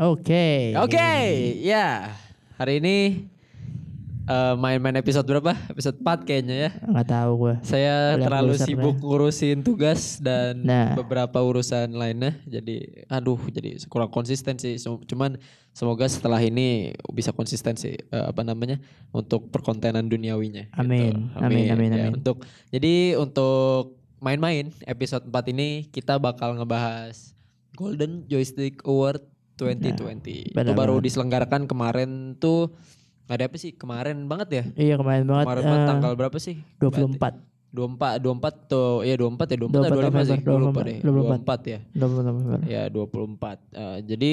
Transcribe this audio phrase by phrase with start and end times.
[0.00, 0.72] Oke.
[0.80, 1.08] Oke,
[1.60, 2.16] ya.
[2.56, 3.28] Hari ini
[4.24, 5.52] eh, main-main episode berapa?
[5.68, 6.70] Episode 4 kayaknya ya.
[6.88, 7.54] Nggak tahu gue.
[7.60, 10.96] Saya Lihat terlalu sibuk ngurusin tugas dan Nah.
[10.96, 12.32] beberapa urusan lainnya.
[12.48, 14.80] Jadi aduh jadi kurang konsisten sih.
[14.80, 15.36] Cuman
[15.76, 18.80] semoga setelah ini bisa konsisten sih eh, apa namanya
[19.12, 20.64] untuk perkontenan duniawinya.
[20.64, 20.80] gitu.
[20.80, 21.28] Amin.
[21.36, 22.24] Amin, amin, Ya, amin.
[22.24, 27.36] Untuk jadi untuk main-main episode 4 ini kita bakal ngebahas
[27.76, 29.28] Golden Joystick Award
[29.62, 30.48] 2020.
[30.48, 31.04] itu benar baru banget.
[31.06, 32.72] diselenggarakan kemarin tuh
[33.26, 33.72] ada apa sih?
[33.72, 34.64] Kemarin banget ya?
[34.74, 35.44] Iya kemarin banget.
[35.46, 36.56] Kemarin eh, tanggal berapa sih?
[36.78, 37.50] 24.
[37.70, 41.38] 24 24 tuh ya 24 ya 24 atau 25 sih 24, gue lupa deh 24.
[41.46, 42.66] 24 ya 24.
[42.66, 44.32] ya 24 Eh, jadi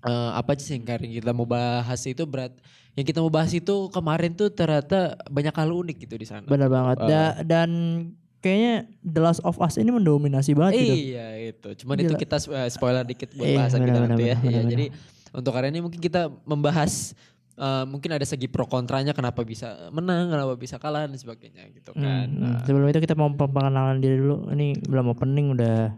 [0.00, 2.56] eh, apa sih yang kita mau bahas itu berat
[2.96, 6.66] yang kita mau bahas itu kemarin tuh ternyata banyak hal unik gitu di sana Benar
[6.66, 6.96] banget.
[6.98, 7.70] Eh, Da- dan
[8.38, 10.94] kayaknya The Last of Us ini mendominasi banget gitu.
[11.12, 11.68] Iya itu.
[11.82, 12.20] Cuman itu Gila.
[12.20, 14.36] kita eh, spoiler dikit buat Iya, bahasan kita nanti ya.
[14.36, 14.86] benar, Iya, benar, jadi
[15.30, 17.12] untuk hari ini mungkin kita membahas
[17.54, 21.90] eh, mungkin ada segi pro kontranya kenapa bisa menang, kenapa bisa kalah dan sebagainya gitu
[21.92, 22.26] Hmm, kan.
[22.26, 22.40] hmm.
[22.40, 24.46] Nah, Sebelum itu kita mau perkenalan diri dulu.
[24.48, 25.92] Ini belum opening udah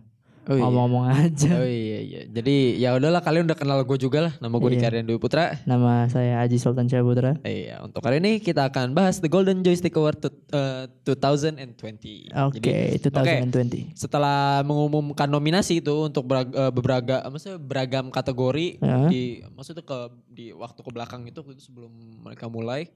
[0.51, 0.61] oh iya.
[0.61, 1.51] ngomong-ngomong aja.
[1.55, 2.21] Oh iya iya.
[2.27, 4.33] Jadi ya udahlah kalian udah kenal gue juga lah.
[4.37, 4.77] Nama gue Iya.
[4.77, 5.55] Dikarian Dwi Putra.
[5.63, 7.39] Nama saya Aji Sultan Syahputra.
[7.41, 12.35] Iya, untuk hari ini kita akan bahas The Golden Joystick Award tu- eh, 2020.
[12.45, 13.95] Oke, Jadi, itu 2020.
[13.95, 19.07] setelah mengumumkan nominasi itu untuk berag- eh, beberapa maksudnya beragam kategori Ya.
[19.07, 19.99] di maksudnya ke
[20.29, 22.91] di waktu ke belakang itu itu sebelum mereka mulai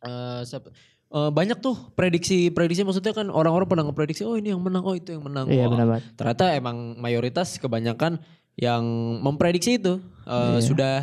[0.00, 0.70] eh, sep-
[1.12, 5.12] eh, banyak tuh prediksi-prediksi maksudnya kan orang-orang pernah ngeprediksi oh ini yang menang oh itu
[5.12, 6.04] yang menang Iya Wah, benar banget.
[6.14, 8.18] ternyata emang mayoritas kebanyakan
[8.54, 8.82] yang
[9.20, 10.60] memprediksi itu eh, Iya.
[10.60, 10.94] sudah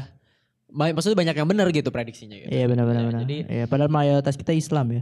[0.70, 2.50] ma- maksudnya banyak yang benar gitu prediksinya gitu.
[2.50, 3.22] Iya benar benar Ya, benar.
[3.24, 5.02] Jadi Iya, padahal mayoritas kita Islam ya.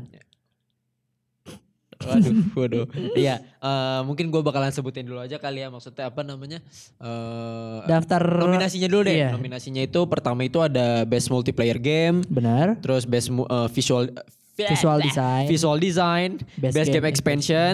[1.98, 2.30] waduh
[2.62, 2.86] waduh.
[3.16, 6.62] Iya, eh, mungkin gue bakalan sebutin dulu aja kali ya maksudnya apa namanya?
[6.96, 9.18] eh Daftar nominasinya dulu deh.
[9.18, 9.30] Iya.
[9.34, 12.78] Nominasinya itu pertama itu ada best multiplayer game, Benar.
[12.78, 14.14] terus best eh, visual
[14.60, 15.46] Visual design.
[15.46, 17.74] visual design, best, Best game, game expansion,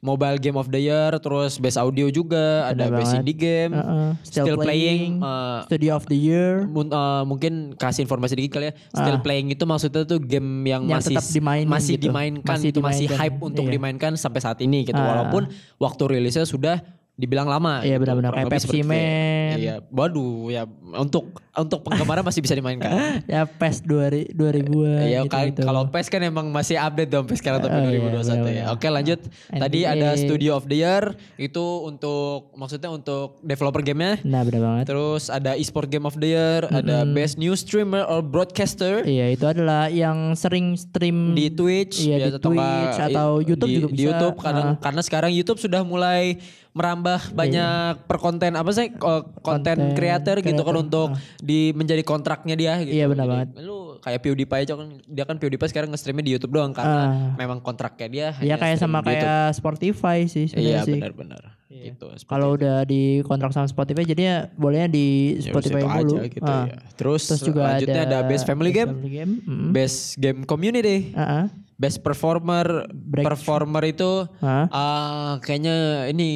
[0.00, 3.20] mobile game of the year, terus best audio juga, ada Benar best banget.
[3.22, 4.10] indie game, Heeh.
[4.22, 8.68] still, Still playing, playing, eh, Studio of the Year eh, mungkin kasih informasi dikit kali
[8.68, 8.74] ya.
[8.90, 9.22] Still Ah.
[9.22, 12.04] playing itu maksudnya tuh game yang, Yang masih tetap dimainin masih gitu.
[12.08, 13.72] dimainkan Masih itu masih dimainkan, hype untuk iya.
[13.72, 14.96] dimainkan sampai saat ini gitu.
[14.96, 15.04] Ah.
[15.06, 16.80] Walaupun waktu rilisnya sudah
[17.20, 17.80] dibilang lama.
[17.80, 18.02] Iya, gitu.
[18.02, 18.32] benar-benar.
[18.32, 18.80] Kayak Pepsi.
[18.80, 19.54] Man.
[19.54, 22.88] Iya, waduh ya untuk untuk penggemarnya masih bisa dimainkan.
[23.28, 25.62] ya PES 2000 2000-an Iya gitu, kan gitu.
[25.62, 28.08] kalau PES kan emang masih update dong PES sekarang Oh, sampai iya,
[28.48, 28.64] 2021 ya.
[28.70, 29.20] Oke lanjut.
[29.50, 29.92] Tadi NBA.
[29.92, 31.04] ada Studio of the Year
[31.36, 34.22] itu untuk maksudnya untuk developer gamenya.
[34.22, 34.84] Nah, benar banget.
[34.88, 39.44] Terus ada eSport Game of the Year, ada Best New Streamer or Broadcaster Iya, itu
[39.44, 43.94] adalah yang sering stream di Twitch, Iya, ya, di Twitch atau YouTube di, juga di
[43.98, 44.06] bisa.
[44.08, 44.74] YouTube karena Ah.
[44.78, 46.38] karena sekarang YouTube sudah mulai
[46.70, 51.08] merambah banyak perkonten apa sih ko- konten Konten creator gitu kan untuk
[51.38, 52.94] di menjadi kontraknya dia gitu.
[52.94, 53.48] Iya, benar banget.
[53.58, 57.34] Lu kayak PewDiePie aja kan dia kan PewDiePie sekarang nge-streamnya di YouTube doang karena Ah.
[57.34, 60.94] memang kontraknya dia Ya hanya kayak sama kayak Spotify sih Iya sebenarnya sih.
[60.96, 61.42] benar-benar.
[61.70, 62.06] Gitu.
[62.12, 65.06] seperti Kalau udah di kontrak sama Spotify jadinya bolehnya di
[65.36, 66.18] Ya, Spotify dulu.
[66.18, 66.66] aja gitu Ah.
[66.66, 66.76] ya.
[66.94, 69.32] Terus, Terus juga lanjutnya ada, Best Family Game, Family Game.
[69.40, 69.68] mm.
[69.70, 71.44] Best Game Community, Ah, ah.
[71.80, 72.84] Best Performer.
[72.92, 74.68] Break- Performer itu Ah.
[74.68, 75.72] ah kayaknya
[76.06, 76.28] ini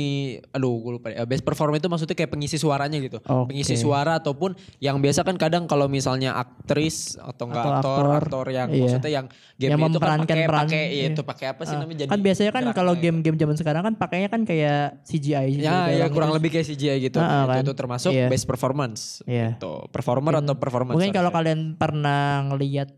[0.49, 1.13] aduh gue lupa.
[1.13, 3.21] Eh, Best Performer itu maksudnya kayak pengisi suaranya gitu.
[3.21, 3.53] Oke.
[3.53, 8.17] Pengisi suara ataupun yang biasa kan kadang kalau misalnya aktris atau enggak Atau aktor, aktor,
[8.19, 8.81] aktor yang iya.
[8.81, 11.05] maksudnya yang game Yang itu kan pakai peran, pakai iya.
[11.07, 11.79] itu pakai apa sih Ah.
[11.79, 13.03] namanya jadi kan biasanya kan kalau gitu.
[13.05, 15.69] game-game zaman sekarang kan pakainya kan kayak CGI gitu.
[15.69, 17.19] Ya, ya kurang terus- lebih kayak CGI gitu.
[17.19, 17.61] Ah, itu, kan.
[17.61, 18.27] itu termasuk Iya.
[18.27, 19.21] best performance.
[19.25, 19.61] Iya.
[19.61, 19.73] Gitu.
[19.91, 20.97] Performer atau performance.
[20.97, 21.53] Mungkin kalau harusnya.
[21.53, 22.89] kalian pernah ngelihat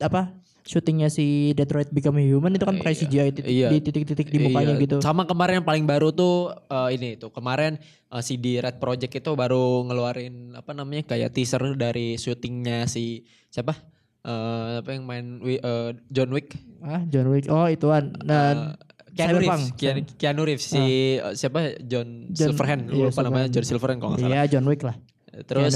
[0.00, 0.32] apa
[0.70, 3.68] syutingnya si Detroit Become Human itu kan pakai CGI titik- Iya.
[3.68, 4.82] di titik-titik di mukanya Iya.
[4.86, 4.96] gitu.
[5.00, 7.74] Sama kemarin yang paling baru tuh eh, ini tuh kemarin
[8.06, 13.22] eh, si di Red Project itu baru ngeluarin apa namanya kayak teaser dari syutingnya si
[13.48, 13.74] siapa?
[14.20, 15.58] Eh, apa yang main eh,
[16.06, 16.54] John Wick?
[16.78, 17.50] Ah, John Wick.
[17.50, 18.14] Oh, ituan.
[18.16, 18.78] Dan
[19.10, 19.42] Eh, Keanu.
[19.42, 20.78] Reeves, Keanu, Keanu Reeves si
[21.18, 23.50] eh, siapa John, John- Silverhand, iya, lupa namanya.
[23.50, 24.36] John Silverhand kalau nggak salah.
[24.36, 24.94] Iya, John Wick lah.
[25.42, 25.74] Terus.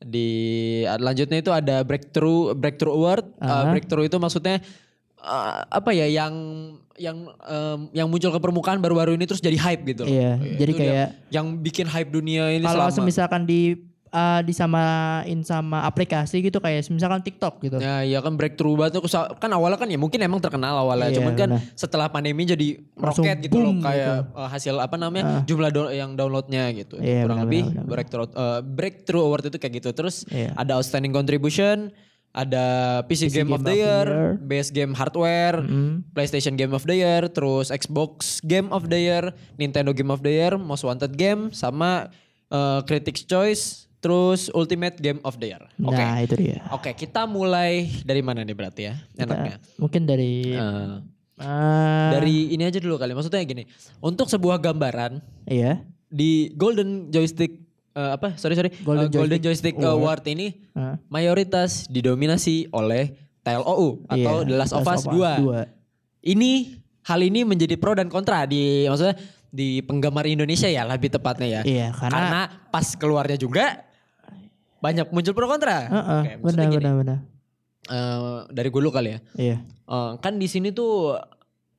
[0.00, 0.28] Di
[0.86, 3.24] lanjutnya itu ada breakthrough breakthrough award.
[3.40, 3.64] Uh, Ah.
[3.72, 4.60] breakthrough itu maksudnya
[5.20, 6.34] uh, apa ya yang
[6.96, 10.08] yang em, yang muncul ke permukaan baru-baru ini terus jadi hype gitu.
[10.08, 10.12] loh.
[10.12, 10.88] Iya, jadi itu dia.
[10.88, 13.84] kayak yang bikin hype dunia ini kalau selama misalkan di
[14.16, 17.76] uh, disamain sama aplikasi gitu kayak misalkan TikTok gitu.
[17.76, 19.04] Ya, ya kan breakthrough banget tuh.
[19.36, 21.76] kan awalnya kan ya mungkin emang terkenal awalnya, Iya, cuman kan benar.
[21.76, 26.72] setelah pandemi jadi roket gitu loh kayak uh, hasil apa namanya jumlah do- yang downloadnya
[26.72, 26.96] gitu.
[26.96, 27.90] Iya, Kurang benar, lebih benar, benar.
[27.92, 29.90] breakthrough uh, breakthrough award itu kayak gitu.
[29.92, 30.56] Terus Iya.
[30.56, 31.92] ada outstanding contribution,
[32.32, 32.66] ada
[33.04, 34.06] PC, Game, of the Year,
[34.38, 36.04] Best Game Hardware, Hmm.
[36.12, 39.24] PlayStation Game of the Year, terus Xbox Game of the Year,
[39.54, 42.12] Nintendo Game of the Year, Most Wanted Game, sama
[42.48, 45.66] uh, Critics Choice, terus Ultimate Game of the Year.
[45.82, 45.98] Oke.
[45.98, 46.62] Nah itu dia.
[46.70, 48.94] Oke, kita mulai dari mana nih berarti ya?
[49.16, 49.58] Enaknya.
[49.58, 50.94] Kita- mungkin dari Eh,
[51.36, 53.12] ah, dari ini aja dulu kali.
[53.12, 53.66] Maksudnya gini,
[53.98, 58.38] untuk sebuah gambaran iya di Golden Joystick eh, apa?
[58.38, 58.70] Sorry sorry.
[58.80, 64.54] Golden Eh, Golden Joystick Joystick Award ini Ah, mayoritas didominasi oleh TLOU atau iya, The
[64.54, 65.42] Last of Us 2.
[65.42, 65.60] dua.
[66.20, 66.50] Ini
[67.02, 69.14] hal ini menjadi pro dan kontra di maksudnya
[69.46, 71.60] di penggemar Indonesia ya lebih tepatnya ya.
[71.62, 73.85] Iya karena, Karena pas keluarnya juga
[74.78, 75.78] banyak muncul pro kontra.
[75.86, 77.18] Heeh, Oke, maksudnya benar gini, benar benar.
[77.86, 79.18] eh, dari gue dulu kali ya.
[79.34, 79.56] Iya.
[79.64, 81.16] Eh, kan di sini tuh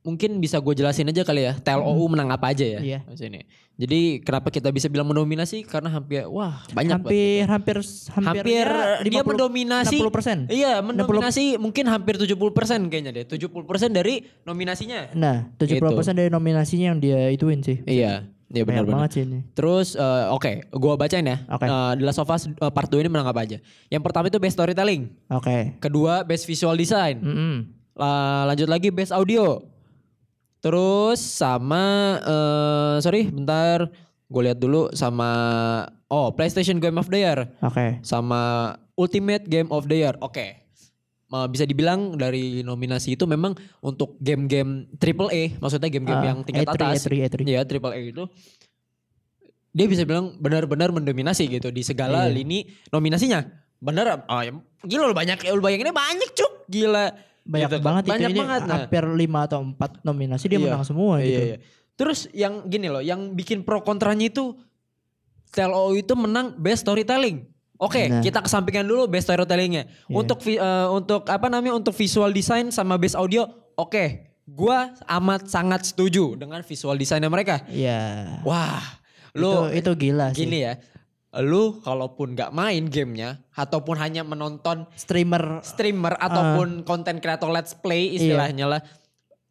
[0.02, 1.54] mungkin bisa gue jelasin aja kali ya.
[1.60, 2.80] TLOU menang apa aja ya.
[2.80, 3.00] Iya.
[3.04, 3.40] di Sini.
[3.78, 7.46] Jadi kenapa kita bisa bilang mendominasi karena hampir wah banyak banget.
[7.46, 7.78] hampir hampir
[8.10, 10.50] hampir Hampir ya, dia 50 mendominasi 60%.
[10.50, 13.26] Iya, mendominasi mungkin hampir 70% kayaknya deh.
[13.38, 15.14] 70% dari nominasinya.
[15.14, 17.86] Nah, 70% dari nominasinya yang dia ituin sih.
[17.86, 18.96] Iya, iya Banyak benar-benar.
[18.98, 19.40] banget sih ini.
[19.52, 21.38] Terus eh, oke, gua bacain ya.
[21.48, 21.64] Oke.
[21.64, 23.58] Eh, The Last of Us eh, part 2 ini menang apa aja?
[23.88, 25.76] Yang pertama itu best storytelling, Oke.
[25.78, 27.56] kedua best visual design, Mm-mm.
[27.94, 29.64] La- lanjut lagi best audio.
[30.58, 31.84] Terus sama
[32.20, 33.88] eh sorry, bentar.
[34.28, 35.30] Gue lihat dulu sama
[36.08, 38.04] oh, PlayStation Game of the Year Oke.
[38.04, 40.20] sama Ultimate Game of the Year.
[40.20, 40.67] Oke.
[41.28, 43.52] Eh, bisa dibilang dari nominasi itu memang
[43.84, 47.04] untuk game-game triple A, maksudnya game-game Ah, yang tingkat A3, atas.
[47.04, 47.36] A3, A3.
[47.44, 48.24] Iya, triple A itu
[49.70, 52.34] dia bisa bilang benar-benar mendominasi gitu di segala Iya.
[52.34, 52.60] lini
[52.90, 53.44] nominasinya.
[53.78, 57.12] Bener, oh, ya, gila lu banyak, lu bayanginnya banyak cuk, gila.
[57.44, 57.84] Banyak Gitu kan.
[57.86, 58.62] banget banyak itu ini banget.
[58.64, 60.66] Nah, hampir 5 atau 4 nominasi dia Iya.
[60.66, 61.42] menang semua iya, gitu.
[61.44, 61.58] iya.
[61.94, 64.56] Terus yang gini loh, yang bikin pro kontranya itu
[65.50, 67.44] TLO itu menang best storytelling.
[67.78, 68.22] Oke, Nah.
[68.22, 69.86] kita kesampingkan dulu best storytellingnya.
[69.86, 70.14] Iya.
[70.14, 70.60] Untuk eh,
[70.90, 74.06] untuk apa namanya untuk visual design sama best audio, oke,
[74.44, 77.62] gua amat sangat setuju dengan visual desainnya mereka.
[77.70, 78.42] Iya.
[78.42, 78.82] Wah,
[79.34, 80.42] lu itu, itu gila sih.
[80.42, 80.82] gini ya,
[81.38, 88.10] lu kalaupun nggak main gamenya ataupun hanya menonton Streamer streamer ataupun konten kreator let's play
[88.10, 88.18] Iya.
[88.18, 88.82] istilahnya lah.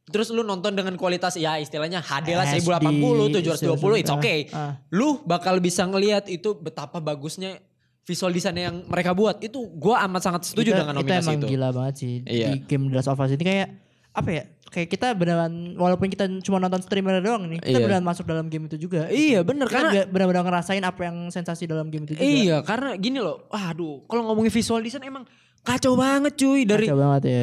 [0.07, 4.47] Terus lu nonton dengan kualitas ya istilahnya HD lah HD, 1080, 720 it's okay.
[4.51, 4.79] ah.
[4.91, 7.59] Lu bakal bisa ngelihat itu betapa bagusnya
[8.07, 9.37] visual design yang mereka buat.
[9.39, 11.47] Itu gua amat sangat setuju itu, dengan itu nominasi emang itu.
[11.49, 12.47] gila banget sih Iya.
[12.49, 13.69] di game The Last of Us ini kayak
[14.13, 14.45] apa ya?
[14.67, 17.85] Kayak kita beneran walaupun kita cuma nonton streamer doang nih, kita Iya.
[17.85, 19.07] beneran masuk dalam game itu juga.
[19.07, 22.25] Iya bener Kita karena nggak benar-benar ngerasain apa yang sensasi dalam game itu juga.
[22.25, 23.47] iya karena gini loh.
[23.47, 25.25] Waduh, kalau ngomongin visual design emang
[25.61, 27.43] kacau banget cuy dari Kacau banget ya.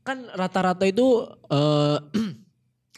[0.00, 1.06] Kan rata-rata itu
[1.48, 1.98] eh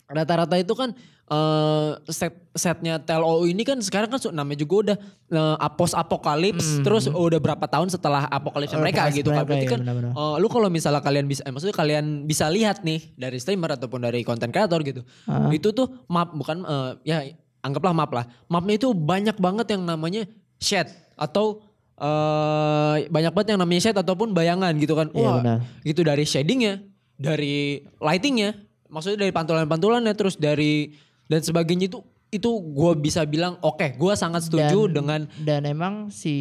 [0.09, 0.93] rata-rata itu kan
[1.25, 4.97] eh set setnya TLOU ini kan sekarang kan namanya juga udah
[5.31, 8.79] eh, apos apokalips terus udah berapa tahun setelah apokalips Hmm.
[8.79, 10.13] Oh, mereka gitu kan mereka, berarti iya, kan benar-benar.
[10.13, 14.03] eh, lu kalau misalnya kalian bisa eh, maksudnya kalian bisa lihat nih dari streamer ataupun
[14.03, 15.49] dari konten kreator gitu Ah.
[15.49, 17.19] itu tuh map bukan eh, ya
[17.61, 20.27] anggaplah map lah mapnya itu banyak banget yang namanya
[20.59, 21.63] shade atau
[21.97, 25.59] eh banyak banget yang namanya shade ataupun bayangan gitu kan Iya, wah benar.
[25.81, 26.83] gitu dari shadingnya
[27.15, 27.57] dari
[27.97, 28.59] lightingnya
[28.89, 30.93] maksudnya dari pantulan-pantulannya terus dari
[31.33, 31.99] dan sebagainya itu
[32.29, 36.35] itu gue bisa bilang oke gue sangat setuju Dan- dengan Dan emang si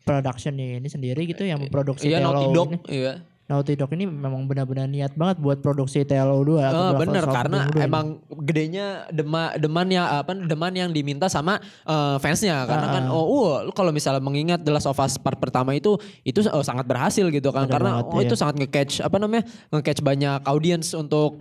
[0.00, 2.80] production ini sendiri gitu yang memproduksi iya Naughty Dog ini.
[2.90, 6.72] iya Naughty Dog ini memang benar-benar niat banget buat produksi TLO 2 atau Eh, The
[6.90, 7.80] Last bener karena 2 ini.
[7.82, 8.06] emang
[8.38, 13.12] gedenya dema deman ya apa deman yang diminta sama eh, fansnya karena kan Ah.
[13.14, 16.62] oh uh, lu kalau misalnya mengingat The Last of Us part pertama itu itu eh,
[16.62, 18.24] sangat berhasil gitu kan karena banget, oh iya.
[18.24, 21.40] itu sangat nge-catch apa namanya nge-catch banyak audience untuk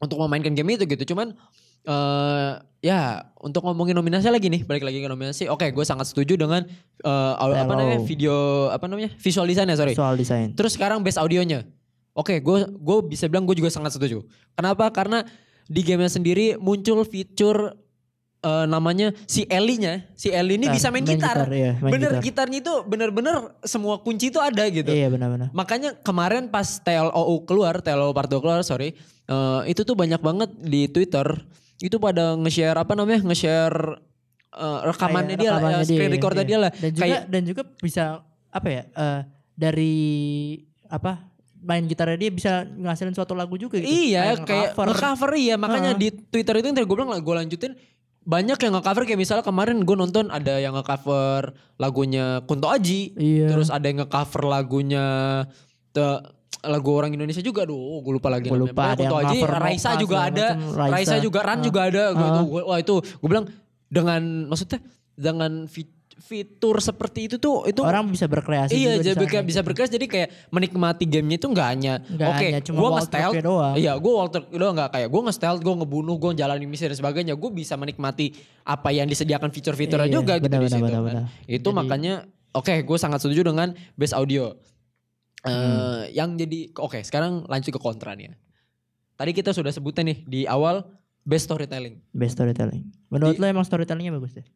[0.00, 1.34] untuk memainkan game itu gitu cuman
[1.82, 3.00] eh ya
[3.36, 6.64] untuk ngomongin nominasi lagi nih balik lagi ke nominasi oke gue sangat setuju dengan
[7.36, 8.34] au- apa namanya video
[8.68, 10.52] apa namanya visual design ya sorry soal desain.
[10.52, 11.64] Terus sekarang base audionya.
[12.10, 14.26] Oke, gue gue bisa bilang gue juga sangat setuju.
[14.52, 14.90] Kenapa?
[14.90, 15.22] Karena
[15.64, 17.78] di gamenya sendiri muncul fitur
[18.40, 20.10] eh, namanya si Ellie-nya.
[20.12, 21.36] Si Ellie ini Gitar, bisa main, main gitar.
[21.38, 22.22] gitar, iya, main bener gitar.
[22.26, 24.90] gitarnya itu bener-bener semua kunci itu ada gitu.
[24.90, 25.48] Iya benar-benar.
[25.52, 28.92] Makanya kemarin pas TLOU keluar, TLOU part 2 keluar, sorry.
[29.24, 31.24] eh, itu tuh banyak banget di Twitter.
[31.80, 33.24] Itu pada nge-share apa namanya?
[33.24, 33.78] Nge-share
[34.52, 36.50] eh, rekamannya Kayak dia, lah, eh, screen recordnya iya.
[36.50, 36.70] dia lah.
[36.72, 38.04] Dan juga Kayak dan juga bisa
[38.48, 38.82] apa ya?
[38.86, 39.20] eh,
[39.54, 39.94] dari
[40.86, 41.12] apa?
[41.60, 43.84] Main gitarnya dia bisa ngasilin suatu lagu juga gitu.
[43.84, 44.86] Iya kayak nge-cover.
[44.88, 46.00] nge-cover iya makanya Heeh.
[46.00, 47.72] di Twitter itu yang tadi gue bilang gue lanjutin
[48.20, 53.52] banyak yang nge-cover kayak misalnya kemarin gue nonton ada yang nge-cover lagunya Kunto Aji Iya.
[53.52, 55.04] terus ada yang nge-cover lagunya
[55.92, 56.24] te-
[56.60, 58.72] lagu orang Indonesia juga aduh gue lupa lagi Gua namanya.
[58.72, 61.14] lupa, ada yang cover Raisa juga ada Raisa, Raisa.
[61.18, 61.62] juga Ran Ah.
[61.62, 62.44] juga ada gitu Ah.
[62.44, 63.46] Gua- wah itu gue bilang
[63.86, 64.78] dengan maksudnya
[65.14, 69.66] dengan fit- fitur seperti itu tuh itu orang bisa berkreasi Iya, jadi bisa, bisa gitu.
[69.66, 73.74] berkelas jadi kayak menikmati gamenya itu nggak hanya oke, hanya cuma gue doang.
[73.74, 77.34] Iya, gue Walter doang nggak kayak gue nge-stealth, gue ngebunuh, gue jalanin misi dan sebagainya.
[77.34, 80.78] Gue bisa menikmati apa yang disediakan fitur-fiturnya Iya, juga gitu di situ.
[80.78, 81.02] benar, kan.
[81.02, 81.24] benar.
[81.48, 82.12] Itu Jadi- makanya
[82.52, 84.54] oke gue sangat setuju dengan best audio.
[85.40, 86.04] Eh Hmm.
[86.10, 88.34] yang jadi oke sekarang lanjut ke kontra nih ya.
[89.14, 90.84] Tadi kita sudah sebutnya nih di awal
[91.22, 92.00] best storytelling.
[92.10, 92.88] Best storytelling.
[93.08, 94.46] Menurut lo emang storytellingnya bagus deh?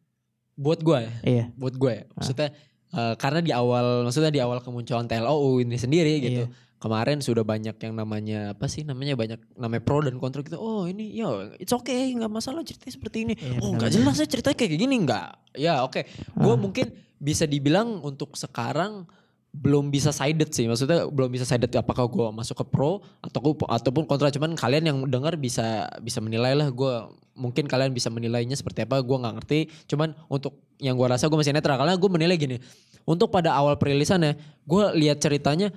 [0.55, 1.45] Buat gue ya, Iya.
[1.53, 2.03] buat gue ya.
[2.11, 2.49] Maksudnya
[2.91, 6.45] eh, karena di awal maksudnya di awal kemunculan TLOU ini sendiri gitu.
[6.45, 6.63] Iya.
[6.75, 10.55] Kemarin sudah banyak yang namanya apa sih namanya banyak namanya pro dan kontra gitu.
[10.55, 11.27] Oh ini ya
[11.57, 13.33] it's okay nggak masalah ceritanya seperti ini.
[13.33, 15.27] Iya, oh nggak jelas ya ceritanya kayak gini nggak.
[15.57, 16.05] Ya oke.
[16.35, 16.59] Gue Ah.
[16.59, 16.87] mungkin
[17.17, 19.07] bisa dibilang untuk sekarang
[19.55, 20.67] belum bisa sided sih.
[20.67, 24.27] Maksudnya belum bisa sided apakah gue masuk ke pro atau gua- ataupun kontra.
[24.27, 26.67] Cuman kalian yang dengar bisa bisa menilai lah.
[26.69, 28.99] Gue mungkin kalian bisa menilainya seperti apa.
[28.99, 29.59] Gue nggak ngerti.
[29.87, 32.57] Cuman untuk yang gue rasa gue masih netral karena gue menilai gini.
[33.05, 34.35] Untuk pada awal perilisannya,
[34.65, 35.69] gue lihat ceritanya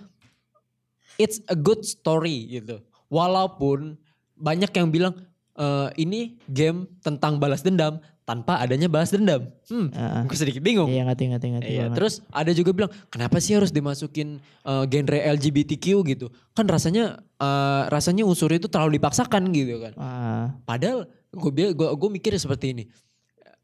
[1.20, 2.82] it's a good story gitu.
[3.12, 4.00] Walaupun
[4.38, 5.14] banyak yang bilang
[5.58, 9.48] "Eh, ini game tentang balas dendam tanpa adanya balas dendam.
[9.72, 10.20] Hmm, ah.
[10.28, 10.92] gue sedikit bingung.
[10.92, 11.96] Iya ngerti ngerti ngerti Iya, banget.
[11.96, 14.36] terus ada juga bilang kenapa sih harus dimasukin
[14.68, 16.28] eh, genre LGBTQ gitu?
[16.52, 19.92] Kan rasanya eh, rasanya unsur itu terlalu dipaksakan gitu kan.
[19.96, 22.84] Ah, Padahal gue gue gue mikir seperti ini.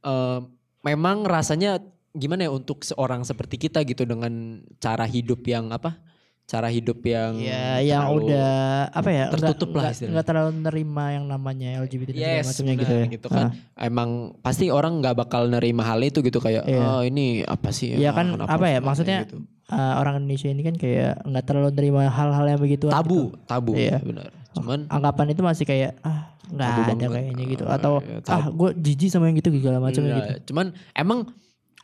[0.01, 0.41] Eh,
[0.81, 1.85] memang rasanya
[2.17, 6.01] gimana ya untuk seorang seperti kita gitu dengan cara hidup yang apa?
[6.45, 9.25] Cara hidup yang ya yang udah apa ya?
[9.33, 10.13] tertutup lah nggak- istilahnya.
[10.13, 13.07] nggak terlalu menerima yang namanya LGBT dan Yes, macamnya gitu ya.
[13.09, 13.47] gitu kan.
[13.75, 16.79] Emang pasti orang nggak bakal nerima hal itu gitu kayak Iya.
[16.79, 17.97] oh ini apa sih?
[17.97, 21.71] Iya Ah, kan apa ya maksudnya gitu?" uh, orang Indonesia ini kan kayak nggak terlalu
[21.73, 23.99] nerima hal-hal yang begitu tabu, tabu, Iya.
[23.99, 24.29] benar.
[24.53, 27.09] Cuman anggapan itu masih kayak ah nggak ada banget.
[27.11, 30.53] kayaknya gitu Ah, atau iya, ah gue jijik sama yang gitu segala macamnya Iya, gitu
[30.53, 31.25] Cuman emang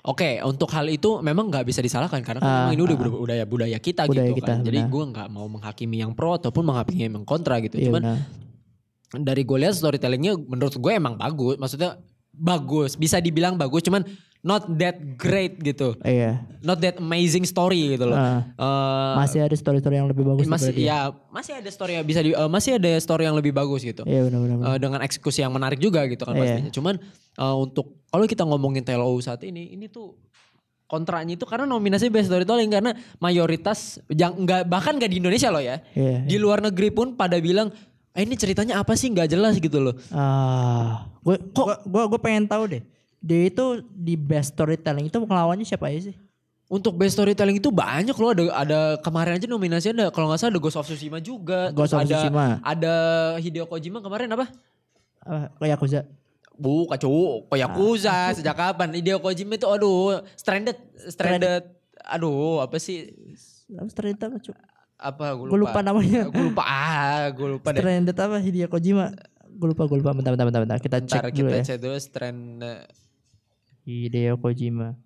[0.03, 3.11] oke untuk hal itu memang nggak bisa disalahkan karena kan Ah, memang ini udah ah.
[3.13, 4.59] budaya budaya, kita Budaya gitu kita, kan.
[4.65, 7.77] Jadi gue nggak mau menghakimi yang pro ataupun menghakimi yang kontra gitu.
[7.77, 8.19] Iya Cuman benar.
[9.21, 11.61] dari gue lihat storytellingnya menurut gue emang bagus.
[11.61, 13.83] Maksudnya bagus, bisa dibilang bagus.
[13.83, 14.07] Cuman
[14.43, 18.17] not that great gitu, iya not that amazing story gitu loh.
[18.17, 20.87] Ah, Eh, masih ada story-story yang lebih bagus masih dia.
[20.87, 24.01] ya masih ada story yang bisa di, eh, masih ada story yang lebih bagus gitu.
[24.03, 26.41] iya benar-benar Eh, dengan eksekusi yang menarik juga gitu kan Iya.
[26.43, 26.71] pastinya.
[26.71, 26.95] Cuman
[27.37, 30.17] eh, untuk kalau kita ngomongin TLOU saat ini, ini tuh
[30.87, 33.79] kontranya itu karena nominasi best storytelling karena mayoritas
[34.09, 35.79] yang enggak bahkan nggak di Indonesia loh ya.
[35.93, 37.71] iya Di luar negeri pun pada bilang,
[38.11, 42.45] "Eh ini ceritanya apa sih nggak jelas gitu loh." ah gue kok gue gue pengen
[42.45, 42.83] tahu deh
[43.21, 46.17] dia itu di best storytelling itu ngelawannya siapa aja sih
[46.71, 50.55] Untuk best storytelling itu banyak loh ada ada kemarin aja nominasi ada kalau nggak salah
[50.55, 51.75] ada Ghost of Tsushima juga.
[51.75, 52.47] Ghost of ada Tsushima.
[52.63, 52.95] ada
[53.37, 54.47] Hideo Kojima kemarin apa?
[55.21, 56.01] apa kayak Yakuza
[56.55, 58.95] Bukan cowok, Yakuza sejak kapan?
[58.95, 60.79] Hideo Kojima itu aduh, stranded,
[61.11, 61.65] stranded.
[62.07, 63.19] Aduh, apa sih?
[63.71, 64.39] apa Stranded apa
[64.97, 67.83] Apa gue gue lupa namanya Gue lupa ah, gue lupa deh.
[67.83, 69.11] Stranded apa Hideo Kojima
[69.51, 70.79] gue lupa gue lupa bentar bentar bentar, bentar.
[70.79, 72.41] kita Ntar cek dulu kita ya cek dulu strand
[73.85, 74.97] Hideo Kojima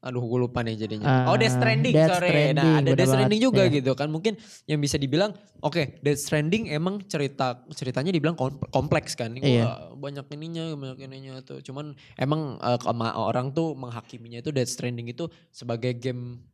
[0.00, 1.28] Aduh gue lupa nih jadinya.
[1.28, 2.32] Ah, oh Death Stranding Death sorry.
[2.32, 3.76] Stranding, nah ada Death Stranding juga iya.
[3.76, 4.08] gitu kan.
[4.08, 4.32] Mungkin
[4.64, 9.36] yang bisa dibilang oke Death Stranding emang cerita ceritanya dibilang kom- kompleks kan.
[9.36, 9.92] Wah, Iya.
[9.92, 11.60] banyak ininya banyak ininya tuh.
[11.60, 16.48] Cuman emang sama orang tuh menghakiminya itu Death Stranding itu sebagai game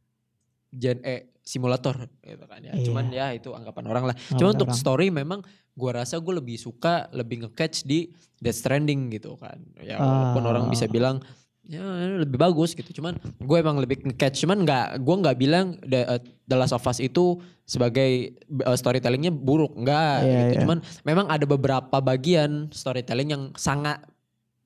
[0.74, 2.74] gen eh simulator gitu kan ya.
[2.74, 2.84] Iya.
[2.90, 4.16] Cuman ya itu anggapan orang lah.
[4.34, 4.80] Cuman untuk orang.
[4.82, 5.40] story memang
[5.78, 9.62] gua rasa gue lebih suka lebih nge-catch di Death Stranding gitu kan.
[9.78, 10.50] Ya walaupun Ah.
[10.50, 11.22] orang bisa bilang
[11.62, 11.82] ya
[12.18, 12.90] lebih bagus gitu.
[12.98, 14.42] Cuman gue emang lebih nge-catch.
[14.42, 19.30] Cuman nggak gue nggak bilang The, uh, The Last of Us itu sebagai uh, storytellingnya
[19.30, 20.50] buruk enggak Iya, gitu.
[20.50, 20.60] iya.
[20.66, 24.02] Cuman memang ada beberapa bagian storytelling yang sangat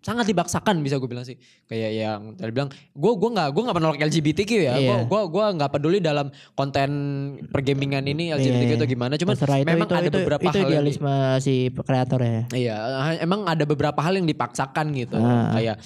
[0.01, 3.77] sangat dibaksakan bisa gue bilang sih kayak yang tadi bilang gue gue nggak gue nggak
[3.77, 5.05] menolak LGBTQ ya gue Iya.
[5.05, 6.91] gue gue nggak peduli dalam konten
[7.47, 8.93] pergamingan ini LGBTQ Iya, atau iya.
[8.93, 11.55] gimana cuman Terserah itu, memang itu, ada itu, beberapa itu hal yang di- idealisme si
[11.71, 15.17] kreator ya Iya, ha- emang ada beberapa hal yang dipaksakan gitu.
[15.17, 15.53] Ah.
[15.53, 15.77] Kayak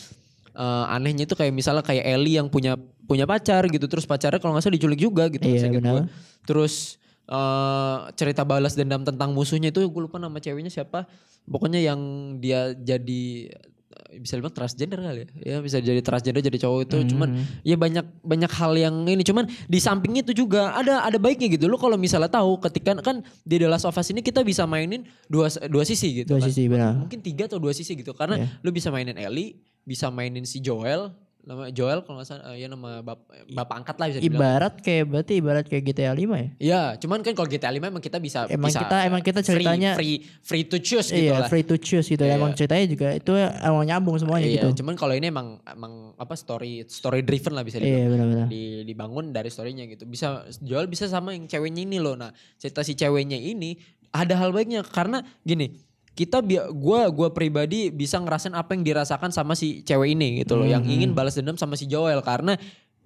[0.54, 4.54] eh, anehnya itu kayak misalnya kayak Ellie yang punya punya pacar gitu, terus pacarnya kalau
[4.54, 5.42] nggak salah diculik juga gitu.
[5.42, 5.92] Iya, seingat benar.
[5.92, 6.02] gua.
[6.44, 11.10] Terus eh, cerita balas dendam tentang musuhnya itu gue lupa nama ceweknya siapa.
[11.44, 12.00] Pokoknya yang
[12.38, 13.73] dia jadi eh,
[14.16, 15.28] bisa dibilang transgender kali ya.
[15.44, 17.44] Ya bisa jadi transgender jadi cowok itu cuman Hmm.
[17.62, 21.66] ya banyak banyak hal yang ini cuman di samping itu juga ada ada baiknya gitu
[21.66, 25.02] lo kalau misalnya tahu ketika kan di The Last of Us ini kita bisa mainin
[25.26, 28.36] dua dua sisi gitu dua kan sisi benar mungkin tiga atau dua sisi gitu karena
[28.36, 28.48] Iya.
[28.60, 31.12] lu bisa mainin Ellie bisa mainin si Joel
[31.44, 34.40] nama Joel kalau nggak salah eh, ya nama bap, bapak angkat lah bisa dibilang.
[34.40, 36.48] ibarat kayak berarti ibarat kayak GTA 5 ya?
[36.56, 39.48] Iya, cuman kan kalau GTA 5 emang kita bisa Emang bisa kita- emang kita free-
[39.60, 41.48] ceritanya- free free, to choose gitu iya lah.
[41.48, 42.20] free to choose gitu.
[42.20, 42.34] Iya.
[42.34, 44.80] emang ceritanya juga itu emang nyambung semuanya iya, gitu.
[44.80, 47.92] cuman kalau ini emang emang apa story story driven lah bisa dibilang.
[47.94, 50.04] iya benar-benar di, dibangun dari storynya gitu.
[50.04, 52.32] Bisa Joel bisa sama yang ceweknya ini loh nah.
[52.56, 53.76] Cerita si ceweknya ini
[54.10, 54.80] ada hal baiknya.
[54.80, 55.83] Karena gini
[56.14, 60.54] kita bi- gua gua pribadi bisa ngerasain apa yang dirasakan sama si cewek ini gitu
[60.54, 60.94] loh yang Mhm.
[60.94, 62.54] ingin balas dendam sama si Joel karena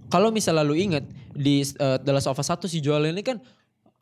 [0.08, 3.40] kalau misalnya lu inget di uh, The Last of Us 1 si Joel ini kan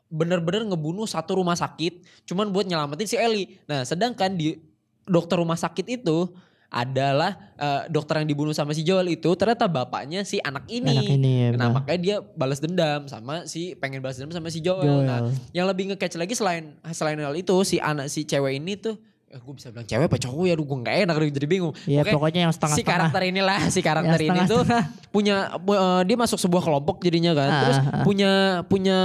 [0.07, 3.59] bener-bener ngebunuh satu rumah sakit cuman buat nyelamatin si Ellie.
[3.65, 4.55] Nah, sedangkan di
[5.03, 6.31] dokter rumah sakit itu
[6.69, 10.91] adalah uh, dokter yang dibunuh sama si Joel itu ternyata bapaknya si anak ini.
[10.91, 11.49] Anak ini ya.
[11.53, 14.83] Nah, makanya dia balas dendam sama si pengen balas dendam sama si Joel.
[15.01, 15.31] Nah, Joel.
[15.53, 19.35] yang lebih nge-catch lagi selain selain hal itu si anak si cewek ini tuh eh,
[19.37, 21.71] gue bisa bilang cewek apa cowok ya gue gak enak jadi bingung.
[21.83, 22.91] Ya Pokoknya pokoknya yang si setengah-setengah.
[22.93, 24.61] karakter inilah si karakter Yang ini tuh
[25.09, 28.03] punya pu- eh, dia masuk sebuah kelompok jadinya kan Ah, terus ah, ah.
[28.03, 28.31] punya
[28.65, 28.97] punya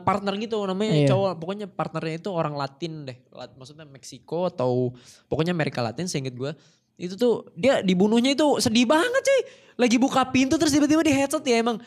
[0.00, 1.08] partner gitu namanya Iya.
[1.10, 4.92] cowok pokoknya partnernya itu orang Latin deh Lat- maksudnya Meksiko atau
[5.26, 6.52] pokoknya Amerika Latin seinget gue
[7.00, 9.40] itu tuh dia dibunuhnya itu sedih banget cuy
[9.76, 11.80] lagi buka pintu terus tiba-tiba di headset ya emang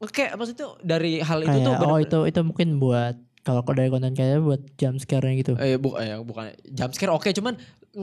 [0.00, 4.12] kayak maksudnya dari hal itu tuh Kayak, oh itu itu mungkin buat kalau dari konten
[4.12, 5.56] kayaknya buat jump scare gitu.
[5.56, 7.56] Eh, bu, eh, bukan jump scare oke cuman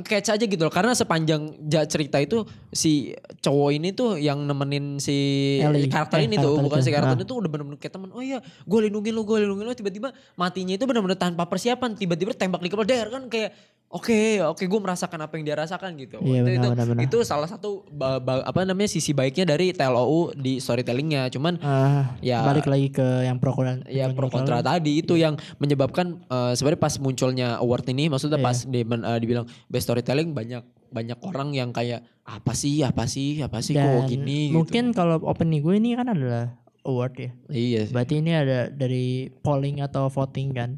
[0.03, 4.97] catch aja gitu loh karena sepanjang ja- cerita itu si cowok ini tuh yang nemenin
[4.97, 5.15] si
[5.57, 5.88] Ellie.
[5.88, 6.83] karakter Eh, ini tuh karakter bukan itu.
[6.83, 7.24] si karakter Ah.
[7.24, 10.74] itu udah bener-bener kayak temen oh iya gue lindungin lo gue lindungin lo tiba-tiba matinya
[10.74, 13.55] itu bener-bener tanpa persiapan tiba-tiba tembak di kepala der kan kayak
[13.89, 17.01] oke oke gue merasakan apa yang dia rasakan gitu Iya, itu, benar, itu, benar, benar.
[17.03, 22.20] itu salah satu ba- ba- apa namanya sisi baiknya dari TLOU di storytellingnya cuman Ah,
[22.20, 22.44] Ya.
[22.44, 23.79] balik lagi ke yang pro kontra.
[23.86, 28.46] ya pro kontra tadi itu yang menyebabkan eh, sebenarnya pas munculnya award ini maksudnya Iya.
[28.46, 33.03] pas di, men- eh, dibilang best storytelling banyak banyak orang yang kayak apa sih apa
[33.06, 37.29] sih apa sih kok Dan gini mungkin kalau opening gue ini kan adalah award ya.
[37.29, 37.48] gitu.
[37.50, 37.91] iya sih.
[37.91, 40.72] Berarti ini ada dari polling atau voting kan.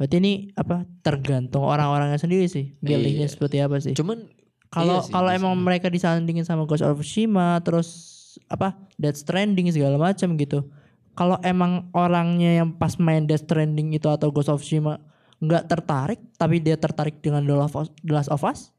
[0.00, 2.72] Berarti ini apa tergantung orang-orangnya sendiri sih.
[2.80, 3.32] Pilihnya Iya.
[3.36, 3.92] seperti apa sih.
[3.92, 4.32] cuman
[4.72, 5.36] Kalau iya kalau bisa.
[5.36, 7.88] emang mereka disandingin sama Ghost of Tsushima terus
[8.48, 10.72] apa Death Stranding segala macam gitu.
[11.12, 15.02] Kalau emang orangnya yang pas main Death Stranding itu atau Ghost of Tsushima
[15.36, 18.72] nggak tertarik tapi dia tertarik dengan The Last of Us, The Last of Us,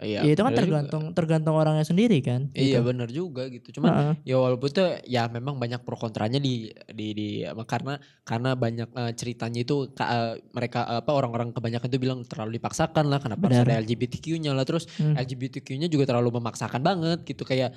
[0.00, 0.64] iya ya itu kan bener juga.
[0.64, 2.48] tergantung tergantung orangnya sendiri kan.
[2.56, 2.88] iya gitu.
[2.88, 4.14] benar juga gitu cuman Heeh.
[4.32, 7.28] ya walaupun itu ya memang banyak pro kontranya di di di
[7.68, 13.12] karena karena banyak eh, ceritanya itu eh, mereka apa orang-orang kebanyakan itu bilang terlalu dipaksakan
[13.12, 13.76] lah kenapa harus Benar.
[13.76, 15.14] ada LGBTQ-nya lah terus Hmm.
[15.16, 17.72] LGBTQ-nya juga terlalu memaksakan banget gitu kayak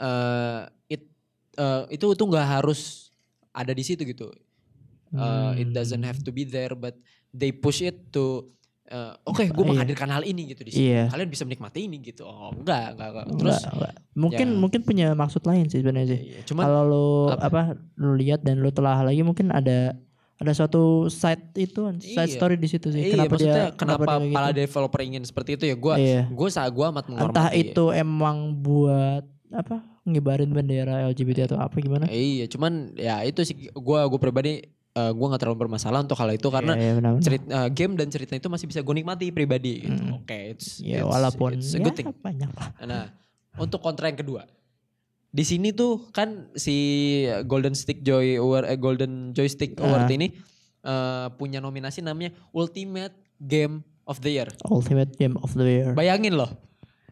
[0.00, 1.02] eh it
[1.54, 3.10] eh, itu itu nggak harus
[3.54, 4.30] ada di situ gitu
[5.14, 6.98] Uh, it doesn't have to be there but
[7.30, 8.50] they push it to
[8.86, 9.70] uh, oke gue Iya.
[9.70, 11.02] menghadirkan hal ini gitu di sini Iya.
[11.08, 13.24] kalian bisa menikmati ini gitu oh enggak enggak, enggak.
[13.34, 14.58] Terus terus mungkin ya.
[14.58, 16.20] mungkin punya maksud lain sih sebenarnya sih.
[16.22, 17.40] iya, cuman Kalau lu apa?
[17.44, 17.60] apa,
[17.96, 19.96] lu lihat dan lu telah lagi mungkin ada
[20.34, 22.34] ada suatu side itu side Iya.
[22.34, 23.00] story di situ sih.
[23.00, 24.58] iya kenapa maksudnya dia kenapa, dia kayak para gitu.
[24.60, 26.22] developer ingin seperti itu ya gue Iya.
[26.26, 31.78] gue saat gue amat menghormati Entah itu emang buat apa ngibarin bendera LGBT atau apa
[31.78, 32.04] gimana?
[32.06, 36.30] iya cuman ya itu sih gue gue pribadi uh, gue nggak terlalu bermasalah untuk hal
[36.30, 37.22] itu karena Iya, iya, benar-benar.
[37.22, 40.18] cerit- uh, game dan cerita itu masih bisa gue nikmati pribadi gitu Hmm.
[40.18, 42.68] oke it's, Ya it's- walaupun it's a ya, good thing banyak lah.
[42.82, 43.04] Nah,
[43.56, 44.46] untuk kontra yang kedua.
[45.28, 46.76] Di sini tuh kan si
[47.44, 50.10] Golden Stick Joy Award eh, Golden Joystick Award Ah.
[50.10, 50.30] ini
[50.80, 54.46] eh, punya nominasi namanya Ultimate Game of the Year.
[54.64, 55.90] Ultimate Game of the Year.
[55.90, 56.50] Bayangin loh.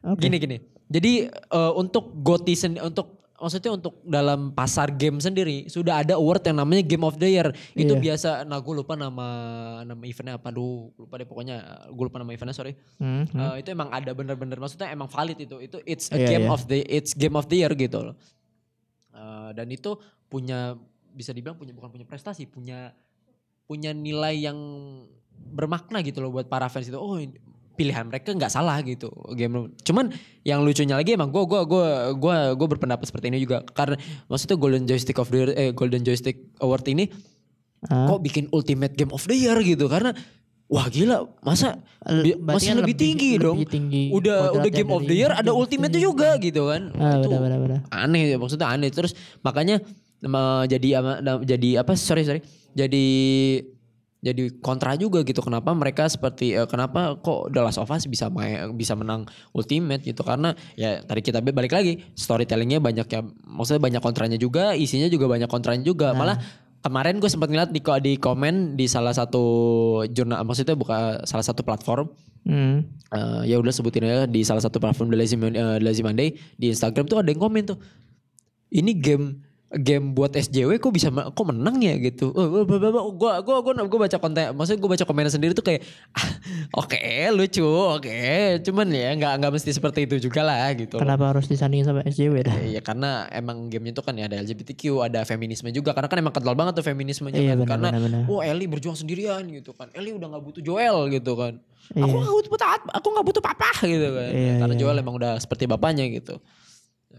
[0.05, 0.23] Oke.
[0.23, 0.57] Gini gini.
[0.87, 2.15] Jadi eh, untuk
[2.53, 7.19] sen- untuk maksudnya untuk dalam pasar game sendiri sudah ada award yang namanya Game of
[7.19, 7.51] the Year.
[7.75, 8.15] Itu Iya.
[8.15, 9.27] biasa nah gue lupa nama
[9.83, 11.57] nama eventnya apa lu lupa deh pokoknya
[11.91, 12.79] gue lupa nama eventnya sorry.
[13.03, 13.35] Hmm, hmm.
[13.35, 16.55] Eh, itu emang ada bener-bener maksudnya emang valid itu itu it's a Iya, game iya.
[16.55, 18.15] of the it's game of the year gitu loh
[19.13, 19.93] Eh, dan itu
[20.27, 20.73] punya
[21.13, 22.97] bisa dibilang punya bukan punya prestasi punya
[23.69, 24.57] punya nilai yang
[25.53, 27.21] bermakna gitu loh buat para fans itu oh
[27.75, 29.09] pilihan mereka nggak salah gitu.
[29.33, 30.13] Game cuman
[30.45, 33.65] yang lucunya lagi emang gue gua gua gua gua berpendapat seperti ini juga.
[33.65, 33.97] Karena
[34.29, 37.09] maksudnya Golden Joystick of the Year eh Golden Joystick Award ini
[37.83, 39.91] kok bikin Ultimate Game of the Year gitu?
[39.91, 40.15] Karena
[40.73, 43.61] wah gila masa L- masih kan lebih tinggi dong?
[43.61, 46.89] lebih tinggi udah udah game of the year ada ultimate juga gitu kan?
[46.97, 47.85] Ah, itu benar.
[47.93, 48.89] aneh maksudnya aneh.
[48.89, 49.13] Terus
[49.45, 49.85] makanya
[50.71, 50.89] jadi
[51.45, 51.93] jadi apa?
[51.99, 52.41] Sorry sorry.
[52.73, 53.05] Jadi
[54.23, 58.31] jadi kontra juga gitu kenapa mereka seperti eh, kenapa kok The Last of Us bisa
[58.31, 63.83] main, bisa menang ultimate gitu karena ya tadi kita balik lagi storytellingnya banyak ya maksudnya
[63.83, 66.19] banyak kontranya juga isinya juga banyak kontranya juga Nah.
[66.19, 66.37] malah
[66.83, 69.43] kemarin gue sempat ngeliat di di komen di salah satu
[70.07, 72.07] jurnal maksudnya bukan salah satu platform
[72.43, 72.91] Hmm.
[73.15, 76.35] Eh, ya udah sebutin aja di salah satu platform The Lazy, Mon- eh, Lazy Monday
[76.59, 77.79] di Instagram tuh ada yang komen tuh
[78.75, 82.29] ini game game buat SJW kok bisa kok menang ya gitu.
[82.33, 85.57] Oh, oh, oh, oh, gua gua gua gua baca konten maksudnya gua baca komennya sendiri
[85.57, 85.81] tuh kayak
[86.13, 86.29] ah,
[86.77, 87.01] oke
[87.33, 88.21] lucu oke
[88.61, 91.01] cuman ya nggak nggak mesti seperti itu juga lah gitu.
[91.01, 91.03] loh.
[91.03, 92.57] Kenapa harus disandingin sama SJW dah?
[92.61, 96.35] Iya karena emang gamenya tuh kan ya ada LGBTQ, ada feminisme juga karena kan emang
[96.37, 97.81] kental banget tuh feminismenya Iya, kan.
[97.81, 97.89] karena
[98.29, 99.89] wah Ellie berjuang sendirian gitu kan.
[99.97, 101.57] Ellie udah nggak butuh Joel gitu kan.
[101.97, 102.21] Aku Iya.
[102.23, 104.31] nggak butuh papa, aku nggak butuh papa gitu kan.
[104.31, 106.37] Iya, karena iya, Joel emang udah seperti bapaknya gitu.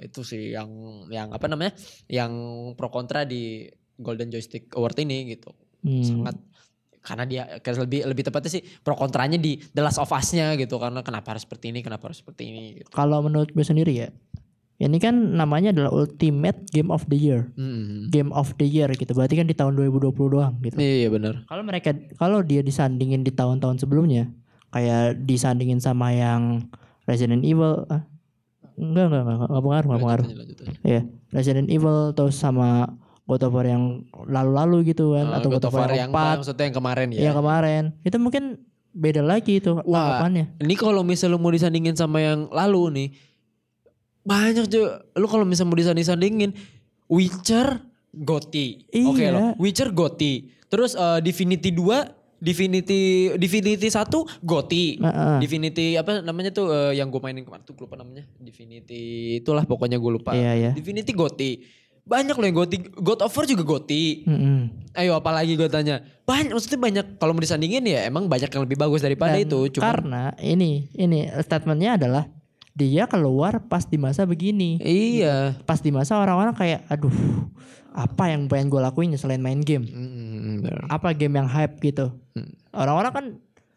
[0.01, 0.69] Itu sih yang
[1.11, 1.75] yang apa namanya?
[2.09, 2.33] Yang
[2.79, 3.67] pro kontra di
[3.99, 5.53] Golden Joystick Award ini gitu.
[5.83, 6.01] Hmm.
[6.01, 6.35] Sangat
[7.03, 10.79] karena dia kayak lebih lebih tepatnya sih pro kontranya di The Last of Us-nya gitu
[10.79, 12.89] karena kenapa harus seperti ini, kenapa harus seperti ini gitu.
[12.95, 14.07] Kalau menurut gue sendiri ya,
[14.79, 17.51] ini kan namanya adalah Ultimate Game of the Year.
[17.59, 18.07] Hmm.
[18.07, 19.11] Game of the Year gitu.
[19.11, 20.79] Berarti kan di tahun 2020 doang gitu.
[20.79, 21.43] Iya benar.
[21.45, 24.31] Kalau mereka kalau dia disandingin di tahun-tahun sebelumnya,
[24.71, 26.71] kayak disandingin sama yang
[27.03, 28.07] Resident Evil, ah,
[28.75, 30.27] enggak enggak enggak, enggak pengaruh, enggak pengaruh.
[30.83, 32.89] Iya, Resident Evil terus sama
[33.23, 36.65] God of War yang lalu-lalu gitu kan, atau God, of War yang yang 4 maksudnya
[36.67, 37.21] yang kemarin ya.
[37.31, 37.83] yang kemarin.
[38.03, 38.43] Itu mungkin
[38.93, 39.83] beda lagi itu Wah.
[40.21, 40.45] tanggapannya.
[40.59, 43.07] Ini kalau misalnya lu mau disandingin sama yang lalu nih,
[44.23, 45.03] banyak juga.
[45.15, 46.51] Lu kalau misalnya mau disanding-sandingin,
[47.07, 47.79] Witcher,
[48.13, 48.87] Goti.
[49.07, 49.31] Oke Iya.
[49.33, 50.47] loh, Witcher, Goti.
[50.67, 54.99] Terus eh, Divinity 2, Divinity Divinity 1, Goti.
[54.99, 55.37] Heeh.
[55.39, 58.27] Divinity apa namanya tuh eh, yang gue mainin kemarin tuh gue lupa namanya.
[58.35, 60.35] Divinity itulah pokoknya gue lupa.
[60.35, 60.71] Iya, iya.
[60.75, 61.63] Divinity Goti.
[62.03, 62.83] Banyak loh yang Goti.
[62.99, 64.27] God of War juga Goti.
[64.27, 64.91] Mm-mm.
[64.91, 66.03] Ayo apalagi gue tanya.
[66.27, 69.79] Banyak maksudnya banyak kalau mau disandingin ya emang banyak yang lebih bagus daripada Dan itu.
[69.79, 72.27] Cuma karena ini ini statementnya adalah
[72.75, 74.83] dia keluar pas di masa begini.
[74.83, 75.55] iya.
[75.63, 77.13] Pas di masa orang-orang kayak aduh
[77.93, 79.87] apa yang pengen gue lakuin selain main game.
[79.87, 80.79] Mm, bener.
[80.91, 82.11] Apa game yang hype gitu.
[82.73, 82.81] Hmm.
[82.81, 83.25] Orang-orang kan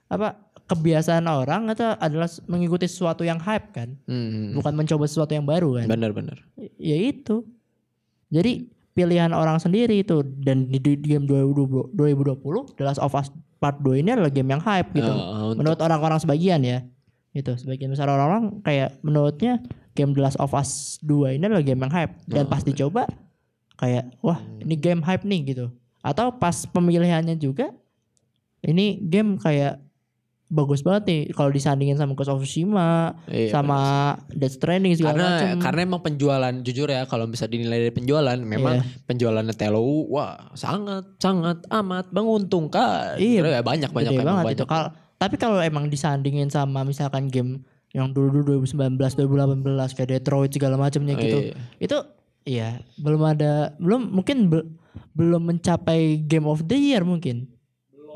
[0.09, 0.29] apa
[0.67, 3.95] kebiasaan orang itu adalah mengikuti sesuatu yang hype kan.
[4.05, 5.87] Mm, Bukan mencoba sesuatu yang baru kan.
[5.87, 6.43] Bener-bener.
[6.75, 7.47] Ya itu.
[8.29, 13.79] Jadi pilihan orang sendiri itu dan di, game 2020, 2020 The Last of Us Part
[13.79, 15.07] 2 ini adalah game yang hype gitu.
[15.07, 16.83] Eh, untuk- menurut orang-orang sebagian ya.
[17.31, 17.53] Gitu.
[17.55, 21.93] Sebagian besar orang-orang kayak menurutnya game The Last of Us 2 ini adalah game yang
[21.93, 23.07] hype dan Oh, pas dicoba
[23.77, 24.65] kayak wah Hmm.
[24.67, 25.67] ini game hype nih gitu.
[26.03, 27.71] Atau pas pemilihannya juga
[28.67, 29.79] ini game kayak
[30.47, 33.79] bagus banget nih kalau disandingin sama Ghost of Tsushima Iya, sama
[34.29, 35.57] Death Stranding segala karena macam.
[35.61, 38.87] karena emang penjualan jujur ya kalau bisa dinilai dari penjualan memang Iya.
[39.05, 44.67] penjualannya Telo wah sangat sangat amat menguntungkan Iya, ya banyak banyak emang banget banyak itu.
[44.67, 50.77] Kal- tapi kalau emang disandingin sama misalkan game yang dulu 2019, 2018 kayak Detroit segala
[50.77, 51.39] macamnya gitu.
[51.43, 51.55] Iya.
[51.81, 51.99] Itu
[52.45, 54.69] ya belum ada belum mungkin be-
[55.11, 57.51] belum mencapai Game of the Year mungkin.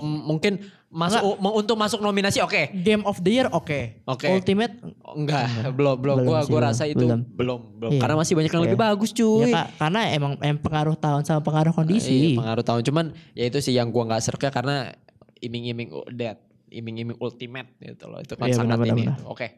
[0.03, 0.53] Mungkin
[0.89, 4.03] masuk m- untuk masuk nominasi oke Game of the Year oke.
[4.05, 4.27] Oke.
[4.27, 5.47] Ultimate Oh, enggak
[5.79, 7.23] belum belum Belum gua sih, gua rasa itu Belum.
[7.31, 8.01] belum belum Iya.
[8.01, 8.67] karena masih banyak yang Iya.
[8.69, 12.35] lebih bagus ya cuy Kak, karena emang em pengaruh tahun sama pengaruh kondisi.
[12.35, 14.91] Iya, pengaruh tahun cuman ya itu sih yang gua nggak serka karena
[15.39, 16.37] iming-iming dead,
[16.71, 18.19] iming-iming ultimate gitu loh.
[18.19, 19.05] Itu kan Iya, sangat benar, ini.
[19.07, 19.49] benar, Oke.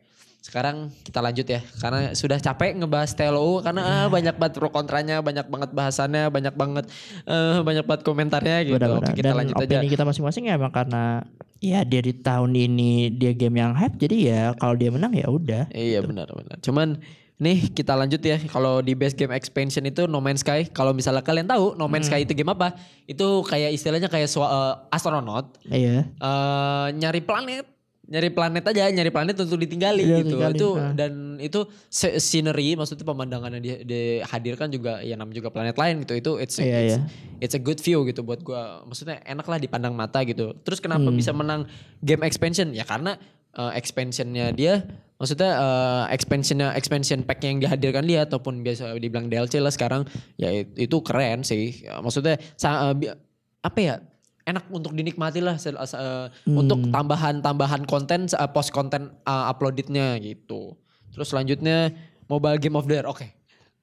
[0.43, 5.23] Sekarang kita lanjut ya karena sudah capek ngebahas TLO karena ah, banyak banget pro kontranya,
[5.23, 6.85] banyak banget bahasannya, banyak banget
[7.25, 8.75] eh, banyak banget komentarnya gitu.
[8.75, 9.07] Benar-benar.
[9.07, 9.67] Oke, kita Dan lanjut aja.
[9.71, 11.23] opini kita masing-masing ya emang karena
[11.63, 15.31] ya dia di tahun ini dia game yang hype jadi ya kalau dia menang ya
[15.31, 15.71] udah.
[15.71, 16.59] Iya benar benar.
[16.59, 16.99] Cuman
[17.43, 18.39] nih kita lanjut ya.
[18.41, 22.07] Kalau di base game expansion itu No Man's Sky, kalau misalnya kalian tahu No Man's
[22.07, 22.15] Hmm.
[22.15, 22.79] Sky itu game apa?
[23.05, 26.07] Itu kayak istilahnya kayak swa- eh, astronot Iya.
[26.07, 27.67] eh nyari planet
[28.05, 33.49] nyari planet aja nyari planet untuk ditinggali Iya, gitu itu dan itu scenery maksudnya pemandangan
[33.51, 37.01] yang di- dihadirkan juga ya namanya juga planet lain gitu itu it's Iya, it's, iya.
[37.41, 41.05] it's a good view gitu buat gua maksudnya enak lah dipandang mata gitu terus kenapa
[41.05, 41.17] Hmm.
[41.17, 41.65] bisa menang
[42.01, 43.17] game expansion ya karena
[43.53, 44.83] eh, expansionnya dia
[45.23, 50.03] maksudnya eh, expansionnya expansion pack yang dihadirkan dia ataupun biasa dibilang DLC lah sekarang
[50.35, 53.15] ya it- itu keren sih Ya, maksudnya sa- bi-
[53.61, 53.95] apa ya
[54.43, 60.75] enak untuk dinikmati lah se- eh, untuk tambahan-tambahan konten eh, post konten eh, uploadednya gitu.
[61.09, 61.95] Terus selanjutnya
[62.27, 63.07] mobile game of the year.
[63.07, 63.31] Oke.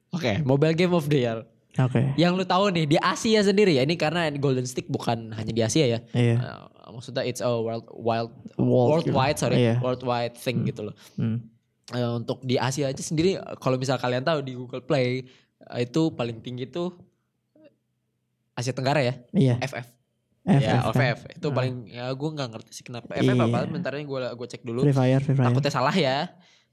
[0.10, 1.40] Oke, mobile game of the year.
[1.80, 2.02] Oke.
[2.16, 3.84] Yang lu tahu nih di Asia sendiri ya.
[3.84, 6.00] Ini karena Golden Stick bukan hanya di Asia ya.
[6.12, 6.36] Iya.
[6.36, 6.60] Eh,
[6.92, 9.80] maksudnya it's a world wild World, worldwide sorry, Iya.
[9.80, 10.96] worldwide thing gitu loh.
[11.16, 11.48] Hmm.
[11.90, 15.24] Eh, untuk di Asia aja sendiri kalau misal kalian tahu di Google Play
[15.66, 16.94] eh, itu paling tinggi tuh
[18.54, 19.56] Asia Tenggara ya, Iya.
[19.60, 19.88] FF.
[20.42, 20.92] FF ya, kan.
[20.92, 21.20] FF.
[21.32, 21.54] Itu Ah.
[21.54, 23.14] paling ya gue nggak ngerti sih kenapa.
[23.14, 23.46] FF Iya.
[23.46, 23.60] apa?
[23.66, 24.84] Bentar ini gue gue cek dulu.
[24.84, 25.48] Free Fire, Free Fire.
[25.48, 26.28] Takutnya salah ya.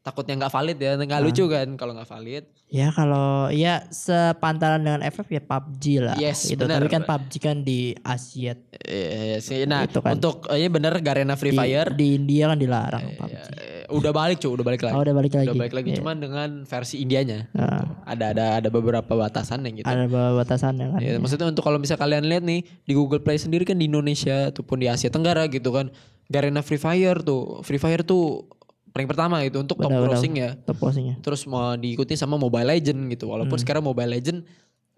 [0.07, 0.95] Takutnya nggak valid ya.
[0.95, 2.45] Nggak lucu kan kalau nggak valid.
[2.67, 6.15] Ya kalau ya sepantaran dengan FF ya PUBG lah.
[6.17, 6.59] Yes, itu.
[6.59, 6.79] benar.
[6.79, 8.55] Tapi kan PUBG kan di Asia.
[8.77, 9.67] Eh, sih.
[9.67, 10.15] Nah, Itu kan.
[10.15, 11.91] untuk eh, ini bener Garena Free Di, Fire.
[11.91, 13.35] di India kan dilarang PUBG.
[13.35, 14.95] eh, udah balik cuy, udah balik lagi.
[14.95, 15.47] Oh udah balik lagi.
[15.49, 15.99] Udah balik lagi Iya.
[15.99, 17.39] cuman dengan versi Indianya.
[17.53, 19.87] Nah, Ada ada ada beberapa batasan yang gitu.
[19.87, 21.01] ada beberapa batasannya kan.
[21.03, 24.51] Ya, maksudnya untuk kalau bisa kalian lihat nih di Google Play sendiri kan di Indonesia
[24.51, 25.91] ataupun di Asia Tenggara gitu kan
[26.27, 28.47] Garena Free Fire tuh Free Fire tuh
[28.97, 30.17] paling pertama gitu untuk top Benar-benar.
[30.17, 31.21] grossing ya Top postingnya.
[31.21, 33.37] terus mau diikuti sama Mobile Legend gitu Hmm.
[33.37, 34.41] walaupun sekarang Mobile Legend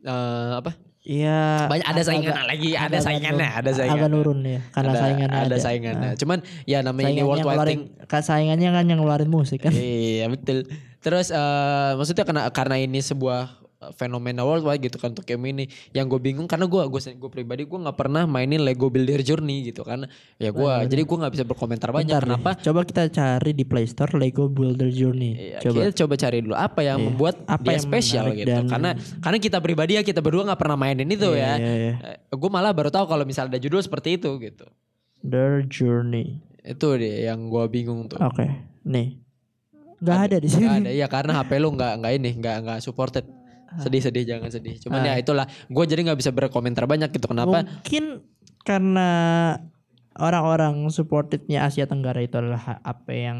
[0.01, 1.67] eh, apa Iya.
[1.67, 3.59] banyak ada agak- saingan lagi ada agak saingannya nurun.
[3.59, 5.47] ada saingannya Agak nurun ya karena ada, saingannya ada.
[5.47, 8.99] ada saingannya Nah, cuman ya namanya ini saingannya worldwide ngeluarin, thing ka- saingannya kan yang
[8.99, 9.73] ngeluarin musik kan.
[9.73, 15.39] iya betul Terus eh maksudnya karena karena ini sebuah fenomena worldwide gitu kan untuk game
[15.49, 15.65] ini
[15.95, 19.71] yang gue bingung karena gue gue gue pribadi gue nggak pernah mainin Lego Builder Journey
[19.71, 20.03] gitu kan
[20.35, 23.87] ya gue jadi gue nggak bisa berkomentar banyak Bentar kenapa Coba kita cari di Play
[23.87, 25.55] Store Lego Builder Journey.
[25.55, 25.87] Ya, Coba.
[25.87, 28.51] kita coba cari dulu apa yang membuat Apa dia yang spesial gitu.
[28.51, 28.91] dan- Karena
[29.23, 31.53] karena kita pribadi ya kita berdua nggak pernah mainin itu Iya, ya.
[31.55, 31.95] iya, iya.
[32.29, 34.67] gue malah baru tahu kalau misalnya ada judul seperti itu gitu.
[35.23, 36.43] The Journey.
[36.67, 38.19] Itu deh yang gue bingung tuh.
[38.19, 38.45] Oke,
[38.83, 39.23] nih.
[39.99, 40.63] Nggak ada, di sini.
[40.63, 43.23] Nggak ada ya karena HP lu nggak nggak ini nggak nggak supported.
[43.77, 44.81] Sedih sedih jangan sedih.
[44.81, 47.69] Cuman ya itulah gue jadi nggak bisa berkomentar banyak gitu kenapa?
[47.69, 48.25] Mungkin
[48.65, 49.09] karena
[50.19, 53.39] orang-orang supportednya Asia Tenggara itu adalah apa yang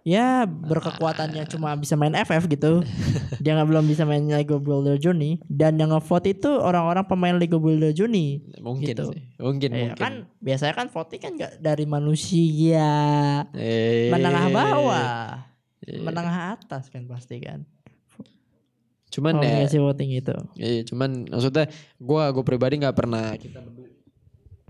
[0.00, 2.80] ya berkekuatannya cuma bisa main FF gitu.
[3.44, 7.60] Dia nggak belum bisa main Lego Builder Journey dan yang ngevote itu orang-orang pemain Lego
[7.60, 8.40] Builder Journey.
[8.58, 9.12] Mungkin gitu.
[9.12, 9.22] sih.
[9.38, 10.00] Mungkin Ya, mungkin.
[10.00, 12.88] kan biasanya kan voting kan nggak dari manusia
[13.54, 15.46] Eh, menengah bawah,
[15.84, 17.64] menengah atas kan pasti kan.
[19.10, 20.34] Cuman Oh, ya ngasih voting itu.
[20.54, 23.88] Iya, cuman maksudnya gua gue pribadi nggak pernah kita berdua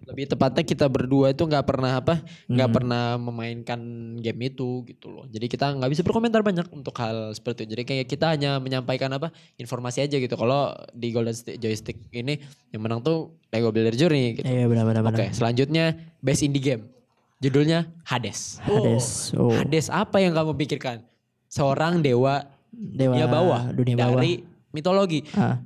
[0.01, 2.75] lebih tepatnya kita berdua itu nggak pernah apa nggak Hmm.
[2.75, 3.79] pernah memainkan
[4.19, 7.83] game itu gitu loh jadi kita nggak bisa berkomentar banyak untuk hal seperti itu jadi
[7.85, 12.83] kayak kita hanya menyampaikan apa informasi aja gitu kalau di Golden Stick joystick ini yang
[12.83, 15.07] menang tuh Lego Builder Journey gitu Iya benar-benar.
[15.07, 16.91] oke selanjutnya best indie game
[17.39, 19.31] judulnya Hades Hades.
[19.33, 19.55] oh, Oh.
[19.55, 21.07] Hades apa yang kamu pikirkan
[21.47, 24.19] seorang dewa Dewa dunia bawah dunia bawah.
[24.19, 25.59] dari mitologi Ah,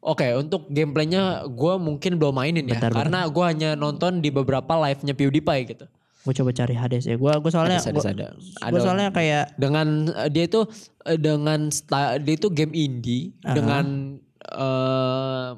[0.00, 4.78] Oke, untuk gameplaynya gue mungkin belum mainin ya, Bentar, karena gue hanya nonton di beberapa
[4.78, 5.86] live-nya PewDiePie gitu.
[6.22, 7.18] gue coba cari Hades ya.
[7.18, 8.26] Gue gue soalnya Hades, Hades, ada.
[8.70, 8.78] gue Ada.
[8.82, 10.62] soalnya kayak Dengan eh, dia itu
[11.02, 14.14] eh, dengan style dia itu game indie dengan
[14.46, 15.50] eh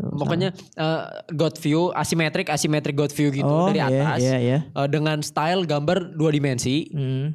[0.00, 1.02] pokoknya eh,
[1.34, 4.58] god view asimetrik asimetrik god view gitu oh dari iya, atas Iya iya.
[4.70, 6.86] Eh, dengan style gambar dua dimensi.
[6.94, 7.34] Hmm.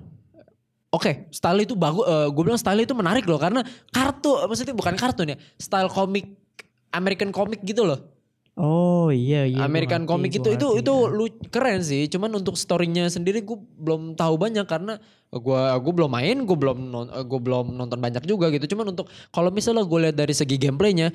[0.96, 2.08] Oke, style itu bagus.
[2.08, 3.60] gue bilang style itu menarik loh karena
[3.92, 6.40] kartu maksudnya bukan kartun ya, style komik
[6.96, 8.16] American komik gitu loh.
[8.56, 9.68] Oh iya iya.
[9.68, 12.08] American gua itu itu itu lu keren sih.
[12.08, 14.96] Cuman untuk storynya sendiri gue belum tahu banyak karena
[15.28, 18.72] gua gue belum main, gue belum non, gue belum nonton banyak juga gitu.
[18.72, 21.12] Cuman untuk kalau misalnya gue lihat dari segi gameplaynya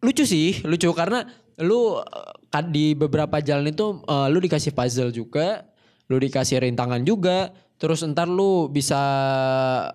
[0.00, 1.28] lucu sih, lucu karena
[1.60, 5.68] lu eh, kan di beberapa jalan itu eh, lu dikasih puzzle juga,
[6.08, 7.52] lu dikasih rintangan juga.
[7.76, 8.96] Terus ntar lu bisa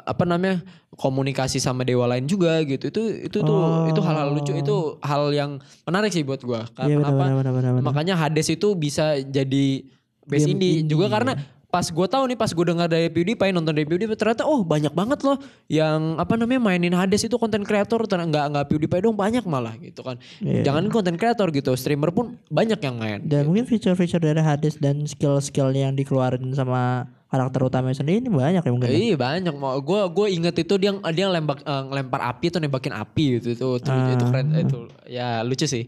[0.05, 0.61] apa namanya
[0.93, 2.93] komunikasi sama dewa lain juga gitu.
[2.93, 5.57] Itu itu tuh itu hal-hal lucu itu hal yang
[5.89, 6.69] menarik sih buat gua.
[6.77, 7.81] Iya Karena benar apa?
[7.81, 9.81] Makanya Hades itu bisa jadi
[10.29, 10.85] base Game indie.
[10.85, 11.13] indie, juga ya.
[11.17, 11.33] karena
[11.71, 14.91] pas gue tahu nih pas gue dengar dari PewDiePie nonton dari PewDiePie ternyata oh banyak
[14.91, 15.39] banget loh
[15.71, 19.79] yang apa namanya mainin Hades itu konten kreator ternyata nggak nggak PewDiePie dong banyak malah
[19.79, 20.19] gitu kan.
[20.43, 20.67] Iya.
[20.67, 23.23] Jangan konten kreator gitu, streamer pun banyak yang main.
[23.23, 28.59] Dan mungkin feature-feature dari Hades dan skill-skill yang dikeluarin sama karakter utamanya sendiri ini banyak
[28.59, 28.87] ya mungkin.
[28.87, 28.93] ya?
[28.93, 32.91] Iya banyak mau gue gue inget itu dia dia lembak eh, ngelempar api tuh nembakin
[32.91, 34.59] api gitu itu itu, itu keren Ah.
[34.59, 35.87] itu ya lucu sih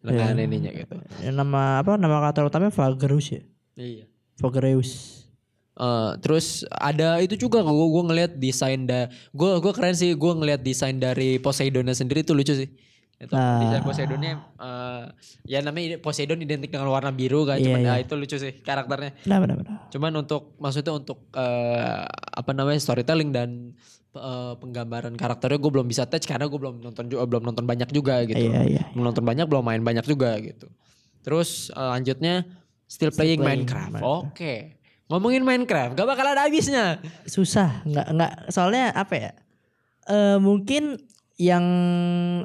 [0.00, 0.44] dengan Iya.
[0.44, 0.94] ininya gitu.
[1.20, 3.42] Yang nama apa nama karakter utamanya Vagerus ya.
[3.76, 4.04] Iya.
[4.38, 4.90] Vagereus.
[5.76, 10.32] Eh, terus ada itu juga gue gue ngelihat desain da gue gue keren sih gue
[10.34, 12.66] ngelihat desain dari Poseidonnya sendiri itu lucu sih
[13.18, 13.58] itu Ah.
[13.60, 15.04] desain Poseidonnya eh,
[15.44, 17.92] ya namanya Poseidon identik dengan warna biru kan Iya, cuman iya.
[17.92, 19.74] ya itu lucu sih karakternya Nah benar benar.
[19.88, 23.74] cuman untuk maksudnya untuk eh, apa namanya storytelling dan
[24.12, 27.90] eh, penggambaran karakternya gue belum bisa touch karena gue belum nonton juga belum nonton banyak
[27.90, 28.82] juga gitu Iya iya.
[28.92, 30.70] belum nonton banyak belum main banyak juga gitu
[31.20, 32.46] terus eh, lanjutnya
[32.86, 34.30] still, playing, playing Minecraft Minecraft.
[34.30, 34.54] oke
[35.08, 39.30] ngomongin Minecraft gak bakal ada habisnya Susah nggak nggak soalnya apa ya?
[40.06, 41.02] Eh mungkin
[41.38, 41.62] yang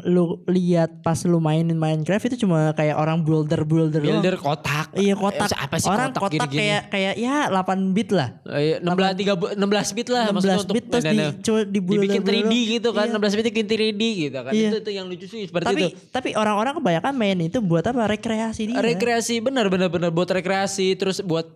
[0.06, 5.18] lu lihat pas lu mainin Minecraft itu cuma kayak orang builder builder builder kotak Iya
[5.18, 5.50] kotak.
[5.50, 6.62] Eh, apa sih orang kotak, kotak, gini-gini?
[6.62, 8.38] kayak kayak ya 8 bit lah.
[8.46, 11.32] Eh, 16 tiga bu- 16 bit lah maksudnya 16 untuk bit terus nah, di, nah,
[11.42, 13.18] cuma di builder dibikin 3D gitu kan Iya.
[13.18, 14.70] 16 bit dibikin 3D gitu kan Iya.
[14.70, 18.06] itu itu yang lucu sih seperti Tapi itu tapi orang-orang kebanyakan main itu buat apa?
[18.06, 18.78] Rekreasi dia.
[18.78, 21.50] rekreasi benar benar benar buat rekreasi terus buat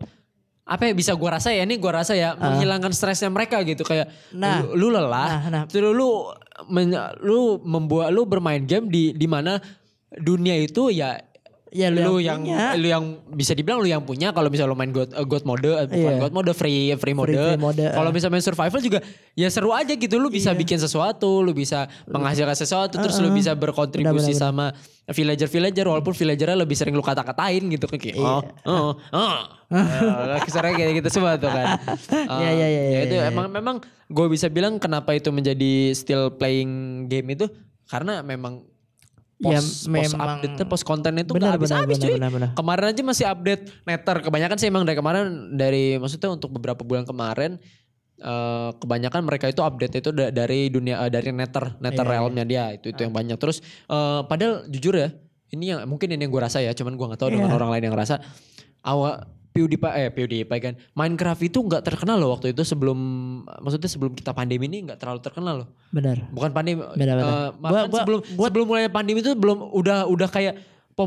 [0.65, 4.09] apa ya bisa gua rasa ya ini gua rasa ya menghilangkan stresnya mereka gitu kayak
[4.33, 4.35] Ah.
[4.35, 4.55] Nah.
[4.65, 5.63] lu, lu lelah Nah, nah.
[5.63, 6.33] terus lu
[6.65, 9.61] men- lu membuat lu bermain game di di mana
[10.17, 11.21] dunia itu ya
[11.67, 12.79] Ya, lu lu yang yang, punya.
[12.79, 15.67] lu yang bisa dibilang lu yang punya kalau misalnya lu main god, eh, god mode
[15.67, 16.21] eh, bukan Iya.
[16.21, 18.99] god mode free free mode, free mode, kalau misalnya main survival juga
[19.33, 20.59] ya seru aja gitu lu bisa Iya.
[20.59, 24.65] bikin sesuatu lu bisa menghasilkan sesuatu terus lu bisa berkontribusi Benar, sama
[25.07, 28.23] villager villager walaupun villagernya lebih sering lu kata-katain gitu kan kayak Iya.
[28.25, 31.75] oh oh oh Ya, kesannya kayak gitu semua tuh kan
[32.39, 33.75] Iya, iya, iya, ya iya, itu emang memang
[34.07, 36.71] gue bisa bilang kenapa itu menjadi still playing
[37.05, 37.51] game itu
[37.83, 38.63] karena memang
[39.37, 42.15] Ya, post, post memang- update post konten itu Benar, nggak benar, habis-habis benar, cuy.
[42.17, 42.49] benar, benar.
[42.53, 44.15] Kemarin aja masih update netter.
[44.19, 47.61] Kebanyakan sih emang dari kemarin dari maksudnya untuk beberapa bulan kemarin
[48.17, 52.43] eh, kebanyakan mereka itu update itu da- dari dunia eh, dari nether nether Iya, realmnya
[52.43, 55.13] dia itu itu yang banyak terus eh, padahal jujur ya
[55.47, 57.55] ini yang mungkin ini yang gue rasa ya cuman gue nggak tahu dengan Iya.
[57.55, 58.17] orang lain yang ngerasa
[58.81, 59.21] awal
[59.57, 62.97] PewDiePie eh PewDiePie kan Minecraft itu nggak terkenal loh waktu itu sebelum
[63.57, 66.29] maksudnya sebelum kita pandemi ini nggak terlalu terkenal loh Benar.
[66.29, 67.25] bukan pandemi Benar, benar.
[67.25, 70.53] eh, Gua- gua- sebelum gua- sebelum mulai pandemi itu belum udah udah kayak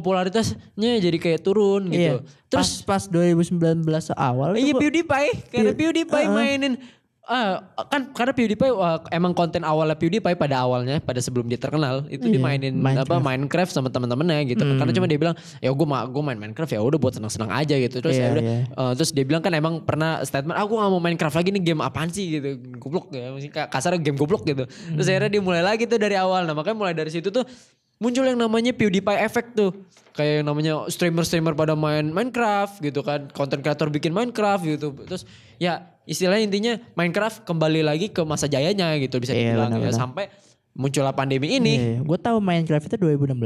[0.04, 0.58] popularitasnya
[0.98, 2.46] jadi kayak turun gitu Iya.
[2.46, 3.82] terus pas, pas 2019
[4.12, 6.32] awal Iya PewDiePie karena Pew- PewDiePie Uh-uh.
[6.32, 6.74] mainin
[7.30, 12.02] ah, kan karena PewDiePie wah, emang konten awalnya PewDiePie pada awalnya pada sebelum dia terkenal
[12.06, 13.06] itu dia Iya, mainin Minecraft.
[13.06, 13.70] apa Minecraft.
[13.70, 14.60] Sama teman-temannya gitu.
[14.60, 14.76] Hmm.
[14.76, 18.02] karena cuma dia bilang ya gue gue main Minecraft ya udah buat senang-senang aja gitu.
[18.02, 18.56] Terus ya Iya, udah iya.
[18.66, 21.62] eh, terus dia bilang kan emang pernah statement ah gue gak mau Minecraft lagi nih
[21.64, 22.26] game apaan sih?
[22.32, 22.48] gitu.
[22.76, 24.66] Goblok ya maksudnya ka- kasarnya game goblok gitu.
[24.66, 25.12] Terus Hmm.
[25.14, 26.42] akhirnya dia mulai lagi tuh dari awal.
[26.42, 27.46] Nah makanya mulai dari situ tuh
[27.96, 29.70] muncul yang namanya PewDiePie effect tuh.
[30.10, 33.30] Kayak yang namanya streamer-streamer pada main Minecraft gitu kan.
[33.30, 34.90] Konten kreator bikin Minecraft gitu.
[35.04, 35.22] Terus
[35.56, 39.94] ya istilahnya intinya Minecraft kembali lagi ke masa jayanya gitu bisa Iya, dibilang ya benar-benar.
[39.96, 40.24] sampai
[40.72, 43.38] muncullah pandemi ini gue tahu Minecraft itu 2016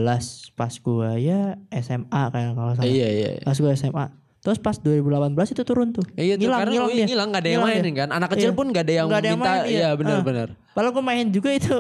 [0.53, 2.85] pas gue ya SMA kayak kalau salah.
[2.87, 4.07] iya iya Pas gue SMA.
[4.41, 6.05] Terus pas 2018 itu turun tuh.
[6.15, 7.07] Iya tuh, ngilang, karena ngilang dia.
[7.07, 8.01] ngilang gak ada yang Ngilang mainin dia.
[8.03, 8.55] kan anak kecil Iya.
[8.55, 9.73] pun gak ada yang Nggak ada yang minta main, iya.
[9.73, 9.93] iya Ah.
[9.95, 11.77] benar-benar Padahal gue main juga itu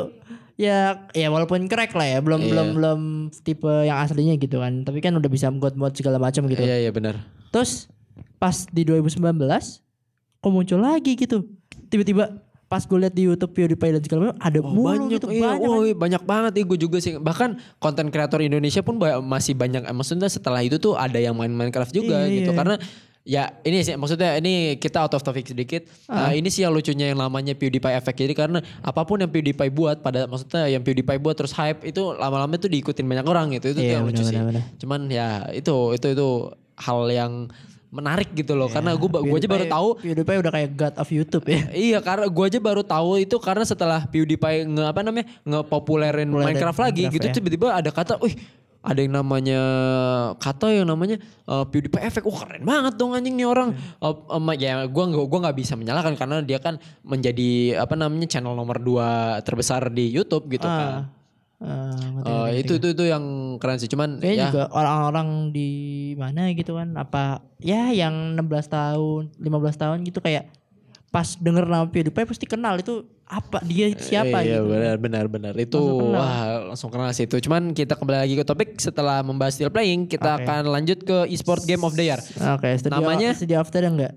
[0.56, 0.78] ya
[1.10, 2.48] ya walaupun crack lah ya belum Iya.
[2.48, 3.00] belum belum
[3.38, 6.78] tipe yang aslinya gitu kan tapi kan udah bisa mod mod segala macam gitu iya
[6.78, 7.20] iya benar
[7.50, 7.90] terus
[8.38, 9.34] pas di 2019
[10.44, 11.48] kok muncul lagi gitu
[11.88, 15.26] tiba-tiba pas gue liat di YouTube PewDiePie dan segala macam ada Oh, mulu banyak, gitu
[15.30, 17.12] iya, banyak oh, iya, banyak banget iya, gue juga sih.
[17.20, 19.86] Bahkan konten kreator Indonesia pun masih banyak.
[19.94, 22.50] Maksudnya setelah itu tuh ada yang main Minecraft juga Iya, gitu.
[22.50, 22.58] iya.
[22.58, 22.74] Karena
[23.24, 25.86] ya ini sih maksudnya ini kita out of topic sedikit.
[26.08, 26.28] Ah.
[26.28, 28.18] Nah, ini sih yang lucunya yang namanya PewDiePie effect.
[28.18, 32.02] Jadi karena apa pun yang PewDiePie buat pada maksudnya yang PewDiePie buat terus hype itu
[32.16, 33.70] lama-lama tuh diikutin banyak orang gitu.
[33.70, 34.62] Itu tuh Iya, yang lucu benar, sih.
[34.82, 36.28] Cuman ya itu itu itu
[36.80, 37.32] hal yang
[37.94, 38.66] menarik gitu loh.
[38.66, 41.62] karena gue gue aja baru tahu PewDiePie udah kayak god of YouTube ya
[41.94, 46.28] Iya karena gue aja baru tahu itu karena setelah PewDiePie nge apa namanya ngepopulerin Populerin
[46.50, 47.34] Minecraft lagi Minecraft gitu ya.
[47.38, 48.34] tiba-tiba ada kata, wih
[48.84, 49.60] ada yang namanya
[50.36, 51.16] kata yang namanya
[51.48, 52.28] uh, PewDiePie effect.
[52.28, 53.72] Wah keren banget dong anjing nih orang.
[53.96, 58.28] Uh, um, ya gue nggak gua nggak bisa menyalahkan karena dia kan menjadi apa namanya
[58.28, 60.76] channel nomor dua terbesar di YouTube gitu kan.
[60.76, 61.23] Ah, ngerti,
[61.64, 63.24] Uh, ngerti, itu itu itu yang
[63.56, 65.72] keren sih cuman Kayaknya ya juga orang-orang di
[66.12, 70.52] mana gitu kan apa ya yang 16 tahun 15 tahun gitu kayak
[71.08, 74.68] pas denger nama PewDiePie pasti kenal itu apa dia siapa iya, gitu.
[74.68, 75.52] benar benar benar.
[75.56, 76.18] Itu Langsung kenal.
[76.18, 76.40] wah
[76.74, 77.36] langsung kenal sih itu.
[77.38, 80.44] Cuman kita kembali lagi ke topik setelah membahas still playing, kita Oke.
[80.44, 82.20] akan lanjut ke e-sport game of the year.
[82.52, 83.30] Oke, studio Namanya?
[83.32, 84.14] studio of the year enggak?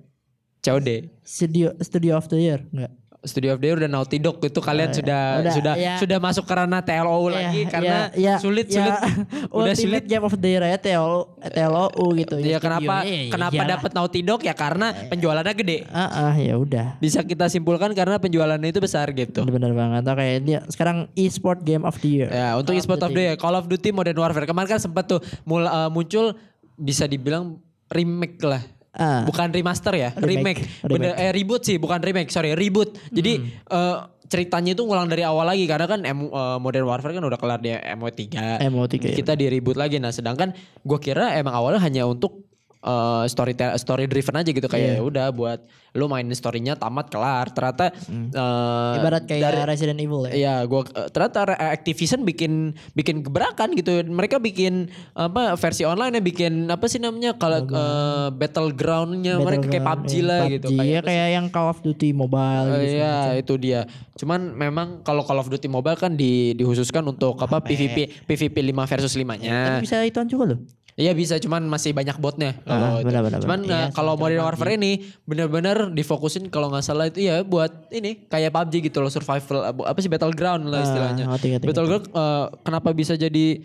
[0.65, 0.89] COD.
[1.23, 2.91] Studio studio of the year enggak?
[3.27, 4.97] Studio of the year udah Naughty Dog itu kalian Oh, iya.
[4.97, 5.93] sudah Udah, sudah ya.
[5.99, 8.73] sudah masuk ke ranah TLOU lagi Iya, karena iya, sulit iya.
[8.73, 8.95] sulit
[9.53, 10.03] udah Ultimate sulit.
[10.05, 12.35] Game of the Year ya TLO, TLOU gitu.
[12.39, 15.77] Ya kenapa studionya, ya kenapa dapat Naughty Dog ya karena penjualannya gede.
[15.89, 16.95] Ah, ah, ya udah.
[16.97, 19.43] Bisa kita simpulkan karena penjualannya itu besar gitu.
[19.43, 20.01] Bener banget.
[20.01, 22.27] Oke, dia sekarang e-sport game of the year.
[22.27, 24.45] Ya, untuk Call e-sport of the year, Call of Duty Modern Warfare.
[24.45, 26.31] Kemarin kan sempat tuh mul- uh, muncul
[26.73, 28.61] bisa dibilang remake lah.
[28.97, 29.21] Ah.
[29.23, 30.65] Bukan remaster ya, remake.
[30.81, 30.81] Remake.
[30.81, 32.97] Bener, eh reboot sih, bukan remake, sorry, reboot.
[33.07, 33.45] Jadi Hmm.
[33.69, 37.37] eh, ceritanya itu ngulang dari awal lagi karena kan M- eh, Modern Warfare kan udah
[37.37, 38.21] kelar di MO3.
[38.59, 39.13] MO3, ya.
[39.13, 40.01] Kita di reboot lagi.
[40.01, 42.46] Nah, sedangkan gua kira emang awalnya hanya untuk
[42.77, 44.95] eh, story story driven aja gitu kayak Iya.
[44.97, 45.59] ya udah buat
[45.93, 47.49] lu mainin storynya tamat kelar.
[47.49, 50.33] Ternyata eh, Ibarat kayak dari- Resident Evil ya.
[50.33, 52.53] Iya, gua eh, ternyata Activision bikin
[52.93, 54.03] bikin gebrakan gitu.
[54.03, 59.83] Mereka bikin apa versi online ya bikin apa sih namanya kalau eh, battlegroundnya mereka kayak
[59.83, 60.53] PUBG Battleground, lah iya.
[60.53, 60.67] gitu.
[60.67, 62.95] PUBG, Kayak ya kayak yang Call of Duty Mobile Eh, gitu.
[62.97, 63.81] Iya, itu dia.
[64.15, 68.85] Cuman memang kalau Call of Duty Mobile kan di dikhususkan untuk apa PVP PVP 5
[68.87, 69.49] versus 5-nya.
[69.73, 70.59] Tapi bisa ituan juga loh.
[70.97, 72.57] Iya bisa, cuman masih banyak botnya.
[72.65, 73.05] Ah, kalau itu.
[73.05, 73.39] benar-benar.
[73.45, 74.41] Cuman Iya, eh, kalau Modern.
[74.49, 79.13] Warfare ini benar-benar difokusin kalau nggak salah itu ya buat ini kayak PUBG gitu loh
[79.13, 81.29] survival apa sih battleground lah istilahnya.
[81.29, 83.61] ngerti, ngerti, battleground eh, kenapa bisa jadi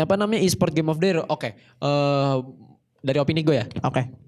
[0.00, 1.20] apa namanya e-sport game of the year?
[1.28, 2.34] Oke, eh,
[3.04, 3.68] dari opini gue ya.
[3.84, 4.25] Oke.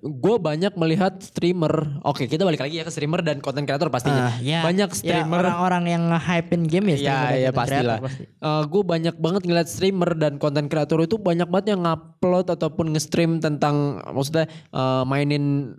[0.00, 2.00] Gue banyak melihat streamer.
[2.06, 4.32] Oke, kita balik lagi ya ke streamer dan content creator pastinya.
[4.32, 5.44] Ah, ya, banyak ya, streamer.
[5.44, 6.96] orang-orang yang nge-hypein game ya.
[6.96, 7.98] Iya, streamer dan iya pastilah.
[7.98, 8.24] creator pasti.
[8.68, 13.42] gue banyak banget ngeliat streamer dan konten kreator itu banyak banget yang ngupload ataupun nge-stream
[13.42, 15.76] tentang maksudnya eh, mainin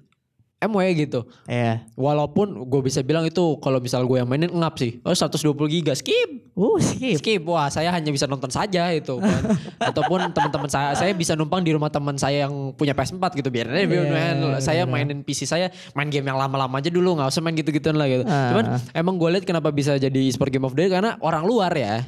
[0.59, 1.23] MW gitu.
[1.47, 1.87] Iya.
[1.95, 4.99] Walaupun gue bisa bilang itu kalau misal gue yang mainin ngap sih.
[5.07, 6.51] Oh 120 giga skip.
[6.51, 7.15] Uh, skip.
[7.23, 7.41] Skip.
[7.47, 9.55] Wah saya hanya bisa nonton saja itu kan.
[9.89, 13.47] Ataupun teman-teman saya, saya bisa numpang di rumah teman saya yang punya PS4 gitu.
[13.47, 14.37] Biar Iya, main.
[14.59, 17.15] Saya mainin PC saya main game yang lama-lama aja dulu.
[17.15, 18.27] Gak usah main gitu-gituan lah gitu.
[18.27, 18.51] Ah.
[18.51, 21.71] Cuman emang gue lihat kenapa bisa jadi e-sport game of the year karena orang luar
[21.71, 22.03] ya.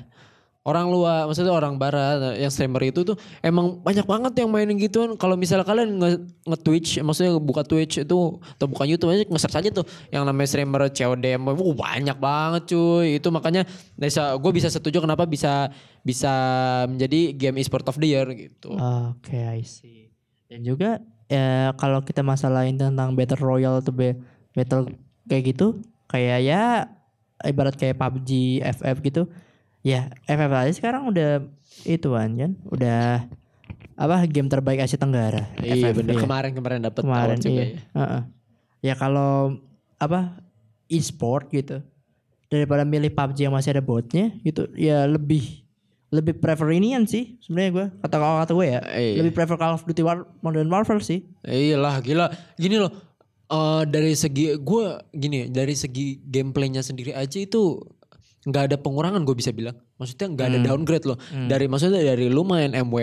[0.62, 5.18] Orang luar maksudnya orang barat yang streamer itu tuh emang banyak banget yang mainin gituan
[5.18, 6.10] kalau misalnya kalian nge,
[6.46, 10.86] nge-twitch maksudnya buka twitch itu atau buka youtube aja nge-search aja tuh yang namanya streamer
[10.94, 13.66] COD uh, banyak banget cuy itu makanya
[13.98, 15.74] bisa gue bisa setuju kenapa bisa
[16.06, 16.34] bisa
[16.86, 18.74] menjadi game e-sport of the year gitu
[19.18, 20.10] Oke, I see.
[20.50, 21.00] Dan juga
[21.32, 24.20] ya kalau kita masalahin tentang battle royale atau ba-
[24.52, 24.92] battle
[25.32, 25.80] kayak gitu,
[26.12, 26.64] kayak ya
[27.48, 29.24] ibarat kayak PUBG, FF gitu.
[29.82, 31.42] Ya, FF aja sekarang udah
[31.84, 33.26] ituan kan, udah
[33.98, 35.50] apa game terbaik Asia Tenggara.
[35.62, 37.66] iya FF, bener kemarin kemarin dapat kemarin juga iya.
[37.66, 37.80] ya.
[37.98, 38.22] Heeh.
[38.82, 39.58] Ya kalau
[39.98, 40.42] apa
[40.86, 41.82] e-sport gitu
[42.48, 45.64] daripada milih PUBG yang masih ada botnya gitu ya lebih
[46.12, 49.18] lebih prefer inian sih sebenarnya gue kata kalau kata gue ya Iya.
[49.24, 52.28] lebih prefer Call of Duty War, Modern Warfare sih Iyalah gila.
[52.60, 52.92] Gini loh.
[53.48, 57.80] eh, dari segi gue gini dari segi gameplaynya sendiri aja itu
[58.42, 59.78] nggak ada pengurangan gue bisa bilang.
[59.96, 60.66] Maksudnya nggak ada Hmm.
[60.66, 61.18] downgrade loh.
[61.30, 62.98] Dari maksudnya dari lu main MW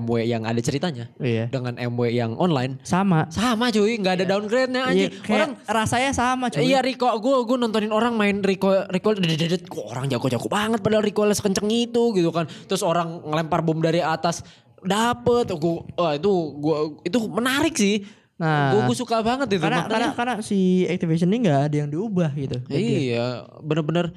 [0.00, 4.88] MW yang ada ceritanya iya dengan MW yang online sama sama cuy nggak ada downgrade-nya
[4.88, 5.06] aja.
[5.06, 9.68] Iya, Orang rasanya sama cuy Iya Rico, gue gue nontonin orang main Rico Rico dedet
[9.68, 12.48] kok orang jago-jago banget padahal Rico sekenceng itu gitu kan.
[12.64, 14.40] Terus orang ngelempar bom dari atas
[14.80, 18.00] dapet, gue wah itu gua itu menarik sih.
[18.40, 18.72] Nah.
[18.88, 22.56] gue suka banget itu karena karena karena si Activision ini nggak ada yang diubah gitu
[22.72, 24.16] Iya, bener-bener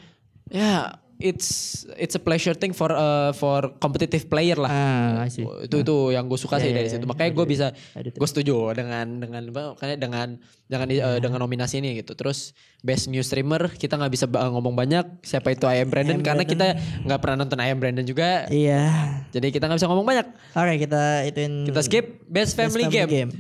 [0.54, 1.50] ya it's
[1.96, 4.68] it's a pleasure thing for uh, for competitive player lah.
[4.68, 5.46] ah I see.
[5.64, 7.06] itu itu yang gue suka Iya, sih dari situ.
[7.06, 10.28] Makanya gue bisa gue setuju dengan dengan makanya dengan
[10.68, 12.12] dengan eh, dengan nominasi ini gitu.
[12.14, 12.52] Terus
[12.82, 16.20] best new streamer kita nggak bisa ba- ngomong banyak siapa itu I am Brandon I
[16.20, 16.66] Am karena kita
[17.08, 18.50] nggak pernah nonton I am Brandon juga.
[18.52, 18.84] iya
[19.32, 20.28] Jadi kita nggak bisa ngomong banyak.
[20.52, 23.32] oke kita ituin Kita skip best Best family, game.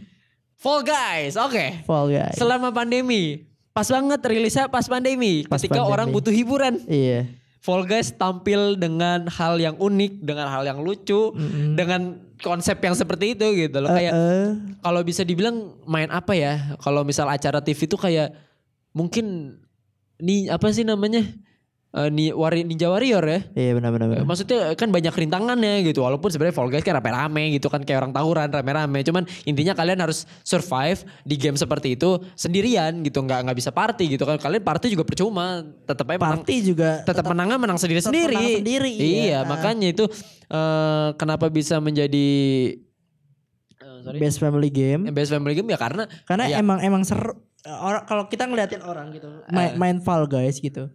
[0.55, 1.35] Fall Guys.
[1.35, 1.83] Oke.
[1.83, 5.93] Fall Guys Selama pandemi pas banget rilisnya pas pandemi Pas ketika pandemi.
[5.93, 6.77] orang butuh hiburan.
[6.85, 7.25] iya
[7.57, 11.31] Fall Guys tampil dengan hal yang unik, dengan hal yang lucu,
[11.79, 13.87] dengan konsep yang seperti itu gitu loh.
[13.87, 14.47] Kayak Eh,
[14.83, 16.75] kalau bisa dibilang main apa ya?
[16.83, 18.35] Kalau misal acara TV itu kayak
[18.91, 19.55] mungkin
[20.19, 21.23] nih apa sih namanya?
[21.93, 23.39] Eh, nih Wari Ninja Warrior ya.
[23.53, 24.25] iya benar-benar benar.
[24.25, 26.01] Maksudnya kan banyak rintangannya gitu.
[26.01, 29.05] Walaupun sebenarnya Fall Guys kan rame-rame gitu kan kayak orang tawuran rame-rame.
[29.05, 33.21] Cuman intinya kalian harus survive di game seperti itu sendirian gitu.
[33.21, 34.41] Nggak nggak bisa party gitu kan.
[34.41, 35.61] Kalian party juga percuma.
[35.85, 38.33] Tetap aja menang Party juga tetap menangnya menang sendiri-sendiri.
[38.41, 39.39] menang sendiri, Iya, iya.
[39.45, 40.09] makanya itu
[40.49, 42.29] eh, kenapa bisa menjadi
[43.69, 47.37] eh, sorry, best family game best family game ya karena karena ya, emang emang seru
[47.69, 50.89] orang kalau kita ngeliatin orang gitu main, main Fall Guys gitu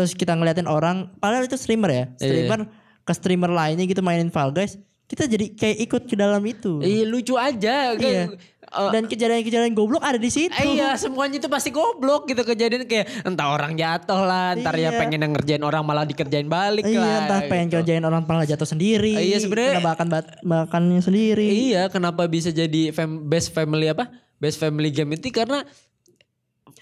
[0.00, 2.72] terus kita ngeliatin orang padahal itu streamer ya streamer
[3.04, 7.04] ke streamer lainnya gitu mainin Fall Guys kita jadi kayak ikut ke dalam itu iya
[7.04, 8.00] lucu aja kan.
[8.00, 8.24] Iya.
[8.70, 13.26] Eh, dan kejadian-kejadian goblok ada di situ Iya semuanya itu pasti goblok gitu kejadian kayak
[13.26, 14.98] entah orang jatuh lah, ntar ya Iya.
[15.02, 17.18] pengen ngerjain orang malah dikerjain balik iya lah.
[17.26, 17.74] entah pengen gitu.
[17.82, 20.06] kerjain orang malah jatuh sendiri Iya, sebenarnya- makan
[20.46, 24.06] makannya sendiri Iya kenapa bisa jadi fam- best family apa?
[24.38, 25.66] Best family game itu karena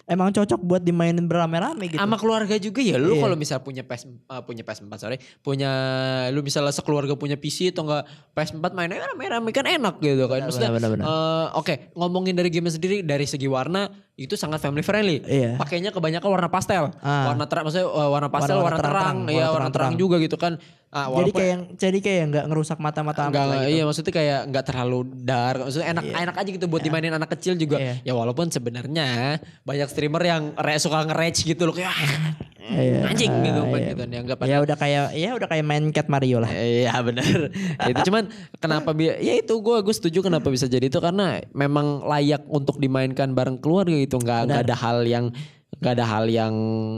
[0.08, 2.00] emang cocok buat dimainin beramai-ramai gitu?
[2.00, 2.96] Sama keluarga juga ya.
[2.96, 3.22] Lu Iya.
[3.22, 5.16] kalau misal punya PS eh, punya PS4 sorry.
[5.38, 5.70] Punya
[6.32, 10.48] lu misalnya sekeluarga punya PC atau enggak PS4 mainnya rame-rame kan enak gitu kan.
[10.48, 13.86] Maksudnya benar, benar, eh, oke ngomongin dari game sendiri dari segi warna
[14.16, 15.20] itu sangat family friendly.
[15.22, 15.54] Iya.
[15.54, 16.90] pakainya kebanyakan warna pastel.
[16.98, 17.30] Ah.
[17.30, 18.96] warna terang maksudnya eh, warna pastel Warna-warna warna, terang,
[19.28, 19.92] terang-terang, iya warna warna terang.
[19.94, 20.56] juga gitu kan
[20.88, 23.76] Ah, jadi kayak jadi kayak nggak ngerusak mata-mata amat gitu.
[23.76, 27.60] iya maksudnya kayak nggak terlalu dark, maksudnya enak enak aja gitu buat dimainin anak kecil
[27.60, 27.76] juga.
[27.76, 28.00] Iya.
[28.02, 32.32] Ya walaupun sebenarnya banyak streamer yang re suka nge-rage gitu loh kayak "Ah,
[32.68, 33.04] Iya.
[33.04, 33.88] anjing gitu Ah, kan iya.
[33.90, 37.52] gitu dianggap ya udah kayak ya udah kayak main cat Mario lah Iya benar.
[37.92, 38.24] itu cuman
[38.56, 42.76] kenapa bi ya itu gue gue setuju kenapa bisa jadi itu karena memang layak untuk
[42.76, 45.32] dimainkan bareng keluarga gitu nggak nggak ada hal yang
[45.80, 46.52] nggak ada hal yang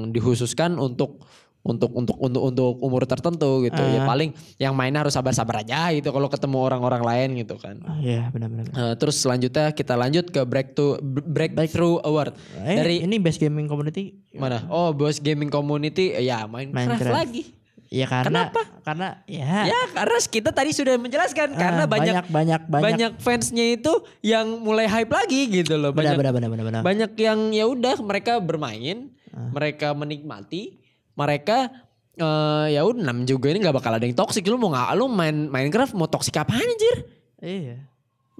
[0.08, 1.22] dikhususkan untuk
[1.60, 3.76] untuk untuk untuk untuk umur tertentu gitu.
[3.76, 7.76] Ya paling yang mainnya harus sabar-sabar aja gitu kalau ketemu orang-orang lain gitu kan.
[7.84, 8.72] Ah, iya benar-benar.
[8.72, 10.96] Eh, terus selanjutnya kita lanjut ke breakthrough
[11.28, 12.32] breakthrough award.
[12.64, 14.16] Eh, dari ini best gaming community?
[14.32, 14.64] Mana?
[14.72, 16.16] Oh bos gaming community.
[16.16, 17.12] Ya Minecraft, Minecraft.
[17.14, 17.42] lagi.
[17.90, 18.62] Ya karena Kenapa?
[18.86, 22.84] karena ya, ya karena kita tadi sudah menjelaskan karena ah, banyak banyak banyak banyak.
[22.86, 23.90] banyak fansnya itu
[24.22, 25.90] yang mulai hype lagi gitu loh.
[25.90, 26.82] Benar banyak benar benar benar benar.
[26.86, 29.46] banyak yang ya udah mereka bermain Ah.
[29.54, 30.79] mereka menikmati
[31.14, 31.70] mereka
[32.14, 35.08] eh ya udah nam juga ini nggak bakal ada yang toksik lu mau nggak lu
[35.08, 36.96] main Minecraft mau toksik apa anjir
[37.40, 37.88] iya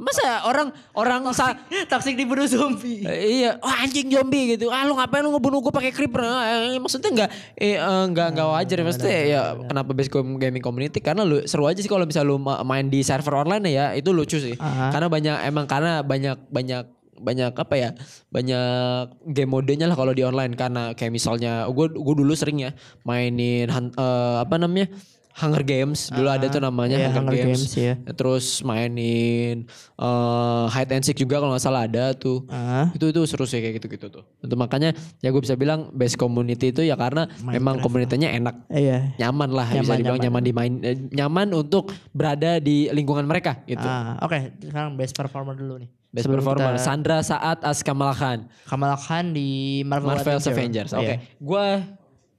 [0.00, 1.52] masa orang orang sa
[1.84, 4.72] toxic dibunuh zombie Eh, iya, oh, anjing zombie gitu.
[4.72, 6.24] Ah lu ngapain lu ngebunuh gue pakai creeper?
[6.24, 8.84] Ah, eh, maksudnya enggak eh, eh, enggak enggak wajar ya.
[8.88, 10.08] maksudnya ya kenapa base
[10.40, 13.68] gaming community karena lu seru aja sih kalau misalnya lu ma- main di server online
[13.68, 14.56] ya, itu lucu sih.
[14.56, 14.88] Ah.
[14.88, 16.84] Karena banyak emang karena banyak banyak
[17.20, 17.90] banyak apa ya
[18.32, 22.70] banyak game modenya lah kalau di online karena kayak misalnya gue gue dulu sering ya
[23.04, 24.88] mainin eh, apa namanya
[25.30, 27.60] Hunger Games dulu ada tuh namanya Iya, Hunger, Hunger Games.
[27.62, 27.94] Games, iya.
[28.12, 29.64] Terus mainin
[29.96, 32.44] eh hide and seek juga kalau nggak salah ada tuh.
[32.50, 32.90] Ah.
[32.92, 34.24] Itu itu seru sih kayak gitu-gitu tuh.
[34.42, 34.90] Itu makanya
[35.22, 38.68] ya gue bisa bilang best community itu ya karena memang komunitasnya enak.
[38.68, 39.16] Iya.
[39.16, 43.86] Nyaman lah bisa Nyaman, dibilang nyaman, dimain eh, nyaman untuk berada di lingkungan mereka gitu.
[43.86, 45.99] Ah, oke, sekarang best performer dulu nih.
[46.10, 48.50] Best Sebelum performer kita- Sandra Saat as Kamala Khan.
[48.66, 50.50] Kamala Khan di Marvel, Marvel Avenger.
[50.50, 50.90] Avengers.
[50.92, 51.06] Oke.
[51.06, 51.16] Iya.
[51.38, 51.66] Gue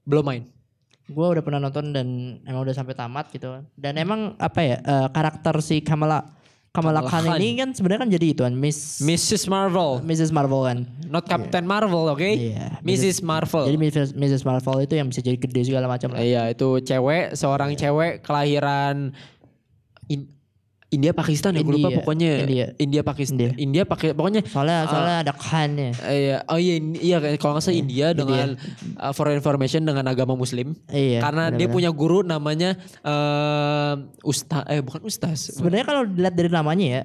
[0.03, 0.43] belum main.
[1.07, 2.07] Gue udah pernah nonton dan
[2.43, 3.63] emang udah sampai tamat gitu.
[3.73, 6.23] Dan emang apa ya eh, karakter si Kamala
[6.71, 7.39] Kamala, Kamala Khan, Khan.
[7.39, 9.43] ini kan sebenarnya kan jadi itu kan Miss Mrs.
[9.47, 9.99] Marvel.
[10.03, 10.31] Mrs.
[10.31, 10.77] Marvel kan.
[11.03, 12.23] Not Captain Marvel, oke?
[12.23, 13.19] Iya, Mrs.
[13.19, 13.67] Marvel.
[13.67, 14.09] Jadi Mrs.
[14.15, 14.43] Mrs.
[14.43, 16.15] Marvel itu yang bisa jadi gede segala macam.
[16.15, 19.11] Iya itu cewek, seorang cewek kelahiran
[20.07, 20.31] In-
[20.91, 21.97] India Pakistan ya gue lupa India.
[21.97, 22.65] pokoknya India.
[22.75, 23.51] India Pakistan India.
[23.55, 25.95] India pakai pokoknya Soalnya soalnya ada Khan-nya.
[26.03, 28.59] eh, iya oh iya iya kalau nggak salah India dengan
[28.97, 31.23] uh, for information dengan agama Muslim Iya.
[31.23, 31.71] karena dia benar-benar.
[31.71, 37.01] punya guru namanya eh ustaz eh bukan ustaz Sebenarnya kalau dilihat dari namanya ya,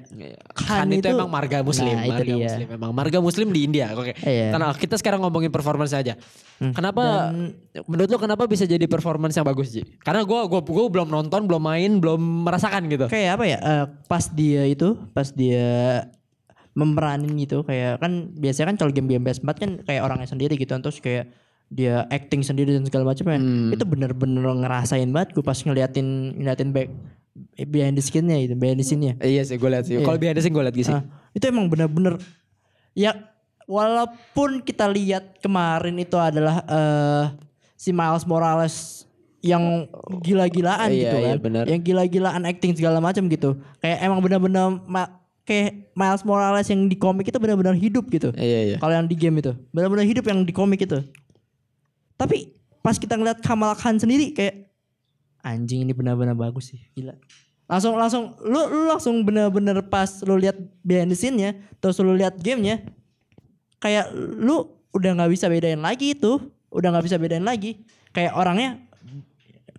[0.51, 2.43] Khan, Khan itu, itu- emang marga muslim, Nah, itu marga dia.
[2.43, 3.87] muslim emang marga muslim di India.
[3.93, 4.13] Oke.
[4.17, 4.51] Iya.
[4.51, 6.19] Karena kita sekarang ngomongin performance aja.
[6.57, 7.29] Kenapa
[7.85, 9.85] menurut lo kenapa bisa jadi performance yang bagus, Ji?
[9.99, 13.05] Karena gua gua gua belum nonton, belum main, belum merasakan gitu.
[13.07, 13.57] kayak apa ya?
[13.83, 15.67] Eh, pas dia itu, pas dia
[16.77, 21.01] memeranin gitu kayak kan biasanya kan kalau game-game PS4 kan kayak orangnya sendiri gitu terus
[21.01, 21.33] kayak
[21.73, 23.39] dia acting sendiri dan segala macam ya.
[23.41, 23.73] Hmm.
[23.73, 26.87] Itu bener-bener ngerasain banget gue pas ngeliatin ngeliatin back
[27.67, 29.17] behind the skin-nya itu, behind the scene-nya.
[29.19, 29.99] Iya sih gue lihat sih.
[29.99, 30.95] Kalau biasa sih gue lihat gitu sih.
[30.95, 31.03] Ah,
[31.35, 32.21] itu emang bener-bener
[32.93, 33.13] ya
[33.67, 37.25] walaupun kita lihat kemarin itu adalah eh
[37.75, 39.05] si Miles Morales
[39.41, 39.85] yang
[40.19, 41.37] gila-gilaan Iya, gitu iya, kan.
[41.39, 41.63] benar.
[41.69, 43.57] yang gila-gilaan acting segala macam gitu.
[43.79, 45.13] Kayak emang bener-bener ma-
[45.45, 48.33] kayak Miles Morales yang di komik itu benar-benar hidup gitu.
[48.33, 48.77] Iya iya.
[48.77, 50.99] Kalau yang di game itu benar-benar hidup yang di komik itu.
[52.17, 54.73] Tapi pas kita ngeliat Kamala Khan sendiri kayak
[55.45, 57.13] anjing ini benar-benar bagus sih, gila.
[57.67, 62.39] Langsung langsung lu lu langsung benar-benar pas lu lihat behind the scene-nya, terus lu lihat
[62.39, 62.83] gamenya
[63.77, 66.41] kayak lu udah nggak bisa bedain lagi itu,
[66.73, 67.85] udah nggak bisa bedain lagi.
[68.11, 68.86] Kayak orangnya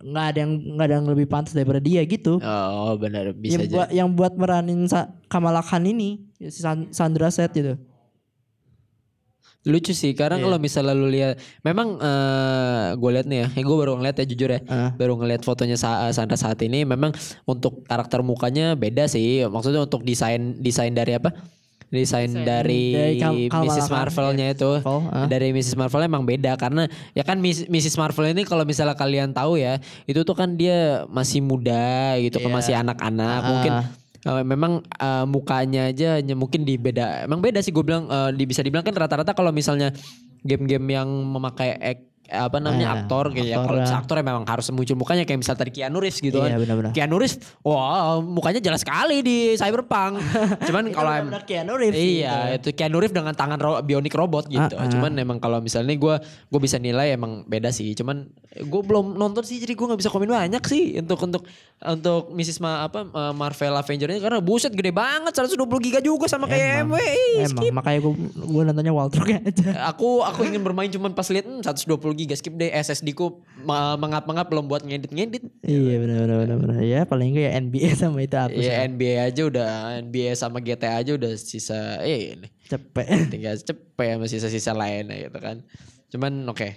[0.01, 2.39] nggak ada yang nggak ada yang lebih pantas daripada dia gitu.
[2.39, 3.71] Oh benar bisa yang aja.
[3.71, 7.75] buat yang buat meranin Sa- Kamala Khan ini si San- Sandra Set gitu.
[9.61, 10.43] Lucu sih karena Iya.
[10.47, 14.49] kalau misalnya lu lihat memang eh gue lihat nih ya, gue baru ngeliat ya jujur
[14.49, 14.95] ya, Ah.
[14.95, 17.11] baru ngeliat fotonya Sa Sandra saat ini memang
[17.43, 19.43] untuk karakter mukanya beda sih.
[19.45, 21.35] Maksudnya untuk desain desain dari apa?
[21.89, 23.89] Desain, dari, dari Kam- Mrs.
[23.89, 24.55] Marvel-nya iya.
[24.55, 24.71] itu.
[24.81, 25.25] Marvel, ah.
[25.25, 25.73] Dari Mrs.
[25.73, 26.85] Marvel emang beda karena
[27.17, 27.97] ya kan Mrs.
[27.97, 32.53] Marvel ini kalau misalnya kalian tahu ya, itu tuh kan dia masih muda gitu kan
[32.53, 32.57] Iya.
[32.61, 33.39] masih anak-anak.
[33.41, 33.49] Ah.
[33.49, 33.73] Mungkin
[34.19, 38.27] Uh, memang uh, mukanya aja hanya mungkin di beda emang beda sih gue bilang uh,
[38.35, 39.95] di, bisa dibilang kan rata-rata kalau misalnya
[40.43, 44.43] game-game yang memakai ek- apa namanya Ah, aktor kayak ya aktor kalau aktor ya memang
[44.43, 46.91] harus muncul mukanya kayak misal tadi Keanu Reeves gitu Iya, kan benar-benar.
[46.91, 50.21] Keanu Reeves wah mukanya jelas sekali di Cyberpunk
[50.67, 52.19] cuman kalau benar-benar Keanu Reeves gitu.
[52.21, 54.75] Iya, itu Keanu Reeves dengan tangan ro- bionik robot gitu.
[54.75, 54.87] Ah, ah.
[54.87, 57.91] Cuman emang kalau misalnya gue gue bisa nilai emang beda sih.
[57.91, 61.41] Cuman gue belum nonton sih jadi gue nggak bisa komen banyak sih untuk untuk
[61.79, 62.59] untuk Mrs.
[62.59, 66.83] Ma, apa eh, Marvel Avenger ini karena buset gede banget 120 giga juga sama kayak
[66.83, 66.91] Emang.
[66.91, 66.95] MW.
[67.45, 69.87] Emang makanya gue gue nontonnya Waltrock aja.
[69.87, 73.39] Aku aku ingin bermain cuman pas lihat hmm, 120 giga skip deh SSD ku
[73.95, 75.47] mengap-mengap belum buat ngedit-ngedit.
[75.61, 76.75] iya benar benar benar benar.
[76.81, 79.69] Ya paling enggak ya NBA sama itu aku Iya NBA aja udah
[80.01, 82.47] NBA sama GTA aja udah sisa eh ini.
[82.67, 83.07] cepet.
[83.33, 85.63] tinggal cepet sama sisa-sisa lainnya gitu kan.
[86.11, 86.67] Cuman oke.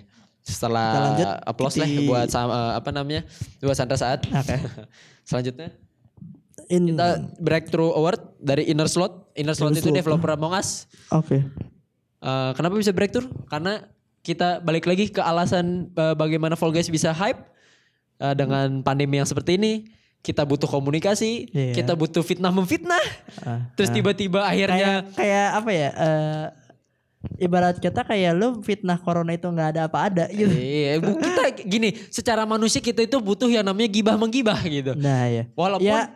[0.43, 3.23] Kita Setelah lanjut, applause lah kita- buat sama apa namanya?
[3.59, 4.27] Buat Sandra Saat.
[4.27, 4.57] Oke.
[5.29, 5.71] Selanjutnya
[6.67, 9.35] In kita Breakthrough Award dari Inner Slot.
[9.35, 9.99] Inner Slot Inner itu Slot.
[9.99, 10.87] developer Among Us.
[11.11, 11.43] Oke.
[12.23, 13.27] Eh, kenapa bisa breakthrough?
[13.47, 13.83] Karena
[14.23, 17.53] kita balik lagi ke alasan eh, bagaimana Fall Guys bisa hype
[18.23, 19.91] Eh, dengan pandemi yang seperti ini.
[20.23, 21.75] Kita butuh komunikasi, Iya.
[21.75, 23.03] kita butuh fitnah memfitnah.
[23.43, 25.89] Ah, Terus tiba-tiba akhirnya kayak kayak apa ya?
[25.91, 26.45] eh
[27.43, 30.55] ibarat kata kayak lu fitnah corona itu nggak ada apa ada gitu.
[30.55, 34.95] Iya, kita gini, secara manusia kita itu butuh yang namanya gibah menggibah gitu.
[34.95, 35.43] Nah ya.
[35.59, 36.07] Walaupun ya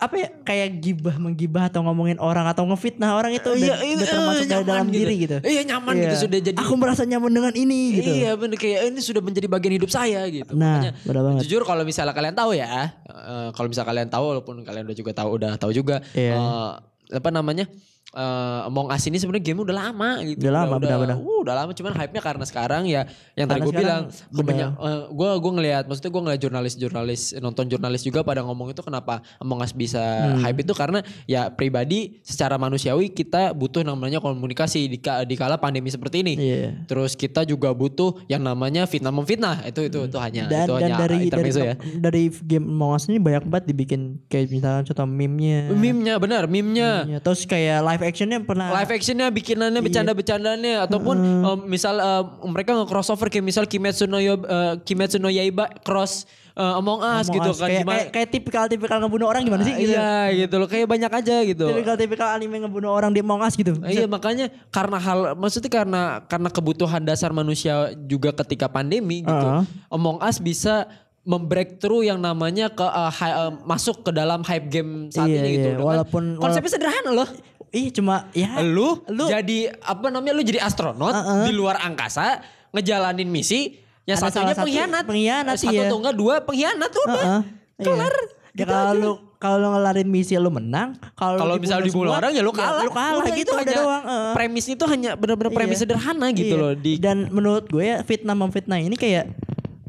[0.00, 3.84] apa ya kayak gibah menggibah atau ngomongin orang atau ngefitnah orang itu udah, Iya, udah
[3.84, 4.96] iya, termasuk nyaman dalam gitu.
[4.96, 5.36] diri gitu.
[5.44, 6.02] Iya, nyaman Iya.
[6.02, 6.56] gitu sudah jadi.
[6.56, 8.10] Aku merasa nyaman dengan ini gitu.
[8.16, 10.56] Iya bener kayak ini sudah menjadi bagian hidup saya gitu.
[10.56, 11.40] Nah, Makanya banget.
[11.44, 15.12] jujur kalau misalnya kalian tahu ya, eh, kalau misalnya kalian tahu walaupun kalian udah juga
[15.12, 16.32] tahu udah tahu juga Iya.
[16.32, 16.70] eh,
[17.10, 17.68] apa namanya
[18.10, 20.42] eh, Among Us ini sebenarnya game udah lama gitu.
[20.42, 21.16] Udah lama, benar-benar.
[21.16, 24.72] Uh, udah lama cuman hype-nya karena sekarang ya yang tadi Karena gue bilang gue udah-
[24.76, 29.22] eh, gue gue ngelihat maksudnya gue ngeliat jurnalis-jurnalis nonton jurnalis juga pada ngomong itu kenapa
[29.38, 30.42] Among Us bisa Hmm.
[30.42, 35.88] hype itu karena ya pribadi secara manusiawi kita butuh namanya komunikasi di, di kala pandemi
[35.88, 36.34] seperti ini.
[36.36, 36.84] Iya.
[36.84, 39.64] Terus kita juga butuh yang namanya fitnah memfitnah.
[39.64, 41.74] Itu itu itu hanya Dan, itu dan hanya dari dari ya.
[41.96, 45.70] dari game Among Us ini banyak banget dibikin kayak misalnya contoh meme-nya.
[45.72, 47.08] Meme-nya benar, meme-nya.
[47.08, 49.34] Ya, terus kayak live actionnya pernah Live actionnya, Iya.
[49.34, 55.16] bikinannya, bercanda-bercandanya, ataupun em, misal em, mereka nge-crossover kayak misal Kimetsu no, Yo- eh, Kimetsu
[55.16, 57.56] no Yaiba cross eh, Among Us Among gitu Us.
[57.56, 57.96] kan kayak, gimana?
[57.96, 59.94] kayak, kayak tipikal-tipikal ngebunuh orang gimana sih gitu.
[59.94, 61.64] Iya gitu loh, kayak banyak aja gitu.
[61.64, 63.78] Tipikal-tipikal anime ngebunuh orang di Among Us gitu.
[63.80, 69.30] Iya makanya karena hal maksudnya karena karena kebutuhan dasar manusia juga ketika pandemi gitu.
[69.30, 69.62] Heeh.
[69.88, 70.90] Among Us bisa
[71.20, 75.48] membreakthrough yang namanya ke eh, hi- eh, masuk ke dalam hype game saat Iya, ini
[75.54, 75.60] gitu.
[75.62, 75.76] iya.
[75.76, 77.28] Dengan Walaupun- konsepnya sederhana loh.
[77.70, 81.42] Ih cuma ya Lu, Lu- jadi apa namanya lu jadi astronot Heeh.
[81.46, 85.04] di luar angkasa ngejalanin misi yang Ada satunya salah satu pengkhianat.
[85.04, 85.86] pengkhianat, Satu iya.
[85.86, 87.14] atau enggak dua pengkhianat udah.
[87.14, 87.40] Heeh,
[87.80, 88.14] Kelar.
[88.16, 88.38] Iya.
[88.52, 92.42] Ya kalau lu kalau lu ngelarin misi lu menang, kalau Kalau misalnya dibunuh orang ya
[92.42, 92.82] lu kalah.
[92.82, 94.02] lu kalah Udah, gitu hanya doang.
[94.02, 94.30] heeh.
[94.34, 95.82] Premisnya itu hanya benar-benar premis Iya.
[95.86, 96.60] sederhana gitu Iya.
[96.60, 99.30] loh di Dan menurut gue ya fitnah memfitnah ini kayak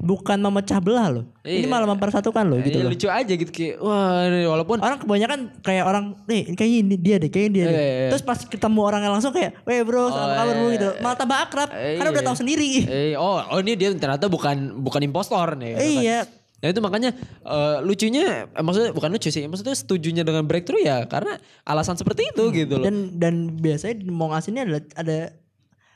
[0.01, 1.25] bukan memecah belah loh.
[1.45, 1.69] Ini Iya.
[1.69, 2.91] malah mempersatukan loh gitu Iya, loh.
[2.91, 7.15] lucu aja gitu kayak wah ini walaupun Orang kebanyakan kayak orang nih kayak ini dia
[7.15, 7.71] deh, kayak dia deh.
[7.71, 8.09] Iya, iya.
[8.09, 10.89] Terus pas ketemu orangnya langsung kayak, "Weh bro, apa kabar bro?" gitu.
[10.99, 12.27] Malah tambah akrab karena udah Iya.
[12.27, 12.69] tahu sendiri.
[12.83, 15.71] eh oh oh ini dia ternyata bukan bukan impostor nih.
[15.71, 16.01] gitu kan.
[16.01, 16.19] Iya.
[16.61, 17.09] Ya itu makanya
[17.43, 22.25] eh, lucunya eh, maksudnya bukan lucu sih, maksudnya setujunya dengan breakthrough ya karena alasan seperti
[22.27, 22.85] itu gitu loh.
[22.85, 25.33] Dan dan biasanya di Among Us ini adalah ada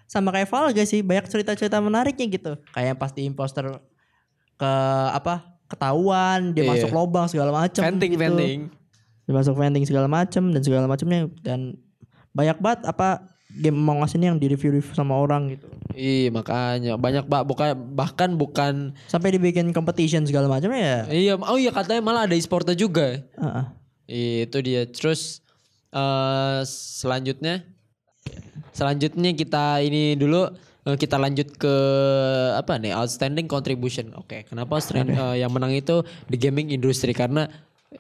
[0.06, 2.54] sama kayak Val gak sih banyak cerita-cerita menariknya gitu.
[2.72, 3.82] Kayak pas di imposter
[4.56, 4.72] ke
[5.12, 6.72] apa ketahuan dia Iya.
[6.78, 7.82] masuk lubang segala macam.
[7.82, 8.22] venting gitu.
[8.22, 8.60] venting.
[9.26, 11.76] Dia masuk venting segala macam dan segala macamnya dan
[12.32, 13.26] banyak banget apa
[13.56, 15.66] game Among Us ini yang di review-review sama orang gitu.
[15.92, 18.74] Iya makanya banyak pak bukan bahkan bukan
[19.08, 21.08] Sampai dibikin competition segala macam ya.
[21.08, 23.24] iya oh iya katanya malah ada e-sportnya juga.
[23.24, 23.66] Heeh.
[24.44, 24.84] Itu dia.
[24.86, 25.40] Terus
[25.90, 27.64] eh selanjutnya
[28.70, 30.52] selanjutnya kita ini dulu
[30.94, 31.76] kita lanjut ke
[32.54, 34.14] apa nih outstanding contribution.
[34.14, 37.50] Oke, kenapa outstanding eh, yang menang itu di gaming industry karena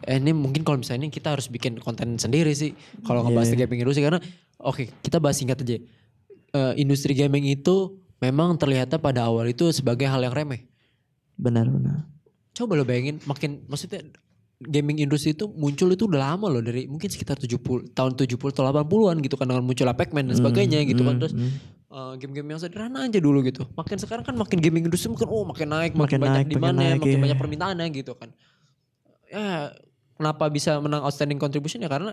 [0.05, 3.57] eh, ini mungkin kalau misalnya ini kita harus bikin konten sendiri sih kalau ngebahas di
[3.57, 4.21] gaming industry karena
[4.61, 5.81] oke kita bahas singkat aja.
[6.53, 10.69] Eh, industri gaming itu memang terlihatnya pada awal itu sebagai hal yang remeh.
[11.41, 12.05] Benar benar.
[12.53, 14.05] Coba lo bayangin makin maksudnya
[14.61, 18.63] gaming industri itu muncul itu udah lama loh dari mungkin sekitar 70 tahun 70 atau
[18.63, 21.36] 80-an gitu kan dengan munculnya Pac-Man dan sebagainya gitu kan terus
[21.95, 23.63] eh, game-game yang sederhana aja dulu gitu.
[23.79, 26.99] Makin sekarang kan makin gaming industri makin oh makin naik, makin, Makin banyak naik, makin
[26.99, 27.23] makin iya.
[27.23, 28.29] banyak permintaannya gitu kan.
[29.31, 29.71] Ya
[30.19, 32.11] kenapa bisa menang outstanding contribution ya karena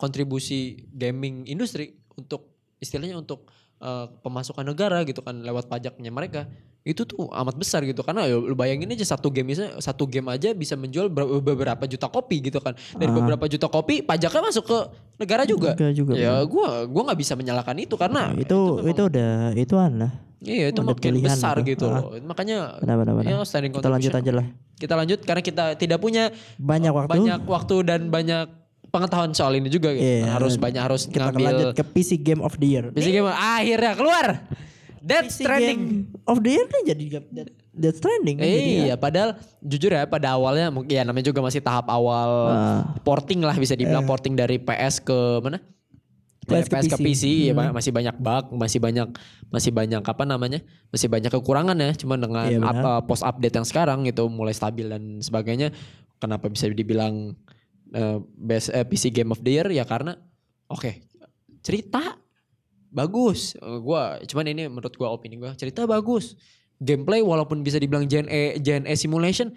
[0.00, 6.48] kontribusi gaming industri untuk istilahnya untuk eh, pemasukan negara gitu kan lewat pajaknya mereka
[6.82, 10.26] itu tuh amat besar gitu karena ya lu bayangin aja satu game misalnya satu game
[10.28, 14.64] aja bisa menjual ber- beberapa juta kopi gitu kan dari beberapa juta kopi pajaknya masuk
[14.64, 14.78] ke
[15.16, 19.32] negara juga Negara juga, ya gua gua nggak bisa menyalahkan itu karena itu itu, udah
[19.54, 20.12] ituan lah.
[20.40, 21.70] iya itu udah makin pilihan besar itu.
[21.70, 22.02] gitu Ah.
[22.02, 23.30] loh makanya Benar benar benar.
[23.30, 24.46] ya standing Kita lanjut aja lah.
[24.74, 27.10] kita lanjut karena kita tidak punya Banyak waktu.
[27.14, 28.50] banyak waktu dan banyak
[28.90, 30.02] pengetahuan soal ini juga gitu.
[30.02, 32.84] Iya, harus banyak harus Kita ngambil lanjut ke PC Game of the Year.
[32.90, 34.26] Bisa game akhirnya keluar.
[35.02, 35.80] Death PC Stranding.
[36.08, 38.36] Game of the Year nih jadi Death, Death Stranding.
[38.36, 38.84] kan jadi ya.
[38.84, 39.30] iya, padahal
[39.60, 42.82] jujur ya pada awalnya mungkin ya namanya juga masih tahap awal Ah.
[43.00, 45.58] porting lah bisa dibilang porting dari PS ke mana?
[46.42, 47.02] Dari PS ke PS ke PC.
[47.04, 49.08] PC, ya ba- masih banyak bug, masih banyak
[49.48, 50.60] masih banyak apa namanya?
[50.88, 54.86] Masih banyak kekurangan ya, cuma dengan Iya, apa post update yang sekarang itu mulai stabil
[54.86, 55.70] dan sebagainya.
[56.18, 57.34] Kenapa bisa dibilang
[57.90, 60.14] eh, best eh, PC Game of the Year ya karena
[60.66, 60.90] oke,
[61.60, 62.18] cerita
[62.92, 63.56] bagus.
[63.56, 66.36] Eh, gua cuman ini menurut gua opini gua, cerita bagus.
[66.76, 69.50] Gameplay walaupun bisa dibilang JNE JNE simulation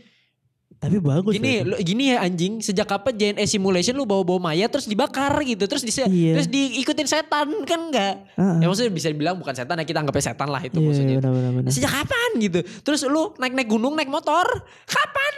[0.75, 1.31] Tapi bagus.
[1.31, 5.63] Gini, lu, gini ya anjing, sejak kapan JNE Simulation lu bawa-bawa mayat terus dibakar gitu,
[5.65, 6.35] terus di, Iya.
[6.35, 8.27] terus diikutin setan kan enggak?
[8.35, 8.57] Heeh.
[8.59, 11.15] Ya maksudnya bisa dibilang bukan setan ya kita anggapnya setan lah itu Iya, maksudnya.
[11.21, 11.71] benar, benar.
[11.71, 12.59] Sejak kapan gitu?
[12.81, 14.43] Terus lu naik-naik gunung, naik motor,
[14.83, 15.35] kapan?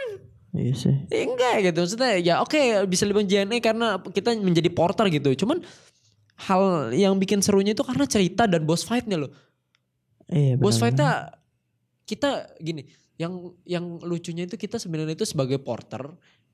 [0.58, 0.96] Iya sih.
[1.06, 2.58] Ya, enggak gitu, maksudnya ya oke
[2.90, 5.38] bisa lebih JNE karena kita menjadi porter gitu.
[5.38, 5.62] Cuman
[6.38, 9.32] hal yang bikin serunya itu karena cerita dan boss fight-nya loh.
[10.28, 11.34] Iya, Boss fight-nya
[12.06, 12.86] kita gini,
[13.18, 16.04] yang yang lucunya itu kita sebenarnya itu sebagai porter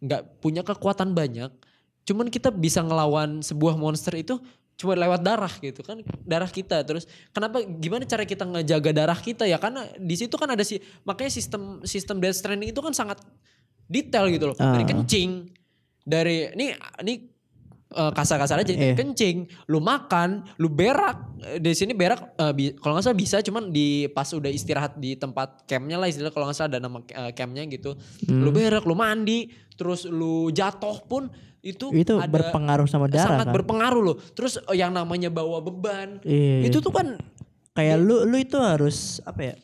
[0.01, 1.53] nggak punya kekuatan banyak,
[2.09, 4.41] cuman kita bisa ngelawan sebuah monster itu
[4.74, 9.47] cuma lewat darah gitu kan darah kita terus kenapa gimana cara kita ngejaga darah kita
[9.47, 13.22] ya karena di situ kan ada sih makanya sistem sistem Death Stranding itu kan sangat
[13.87, 14.89] detail gitu loh dari Ah.
[14.91, 15.30] kencing
[16.03, 16.74] dari ini
[17.07, 17.14] ini
[17.95, 18.97] eh, kasar-kasar aja jadi Iya.
[18.97, 21.14] kencing, lu makan, lu berak.
[21.40, 24.97] Eh, Di sini berak eh, bi- kalau nggak salah bisa cuman di pas udah istirahat
[24.97, 27.95] di tempat campnya lah istilah kalau nggak salah ada nama eh, campnya gitu.
[28.26, 28.53] Lu Hmm.
[28.53, 31.30] berak, lu mandi, terus lu jatuh pun
[31.61, 33.55] itu Itu ada berpengaruh sama darah sangat kan.
[33.55, 34.16] berpengaruh loh.
[34.32, 36.68] Terus yang namanya bawa beban Iya.
[36.68, 37.16] itu tuh kan
[37.72, 39.55] kayak lu lu itu harus apa ya?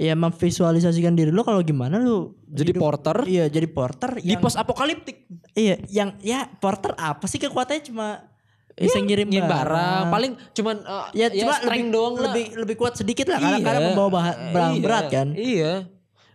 [0.00, 4.40] Ya memvisualisasikan diri lu kalau gimana lu jadi hidup- porter Iya, jadi porter di yang
[4.40, 5.28] pos apokaliptik.
[5.52, 8.24] iya, yang ya porter apa sih kekuatannya cuma
[8.72, 9.60] bisa ngirim Ngirim barang.
[9.68, 12.22] barang, paling cuman eh, ya, cuma strength lebih, doang lah.
[12.26, 13.66] lebih lebih kuat sedikit lah karena Iya.
[13.66, 15.28] karena membawa bahan barang Iya, berat kan.
[15.30, 15.72] Iya.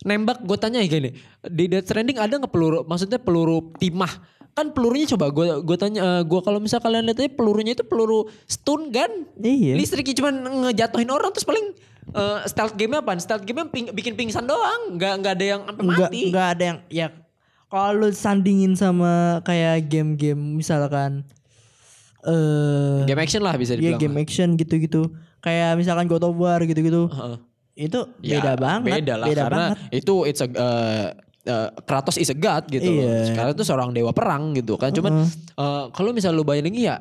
[0.04, 1.10] Nembak gue tanya gini,
[1.42, 4.14] di Death Stranding ada nggak peluru, maksudnya peluru timah?
[4.54, 8.30] Kan pelurunya coba gue gue tanya, gue kalau misal kalian lihat aja pelurunya itu peluru
[8.46, 9.26] stun gun.
[9.36, 9.74] Iya.
[9.74, 10.30] Listriknya cuma
[10.70, 11.74] ngejatuhin orang terus paling
[12.08, 13.16] eh, stealth game apa?
[13.16, 16.22] Stealth game ping, bikin pingsan doang, nggak nggak ada yang sampai mati.
[16.28, 17.08] enggak ada yang ya
[17.66, 21.26] kalau lu sandingin sama kayak game-game misalkan
[22.22, 24.00] eh Game action lah bisa Iya dibilang.
[24.00, 25.10] game action gitu-gitu.
[25.40, 27.06] Kayak misalkan God of War gitu-gitu.
[27.08, 27.38] Heeh.
[27.78, 28.92] Itu Ya, beda banget.
[28.96, 29.78] Beda lah karena banget.
[29.94, 31.06] itu it's a uh,
[31.46, 32.88] uh, Kratos is a god gitu.
[32.88, 33.04] loh.
[33.04, 33.30] Iya.
[33.30, 34.90] Sekarang itu seorang dewa perang gitu kan.
[34.90, 36.96] Cuman uh, kalau misal lu bayangin ya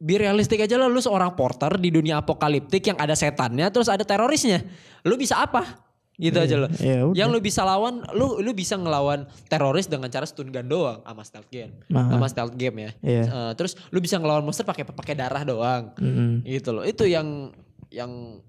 [0.00, 4.00] Be realistik aja lah lu seorang porter di dunia apokaliptik yang ada setannya terus ada
[4.00, 4.64] terorisnya.
[5.04, 5.90] Lu bisa apa?
[6.20, 6.68] Gitu aja loh.
[6.76, 7.16] ya udah.
[7.16, 11.24] Yang lu bisa lawan, lu lu bisa ngelawan teroris dengan cara stun gun doang sama
[11.24, 11.72] stealth game.
[11.88, 12.12] Nah.
[12.12, 12.90] Sama stealth game ya.
[13.00, 13.24] Iya.
[13.28, 16.44] Uh, terus lu bisa ngelawan monster pakai pakai darah doang Mm-mm.
[16.44, 17.52] gitu loh itu yang
[17.88, 18.40] yang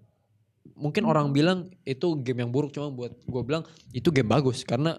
[0.76, 3.62] mungkin orang bilang itu game yang buruk cuma buat gue bilang
[3.94, 4.98] itu game bagus karena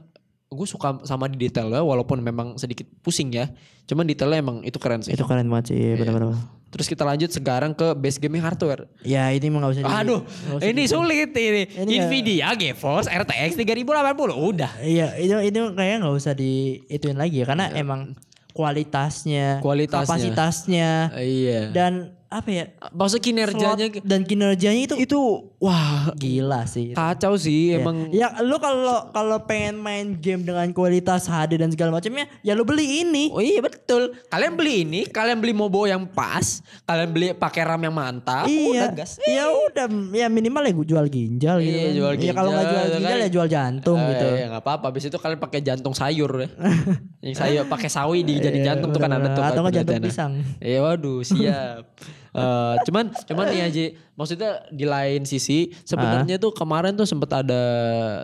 [0.52, 3.48] gue suka sama di detailnya walaupun memang sedikit pusing ya.
[3.84, 5.10] Cuman detailnya emang itu keren sih.
[5.10, 6.36] Itu keren banget sih, iya, benar-benar.
[6.68, 8.88] terus kita lanjut sekarang ke base gaming hardware.
[9.02, 13.56] Ya ini mah gak usah aduh usah ini di- sulit ini, Ini Nvidia GeForce RTX
[13.56, 13.84] 3080
[14.32, 14.80] udah.
[14.80, 18.16] Iya itu itu kayaknya nggak usah di ituin lagi ya karena emang
[18.52, 19.60] kualitasnya, Iya.
[19.60, 20.06] Kualitasnya.
[20.06, 21.60] kapasitasnya iya.
[21.68, 25.20] dan apa ya maksud kinerjanya slot dan kinerjanya itu itu
[25.56, 26.90] wah gila sih.
[26.92, 27.78] kacau sih Ya.
[27.78, 32.52] emang Ya lu kalau kalau pengen main game dengan kualitas HD dan segala macamnya, ya
[32.52, 33.28] lu beli ini.
[33.28, 34.16] Oh iya betul.
[34.26, 38.88] Kalian beli ini, kalian beli mobo yang pas, kalian beli pakai RAM yang mantap, iya.
[38.88, 39.20] udah gas.
[39.22, 41.70] Ya udah ya minimal ya gua jual ginjal gitu.
[41.70, 41.94] Iya, kan.
[41.94, 43.22] jual Ya kalau nggak ginjal, jual ginjal kan.
[43.22, 44.26] ya jual jantung Eh, gitu.
[44.32, 44.84] Ya nggak apa-apa.
[44.88, 46.48] Habis itu kalian pakai jantung sayur ya.
[47.24, 49.42] yang sayur pakai sawi di jadi Iya, jantung tuh kan ada tuh.
[49.42, 50.32] Atau nggak jantung pisang.
[50.58, 51.84] Iya waduh siap.
[52.32, 53.84] Eh, cuman cuman nih aja
[54.16, 57.62] maksudnya di lain sisi sebenarnya tuh kemarin tuh sempat ada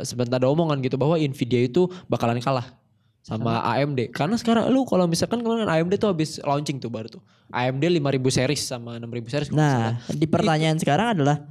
[0.01, 2.73] sempat ada omongan gitu bahwa Nvidia itu bakalan kalah
[3.21, 7.23] sama AMD karena sekarang lu kalau misalkan kemarin AMD tuh habis launching tuh baru tuh
[7.53, 9.49] AMD 5000 series sama 6000 series.
[9.53, 11.45] Nah, di pertanyaan sekarang adalah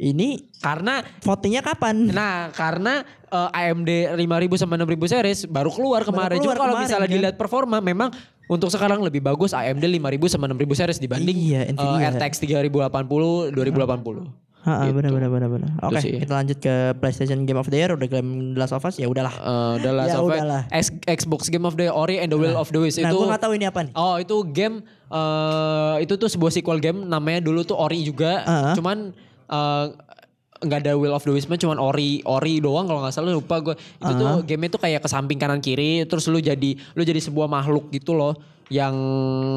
[0.00, 2.08] ini karena votingnya kapan?
[2.08, 6.40] Nah, karena eh, AMD 5000 sama 6000 series baru keluar kemarin.
[6.40, 7.16] keluar Cuma kalau misalnya kan?
[7.20, 8.08] dilihat performa memang
[8.50, 12.10] untuk sekarang lebih bagus AMD 5000 sama 6000 series dibanding Iya, Nvidia.
[12.10, 14.26] RTX 3080 2080.
[14.60, 14.92] Heeh, Gitu.
[14.92, 15.70] benar benar benar benar.
[15.80, 16.20] Oke, sih.
[16.20, 19.08] kita lanjut ke PlayStation Game of the Year udah game The Last of Us ya
[19.08, 19.32] udahlah.
[19.32, 22.52] Eh, The Last Ya of Us, Xbox Game of the Year, Ori and the Will
[22.54, 23.92] of the Wisps Nah, itu gua gak tahu ini apa nih.
[23.94, 28.74] Oh itu game eh itu tuh sebuah sequel game namanya dulu tuh Ori juga Heeh.
[28.76, 29.16] cuman
[29.48, 29.84] eh,
[30.60, 33.74] nggak ada Will of the Wisps cuman Ori Ori doang kalau nggak salah lupa gue
[33.76, 37.48] itu tuh game itu kayak ke samping kanan kiri terus lu jadi lu jadi sebuah
[37.48, 38.36] makhluk gitu loh
[38.70, 38.94] yang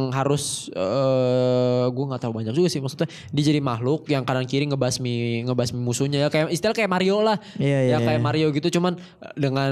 [0.10, 2.82] harus eh gue nggak tahu banyak juga sih.
[2.82, 6.26] Maksudnya dia jadi makhluk yang kanan kiri ngebasmi ngebasmi musuhnya.
[6.26, 7.38] Ya kayak istilah kayak Mario lah.
[7.56, 8.26] Iya, iya, ya kayak iya.
[8.26, 8.74] Mario gitu.
[8.74, 9.72] Cuman eh, dengan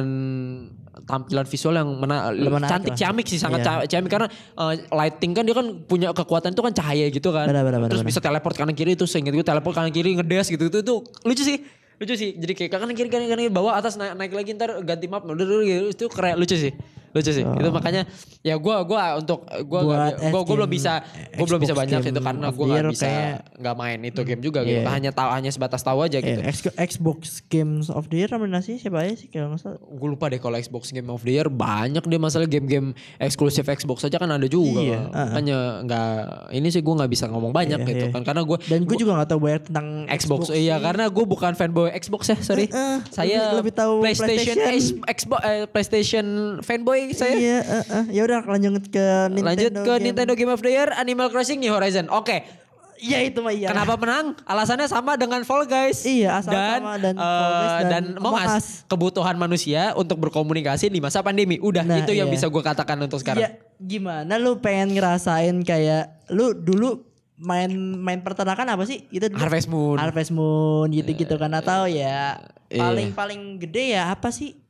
[1.01, 2.99] tampilan visual yang mena Menarik cantik lah.
[3.01, 3.81] ciamik sih sangat Iya.
[3.81, 4.13] ca- ciamik.
[4.13, 7.49] Karena eh, lighting kan dia kan punya kekuatan itu kan cahaya gitu kan.
[7.49, 8.11] Benar, benar, terus benar.
[8.13, 11.41] bisa teleport kanan kiri itu seingat gue teleport kanan kiri ngedes gitu itu itu lucu
[11.41, 11.57] sih.
[11.97, 12.37] Lucu sih.
[12.37, 15.45] Jadi kayak kanan kiri kanan kiri bawah atas naik, naik lagi ntar ganti map udah
[15.65, 16.73] gitu itu keren lucu sih
[17.11, 17.43] lucu sih.
[17.43, 18.07] Itu makanya
[18.41, 20.31] ya gue gua untuk gue Oh.
[20.31, 23.07] Gue gue belum bisa gue belum bisa Xbox banyak itu karena gue nggak bisa
[23.53, 24.79] nggak main itu game juga gitu.
[24.79, 24.89] Iya.
[24.89, 28.77] hanya tahu hanya sebatas tahu aja gitu Eh, X- Xbox Games of the Year nominasi
[28.77, 29.77] siapa aja sih kalau nggak salah?
[29.77, 31.47] gue lupa deh kalau Xbox Game of the Year.
[31.47, 34.79] Banyak deh masalah game-game eksklusif Xbox aja kan ada juga.
[34.79, 36.09] Iya, makanya nggak
[36.51, 38.11] ini sih gue nggak bisa ngomong banyak Iya, gitu iya.
[38.11, 38.21] kan.
[38.23, 41.89] Karena gue Dan gue juga gak tahu banyak tentang Xbox, iya karena gue bukan fanboy
[41.93, 42.65] Xbox ya sorry.
[42.65, 44.95] Eh, eh, saya lebih- lebih tahu PlayStation, PlayStation.
[45.07, 46.25] Xbox eh, PlayStation
[46.61, 48.05] fanboy saya Iya, eh, eh.
[48.13, 49.47] ya udah lanjut ke Nintendo.
[49.47, 50.03] lanjut ke Game.
[50.05, 52.61] Nintendo Game of the Year Animal Crossing New Horizon oke
[52.97, 53.73] Iya itu mah iya.
[53.73, 54.37] Kenapa menang?
[54.45, 56.05] Alasannya sama dengan Fall Guys.
[56.05, 58.85] Iya, asal sama dan Fall Guys eh, dan dan Among Us.
[58.85, 61.57] Kebutuhan manusia untuk berkomunikasi di masa pandemi.
[61.57, 62.35] Udah Nah, itu yang iya.
[62.37, 63.41] bisa gue katakan untuk sekarang.
[63.41, 67.01] Ya gimana lu pengen ngerasain kayak lu dulu
[67.41, 69.09] main main peternakan apa sih?
[69.09, 69.97] Itu dulu Harvest Moon.
[69.97, 72.37] Harvest Moon gitu-gitu kan atau ya
[72.69, 72.85] Iya.
[72.85, 74.60] paling paling gede ya apa sih?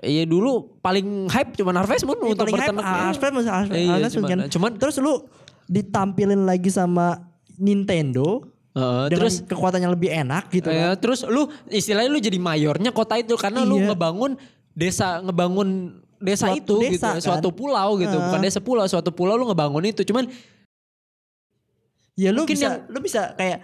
[0.00, 2.84] Iya dulu paling hype cuman Harvest Moon Yang untuk paling hype berternak.
[3.06, 4.38] Harvest Moon, Harvest- Iya, Moon cuman, kan.
[4.48, 5.14] cuman Terus lu
[5.66, 7.06] ditampilin lagi sama
[7.54, 8.40] Nintendo
[8.72, 10.96] eh, dengan terus kekuatan yang lebih enak gitu eh, kan.
[10.96, 13.92] terus lu istilahnya lu jadi mayornya kota itu karena lu Iya.
[13.92, 14.40] ngebangun
[14.72, 15.68] desa ngebangun
[16.16, 17.20] desa Suatu itu desa, gitu, kan?
[17.20, 18.24] suatu pulau gitu, Heeh.
[18.24, 20.00] bukan desa pulau, suatu pulau lu ngebangun itu.
[20.02, 20.28] Cuman
[22.14, 23.58] Ya lu Mungkin bisa yang- lu bisa kayak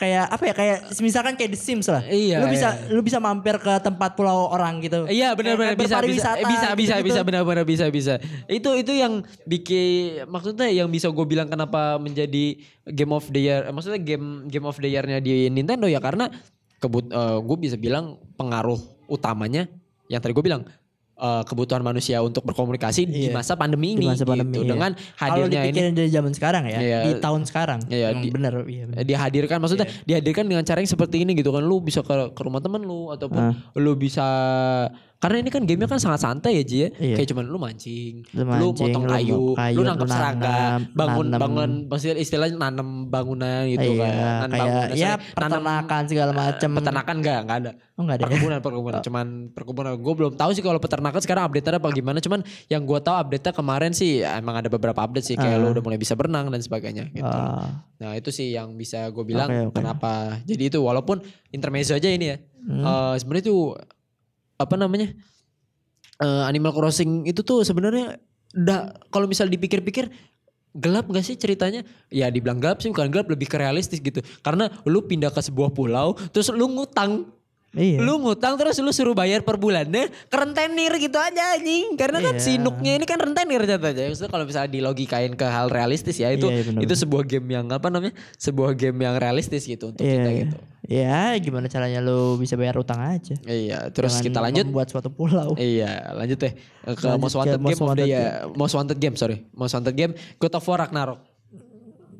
[0.00, 2.00] kayak apa ya kayak misalkan kayak The Sims lah.
[2.00, 2.88] Iya, Lu bisa iya.
[2.88, 5.04] lu bisa mampir ke tempat pulau orang gitu.
[5.04, 7.04] Iya benar-benar Kayak bisa bisa berpariwisata Eh, bisa bisa gitu-gitu.
[7.04, 8.14] bisa benar-benar bisa bisa.
[8.48, 12.56] Itu itu yang bikin maksudnya yang bisa gue bilang kenapa menjadi
[12.88, 13.68] game of the year.
[13.68, 16.32] eh, Maksudnya game game of the year-nya di Nintendo ya karena
[16.80, 17.12] kebut
[17.44, 19.68] gue bisa bilang pengaruh utamanya
[20.08, 20.64] yang tadi gue bilang
[21.20, 23.36] eh, kebutuhan manusia untuk berkomunikasi di Iya.
[23.36, 24.64] masa pandemi Di ini masa pandemi, gitu.
[24.64, 24.72] iya.
[24.72, 26.98] Dengan Kalau hadirnya ini dipikirin dari zaman sekarang ya, Iya.
[27.04, 27.80] di tahun sekarang.
[27.86, 28.96] Iya, Emang di- bener, iya bener.
[28.96, 32.40] Eh, dihadirkan maksudnya dihadirkan dengan cara yang seperti ini gitu kan lu bisa ke ke
[32.40, 33.54] rumah temen lu ataupun Ah.
[33.76, 34.24] lu bisa
[35.20, 37.14] karena ini kan gamenya kan sangat santai ya Ji ya Iya.
[37.14, 40.06] kayak cuman lu mancing, Lu lu mancing, motong lu kayu, mau kayu, lu lu nangkap
[40.06, 40.56] nanam, serangga,
[40.90, 41.40] bangun nanam.
[41.40, 44.12] bangun maksudnya istilahnya nanam bangunan gitu iya, kan.
[44.16, 46.70] Nanam kayak bangunan, ya peternakan segala macam.
[46.72, 47.72] peternakan enggak enggak ada.
[47.92, 48.26] Oh enggak ada ya?
[48.26, 52.40] Perkebunan perkebunan cuman perkebunan gue belum tahu sih kalau peternakan sekarang update apa gimana cuman
[52.66, 55.60] yang gue tahu update kemarin sih emang ada beberapa update sih kayak Ah.
[55.60, 57.28] lu udah mulai bisa berenang dan sebagainya gitu.
[57.28, 59.76] Ah, Nah itu sih yang bisa gue bilang Oke, oke.
[59.76, 60.40] kenapa.
[60.42, 62.36] Jadi itu walaupun intermezzo aja ini ya.
[62.60, 62.80] Hmm.
[62.80, 63.56] eh, sebenarnya itu
[64.60, 65.08] apa namanya
[66.20, 68.20] eh, Animal Crossing itu tuh sebenarnya
[69.08, 70.12] kalau misal dipikir-pikir
[70.76, 71.82] gelap gak sih ceritanya?
[72.12, 74.20] Ya dibilang gelap sih bukan gelap lebih ke realistis gitu.
[74.44, 77.32] Karena lu pindah ke sebuah pulau terus lu ngutang.
[77.72, 77.98] Iya.
[77.98, 81.94] Lu ngutang terus lu suruh bayar per bulannya ke rentenir gitu aja anjing.
[81.94, 82.42] Karena kan Iya.
[82.42, 84.08] si Nooknya ini kan rentenir jatuhnya.
[84.08, 87.66] Maksudnya kalau misalnya dilogikain ke hal realistis ya itu Iya, iya, itu sebuah game yang
[87.68, 88.10] apa namanya?
[88.34, 90.40] Sebuah game yang realistis gitu untuk Iya, kita iya.
[90.42, 90.56] gitu.
[90.90, 93.38] Ya, gimana caranya lu bisa bayar utang aja.
[93.42, 94.64] Iya, terus Jangan kita lanjut.
[94.66, 95.54] membuat suatu pulau.
[95.54, 98.26] Iya, lanjut deh ke Lanjut Most ke Wanted Most Game of the Wanted Year.
[98.52, 99.36] Most Wanted Game, sorry.
[99.52, 101.20] Most Wanted Game God of War Ragnarok.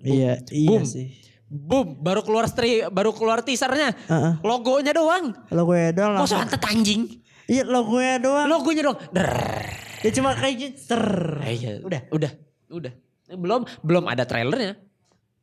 [0.00, 0.84] Iya, iya Boom.
[0.86, 1.12] sih.
[1.50, 3.90] Boom, baru keluar stri, baru keluar teasernya.
[4.06, 4.32] Heeh.
[4.40, 5.34] Logonya doang.
[5.50, 6.38] Logonya doang langsung.
[6.38, 7.02] Wanted anjing.
[7.44, 8.46] Iya, logonya doang.
[8.46, 8.98] Logonya doang.
[9.10, 9.66] Drrrr.
[10.00, 10.94] Ya cuma kayak gitu.
[11.42, 11.70] Eh, iya.
[11.82, 12.00] Udah.
[12.08, 12.30] Udah.
[12.70, 12.92] Udah.
[13.28, 14.78] Belum belum ada trailernya.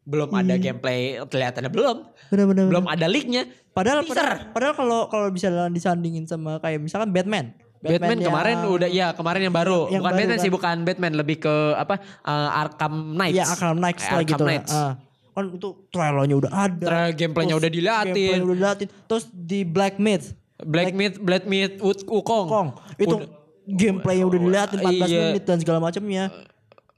[0.01, 0.63] Belum ada Iya.
[0.63, 1.97] gameplay kelihatannya belum.
[2.25, 2.63] Bener bener.
[2.65, 3.43] Belum ada leaknya.
[3.69, 4.15] Padahal Teaser.
[4.15, 7.51] padahal, padahal kalau kalau bisa disandingin sama kayak misalkan Batman.
[7.77, 9.85] Batman, yang- kemarin udah ya kemarin yang baru.
[9.85, 10.39] Yang bukan baru Batman kan.
[10.41, 11.95] sih, bukan Batman, lebih ke apa?
[11.99, 13.35] eh, Arkham Knights.
[13.35, 14.43] Iya Arkham Knights Eh, lah Arkham gitu.
[14.43, 14.71] Knights.
[14.73, 14.93] Ah.
[15.37, 16.85] Kan itu trailernya udah ada.
[16.89, 18.89] Trailer gameplaynya udah udah diliatin.
[19.05, 20.33] Terus di Black Myth.
[20.57, 22.49] Black Myth, Black Myth, Wukong.
[22.49, 22.67] Kong.
[22.97, 23.29] Itu Udah-
[23.69, 25.21] gameplaynya udah diliatin 14 Iya.
[25.29, 26.33] menit dan segala macamnya.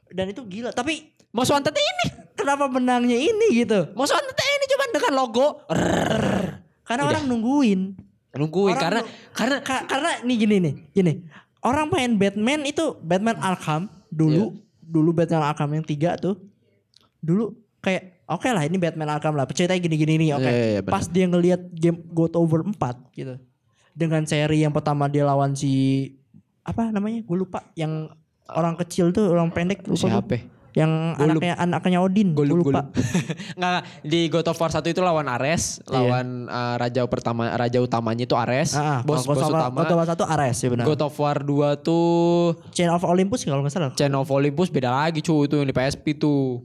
[0.07, 0.71] Dan itu gila.
[0.71, 2.05] Tapi Most Wanted ini.
[2.33, 3.91] kenapa menangnya ini gitu?
[3.93, 5.47] Most Wanted ini cuma dengan logo.
[5.67, 6.63] Rrrr.
[6.87, 7.11] Karena Udah.
[7.11, 7.79] orang nungguin.
[8.31, 11.13] Nungguin Orang karena nu- karena Ka- karena nih gini nih, gini.
[11.59, 14.63] Orang main Batman itu Batman Arkham dulu, Iya.
[14.79, 16.39] dulu Batman Arkham yang tiga tuh,
[17.19, 20.45] dulu kayak oke lah ini Batman Arkham lah, ceritanya gini-gini nih, oke.
[20.45, 20.93] Iya, iya, iya, benar.
[20.93, 22.77] Pas dia ngelihat game God Over 4
[23.11, 23.36] gitu,
[23.91, 26.05] dengan seri yang pertama dia lawan si
[26.61, 28.07] apa namanya, gue lupa, yang
[28.47, 30.38] orang kecil tuh, orang pendek, lupa siapa?
[30.69, 32.93] Yang Gua anaknya anaknya Odin, gue Gue lupa.
[33.57, 35.97] Nggak, di God of War 1 itu lawan Ares, Iya.
[35.97, 39.82] lawan eh, raja pertama raja utamanya itu Ares, Ah, ah, bos God bos of utama.
[39.82, 40.86] God of War satu Ares ya benar.
[40.86, 43.97] God of War 2 tuh Chain of Olympus kalau nggak salah.
[43.97, 46.61] Chain of Olympus beda lagi cuy itu yang di PSP tuh.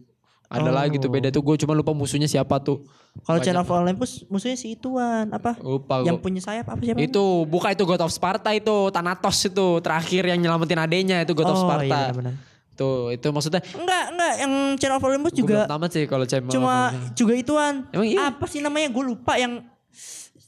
[0.55, 0.75] Ada Oh.
[0.75, 2.87] lagi tuh beda tuh gue cuma lupa musuhnya siapa tuh.
[3.23, 3.39] Kalau.
[3.39, 5.55] Chain of Olympus musuhnya si ituan apa?
[5.59, 6.23] Lupa yang gua.
[6.23, 6.99] punya sayap apa siapa?
[6.99, 11.47] Itu bukan itu God of Sparta itu Thanatos itu terakhir yang nyelamatin adenya itu God
[11.47, 11.99] of Oh, Sparta.
[12.01, 12.35] iya benar.
[12.75, 16.43] Tuh itu maksudnya Enggak, enggak yang Chain of Olympus juga belum tamat sih kalau Chain
[16.43, 16.75] of cuma
[17.15, 17.75] juga ituan.
[17.91, 18.35] Emang iya?
[18.35, 18.91] Apa sih namanya?
[18.91, 19.63] Gue lupa yang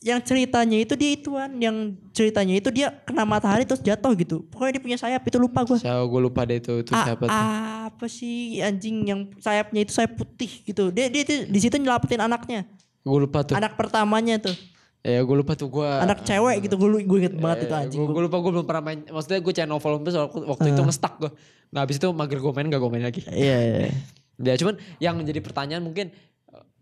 [0.07, 4.47] yang ceritanya itu dia ituan, yang ceritanya itu dia kena matahari terus jatuh gitu.
[4.55, 5.83] Pokoknya dia punya sayap itu lupa gue.
[5.83, 7.35] Siapa gue lupa deh itu itu A- siapa tuh.
[7.91, 10.95] apa sih anjing yang sayapnya itu sayap putih gitu.
[10.95, 12.71] Dia dia, dia di situ nyelamatin anaknya.
[13.03, 13.59] Gue lupa tuh.
[13.59, 14.55] Anak pertamanya tuh.
[15.03, 15.87] Ya gue lupa tuh gue.
[15.87, 17.99] Anak cewek gitu gue gue inget banget itu anjing.
[18.07, 19.03] Gue lupa gue belum pernah main.
[19.11, 21.31] Maksudnya gue Chain of Olympus waktu, waktu itu nge-stuck gue.
[21.75, 23.27] Nah habis itu mager gue main gak gue main lagi.
[23.27, 23.91] Iya, iya.
[24.37, 26.13] Ya cuman yang menjadi pertanyaan mungkin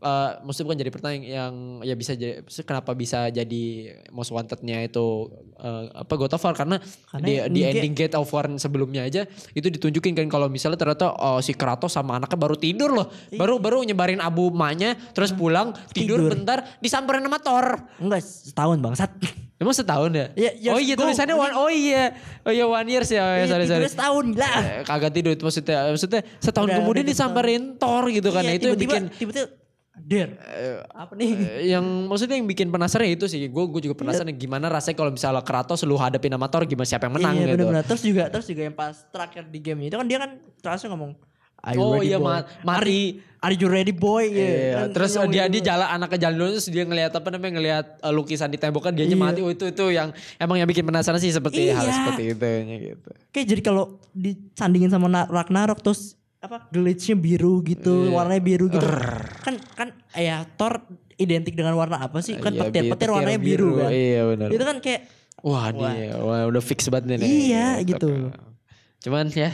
[0.05, 3.65] eh maksudnya bukan jadi pertanyaan yang ya bisa jadi kenapa bisa jadi
[4.11, 6.53] most wantednya itu eh, apa God of War?
[6.53, 6.77] Karena,
[7.09, 10.77] Karena di, di ini ending Gate of War sebelumnya aja itu ditunjukin kan kalau misalnya
[10.77, 13.09] ternyata oh, si Kratos sama anaknya baru tidur loh.
[13.33, 16.37] Baru baru nyebarin abu emaknya terus pulang tidur, Tidur.
[16.37, 17.67] bentar disamperin sama Thor.
[17.97, 19.11] Enggak setahun bangsat.
[19.55, 21.07] emang setahun ya, Ya, ya, oh iya go.
[21.07, 22.13] tulisannya one oh iya.
[22.45, 23.65] Oh iya one years ya oh, iya, sorry.
[23.65, 24.51] sorry setahun gila.
[24.61, 28.43] Eh, kagak tidur maksudnya maksudnya setahun Udah- kemudian udah disamperin Thor gitu kan.
[28.43, 29.47] Iya, nah itu yang tiba-tiba- bikin tiba-tiba
[29.97, 30.35] Der.
[30.91, 31.31] Apa nih?
[31.33, 33.47] Eh, yang maksudnya yang bikin penasaran ya itu sih.
[33.47, 37.07] Gue gue juga penasaran gimana rasanya kalau misalnya Kratos lu hadapin sama Thor gimana siapa
[37.07, 37.55] yang menang iya, gitu.
[37.63, 37.85] bener-bener.
[37.87, 41.15] Terus juga terus juga yang pas terakhir di game itu kan dia kan Kratos ngomong
[41.65, 42.29] Are you Oh ready, iya boy?
[42.29, 43.25] ma- mati.
[43.41, 44.25] Are you ready boy?
[44.27, 45.53] Iya, Kan terus ngomong dia gitu.
[45.55, 48.83] dia jalan anaknya jalan dulu terus dia ngelihat apa namanya ngelihat uh, lukisan di tembok
[48.83, 49.17] kan dia Iya.
[49.17, 49.41] mati.
[49.41, 51.95] Oh itu itu yang emang yang bikin penasaran sih seperti hal Iya.
[51.95, 52.49] seperti itu
[52.93, 53.09] gitu.
[53.31, 58.13] Kayak jadi kalau disandingin sama Na- Ragnarok terus apa glitchnya biru gitu, Iya.
[58.13, 58.85] warnanya biru gitu.
[59.41, 60.85] Kan kan ya Thor
[61.17, 62.37] identik dengan warna apa sih?
[62.37, 63.89] Kan Iya, petir, bi- petir warnanya biru, kan.
[63.89, 64.49] Iya benar.
[64.53, 65.01] Itu kan kayak
[65.41, 67.29] Wah, dia wah, udah fix banget nih.
[67.53, 68.33] Iya, gitu.
[69.01, 69.53] Cuman ya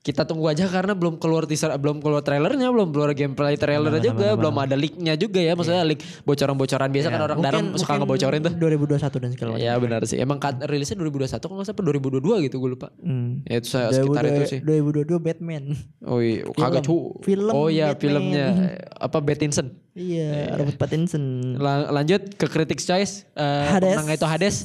[0.00, 4.32] kita tunggu aja karena belum keluar teaser, belum keluar trailernya, belum keluar gameplay trailer juga,
[4.32, 5.52] belum ada leaknya juga ya.
[5.52, 8.52] Maksudnya leak bocoran-bocoran biasa kan orang dalam suka ngebocorin tuh.
[8.56, 9.60] 2021 dan segala macam.
[9.60, 10.16] Ya benar sih.
[10.16, 12.88] Emang kat- rilisnya 2021 kalau nggak salah 2022 gitu gue lupa.
[12.96, 13.44] Hmm.
[13.44, 14.60] Ya itu saya sekitar itu sih.
[14.64, 15.64] 2022 Batman.
[16.00, 17.20] Oh iya, kagak cu.
[17.20, 18.00] Film oh iya Batman.
[18.00, 18.46] filmnya
[19.06, 19.68] apa Pattinson.
[19.92, 21.24] iya, Robert Pattinson.
[21.60, 23.28] La- lanjut ke Critics Choice.
[23.36, 24.00] Eh Hades.
[24.08, 24.56] itu Hades.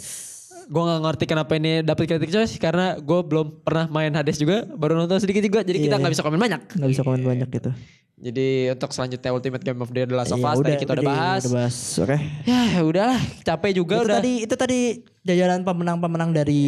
[0.66, 4.66] Gue gak ngerti kenapa ini dapat Critics Choice karena gue belum pernah main Hades juga,
[4.68, 6.01] baru nonton sedikit juga, jadi kita Iya.
[6.01, 6.61] nggak bisa komen banyak.
[6.74, 7.70] Nggak bisa komen banyak gitu.
[8.16, 11.09] Jadi untuk selanjutnya Ultimate Game of the Last of Iya, Us tadi kita udah di-
[11.11, 11.41] bahas.
[11.43, 11.76] Udah bahas.
[11.99, 12.18] Oke.
[12.45, 14.16] Ya udahlah, capek juga Itu udah.
[14.18, 14.80] tadi itu tadi
[15.22, 16.61] jajaran pemenang-pemenang dari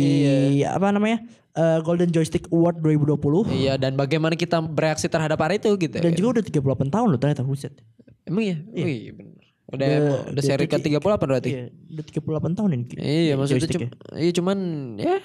[0.64, 1.24] apa namanya?
[1.56, 3.50] eh, Golden Joystick Award 2020.
[3.50, 5.98] Iya dan bagaimana kita bereaksi terhadap hari itu gitu.
[5.98, 7.74] Dan juga udah 38 tahun loh ternyata buset.
[8.22, 8.62] Emang iya?
[8.62, 9.42] Oh, iya bener.
[9.68, 9.88] Udah,
[10.32, 11.50] Udah- seri ke tujuh- 38 berarti.
[11.52, 12.86] Iya, udah 38 tahun ini.
[12.96, 14.58] Iya maksudnya cum- iya cuman
[14.96, 15.18] ya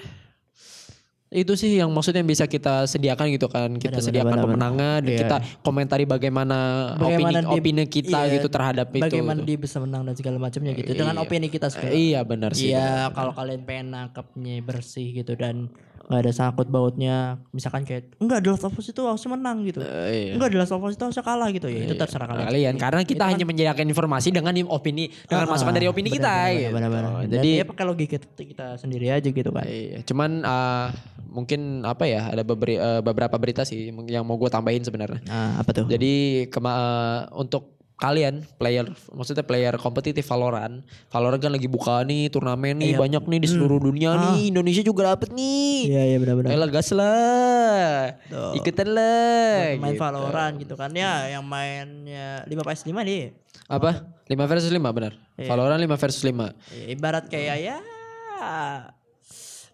[1.32, 4.90] itu sih yang maksudnya yang bisa kita sediakan gitu kan kita Benar, sediakan benar, pemenangnya
[5.00, 5.20] dan Iya.
[5.24, 6.58] kita komentari bagaimana,
[6.92, 10.36] Bagaimana opini dia- opini kita iya, gitu terhadap itu Bagaimana dia bisa menang dan segala
[10.36, 10.92] macamnya gitu.
[10.92, 11.24] Dengan Iya.
[11.24, 11.96] opini kita sebenarnya.
[11.96, 15.72] iya benar sih Iya, kalau kalian pengen nangkepnya bersih gitu dan
[16.08, 19.80] nggak ada sangkut bautnya, misalkan kayak enggak The Last of Us itu harusnya menang gitu.
[19.82, 20.32] Eh, iya.
[20.34, 21.84] Enggak The Last of Us itu harusnya kalah gitu ya.
[21.86, 22.46] Itu terserah kalian.
[22.50, 26.74] kalian karena kita hanya menyediakan informasi dengan opini dengan masukan dari opini kita gitu.
[26.74, 27.26] Benar-benar.
[27.26, 29.64] jadi Jadi ya pakai logika kita, sendiri aja gitu kan.
[29.66, 30.86] Iya, cuman eh,
[31.32, 35.24] mungkin apa ya ada beberi- eh, beberapa berita sih yang mau gue tambahin sebenarnya.
[35.26, 35.86] Nah, apa tuh?
[35.88, 42.32] Jadi kema eh, untuk kalian player maksudnya player kompetitif Valorant, Valorant kan lagi buka nih
[42.32, 42.98] turnamen nih Iya.
[42.98, 45.92] banyak nih di seluruh dunia nih, Indonesia juga dapet nih.
[45.92, 46.50] Iya, iya benar-benar.
[46.50, 48.16] Ayolah gas lah.
[48.26, 48.58] Tuh.
[48.58, 49.78] Ikutan lah.
[49.78, 50.02] main gitu.
[50.02, 53.32] Valorant gitu kan ya yang mainnya 5 vs 5 nih
[53.70, 54.04] Apa?
[54.26, 55.12] 5 versus 5 benar.
[55.38, 56.50] Valorant 5 versus 5.
[56.74, 57.76] Ya, ibarat kayak ya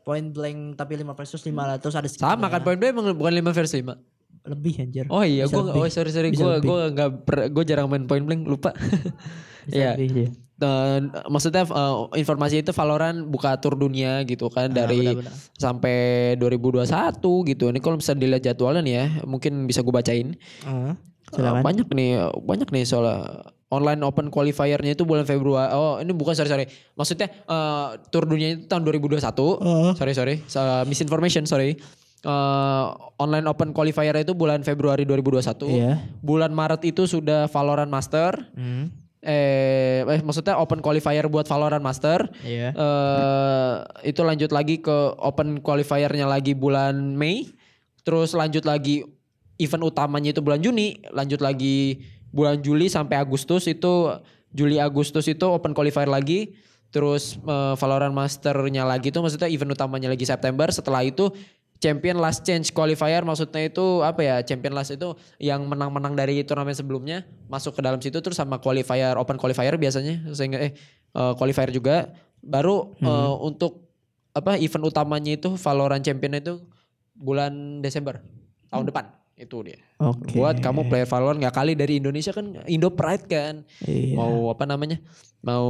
[0.05, 2.09] point blank tapi 5 versus 5 lah terus ada.
[2.09, 3.97] Sama kan point blank bukan 5 versus 5.
[4.43, 5.81] Lebih anjir Oh iya, Bisa gue lebih.
[5.81, 7.11] oh sorry sorry, gue gue nggak
[7.49, 8.71] gue jarang main point blank lupa.
[9.69, 9.95] Iya.
[9.95, 10.29] lebih dia.
[10.59, 15.31] Dan, maksudnya uh, informasi itu Valorant buka tur dunia gitu kan Ah, dari benar-benar.
[15.55, 15.97] sampai
[16.35, 16.89] 2021
[17.47, 17.65] gitu.
[17.69, 20.35] Ini kalau bisa dilihat jadwalnya nih ya, mungkin bisa gue bacain.
[20.63, 22.11] Ah, Uh, silakan banyak nih,
[22.41, 23.05] banyak nih soal
[23.69, 25.69] online open qualifiernya itu bulan Februari.
[25.71, 26.65] Oh, ini bukan sorry sorry.
[26.95, 29.21] Maksudnya uh, tur dunia itu tahun 2021.
[29.37, 29.93] Oh.
[29.93, 31.77] Sorry sorry, So, misinformation sorry.
[32.27, 35.71] Uh, online open qualifier itu bulan Februari 2021.
[35.71, 36.03] Iya.
[36.19, 38.35] Bulan Maret itu sudah Valorant Master.
[38.59, 38.91] Hmm.
[39.23, 42.27] Eh, eh maksudnya open qualifier buat Valorant Master.
[42.43, 42.75] Iya.
[42.75, 47.55] eh itu lanjut lagi ke open qualifiernya lagi bulan Mei.
[48.03, 49.07] Terus lanjut lagi
[49.59, 54.11] event utamanya itu bulan Juni, lanjut lagi bulan Juli sampai Agustus itu
[54.55, 56.57] Juli Agustus itu open qualifier lagi.
[56.89, 60.73] Terus eh, Valorant Masternya lagi itu maksudnya event utamanya lagi September.
[60.73, 61.29] Setelah itu
[61.79, 64.37] Champion Last Change Qualifier maksudnya itu apa ya?
[64.43, 69.15] Champion Last itu yang menang-menang dari turnamen sebelumnya masuk ke dalam situ terus sama qualifier
[69.15, 70.75] Open Qualifier biasanya sehingga eh
[71.15, 72.11] eh, qualifier juga
[72.43, 73.89] baru eh, untuk
[74.35, 76.63] apa event utamanya itu Valorant Champion itu
[77.19, 78.23] bulan Desember
[78.71, 79.88] tahun depan itu dia.
[79.99, 80.31] Oke.
[80.33, 83.67] Buat kamu player Valorant nggak kali dari Indonesia kan Indo Pride kan.
[83.83, 84.15] Iya.
[84.15, 85.03] Mau apa namanya?
[85.39, 85.67] Mau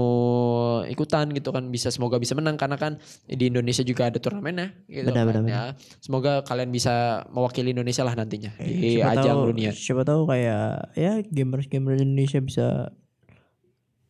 [0.83, 5.09] ikutan gitu kan bisa semoga bisa menang karena kan di Indonesia juga ada turnamennya gitu
[5.09, 5.63] Benar, kan benar, ya.
[5.99, 6.93] Semoga kalian bisa
[7.29, 9.71] mewakili Indonesia lah nantinya di Siapa ajang tahu- dunia.
[9.71, 12.67] Siapa tahu kayak ya gamers-gamers Indonesia bisa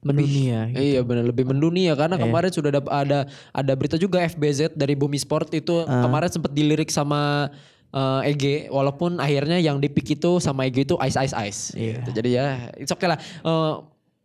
[0.01, 0.71] mendunia.
[0.71, 0.79] gitu.
[0.79, 2.23] Iya benar lebih mendunia karena Iya.
[2.25, 3.19] kemarin sudah ada
[3.53, 6.03] ada berita juga FBZ dari Bumi Sport itu Ah.
[6.03, 7.51] kemarin sempat dilirik sama
[7.91, 11.61] eh, EG walaupun akhirnya yang dipik itu sama EG itu ice ice ice.
[11.73, 12.01] Iya.
[12.01, 12.11] Gitu.
[12.15, 13.19] Jadi ya it's okay lah.
[13.19, 13.75] Eh,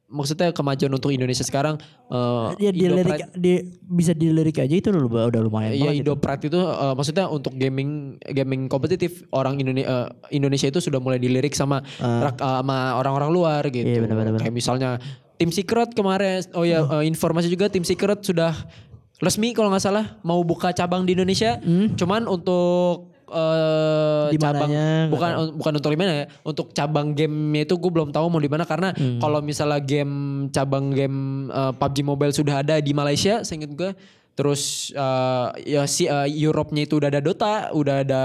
[0.06, 4.94] maksudnya kemajuan untuk Indonesia sekarang eh, Dia Indo dilirik Pride- dia bisa dilirik aja itu
[4.94, 7.90] udah udah lumayan Iya banget Indo Pride itu eh, maksudnya untuk gaming
[8.22, 13.90] gaming kompetitif orang Indonesia Indonesia itu sudah mulai dilirik sama rak- sama orang-orang luar gitu.
[13.90, 14.38] Iya, benar, benar.
[14.38, 14.90] Kayak misalnya
[15.34, 18.54] tim Secret kemarin oh ya eh, informasi juga tim Secret sudah
[19.18, 21.58] resmi kalau nggak salah mau buka cabang di Indonesia.
[21.58, 21.98] Hmm.
[21.98, 26.26] Cuman untuk eh, Di cabang mananya, nggak bukan bukan untuk di mana ya.
[26.42, 29.18] Untuk cabang gamenya itu gue belum tahu mau di mana karena Hmm.
[29.18, 30.14] kalau misalnya game
[30.50, 31.18] cabang game
[31.48, 33.92] eh, PUBG Mobile sudah ada di Malaysia, seingat gue.
[34.34, 38.24] Terus eh, ya si eh, Europe-nya itu udah ada Dota, udah ada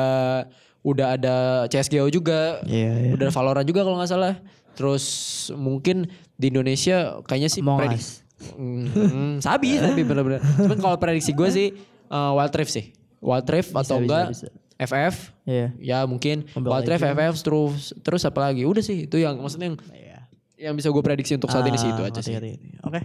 [0.80, 1.34] udah ada
[1.66, 2.61] CS:GO juga.
[2.62, 3.11] Iya, iya.
[3.11, 4.34] Udah ada Valorant juga kalau nggak salah.
[4.72, 5.04] Terus
[5.52, 8.22] mungkin di Indonesia kayaknya sih Among predik- Us.
[8.54, 10.38] Hmm, sabi tapi bener-bener.
[10.38, 11.68] Cuman kalau prediksi gue sih
[12.06, 12.86] eh, Wild Rift sih.
[13.18, 14.46] Wild Rift atau bisa, enggak bisa.
[14.78, 15.14] FF.
[15.42, 15.66] Iya.
[15.76, 18.62] Ya mungkin Rift, FF terus terus apa lagi?
[18.62, 20.18] Udah sih itu yang maksudnya yang Iya.
[20.58, 22.34] yang bisa gue prediksi untuk saat ini sih itu Ah, aja sih.
[22.82, 23.00] Oke.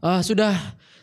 [0.00, 0.52] Ah sudah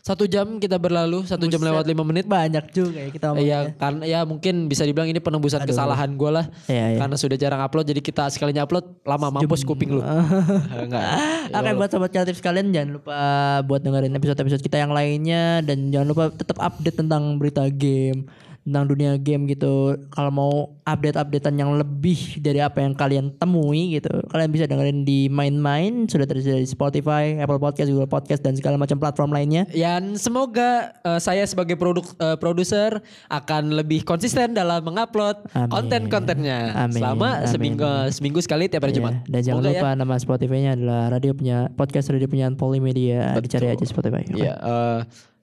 [0.01, 1.69] satu jam kita berlalu satu jam Buset.
[1.69, 2.25] lewat lima menit.
[2.25, 3.27] Banyak juga ya kita.
[3.35, 6.97] Iya kan ya mungkin bisa dibilang ini penembusan kesalahan gue lah Iya, iya.
[6.97, 10.01] karena sudah jarang upload jadi kita sekalinya upload lama mampus kuping lu.
[10.73, 11.01] Enggak.
[11.47, 13.17] Oke buat sobat kreatif sekalian jangan lupa
[13.63, 18.25] buat dengerin episode-episode kita yang lainnya dan jangan lupa tetap update tentang berita game
[18.61, 19.97] tentang dunia game gitu.
[20.13, 20.53] Kalau mau
[20.85, 26.05] update-updatean yang lebih dari apa yang kalian temui gitu, kalian bisa dengerin di Main Main
[26.05, 29.65] sudah tersedia di Spotify, Apple Podcast, Google Podcast dan segala macam platform lainnya.
[29.73, 33.01] Dan semoga eh, saya sebagai produk eh, produser
[33.33, 35.41] akan lebih konsisten dalam mengupload
[35.71, 37.01] konten-kontennya Amin.
[37.01, 37.49] selama Amin.
[37.49, 39.13] seminggu seminggu sekali tiap hari Iya, Jumat.
[39.25, 43.39] Dan jangan Semoga lupa nama Spotify-nya adalah radio punya podcast radio punya Polimedia.
[43.41, 44.21] Dicari aja Spotify.
[44.27, 44.35] ya.
[44.35, 44.99] Iya, eh,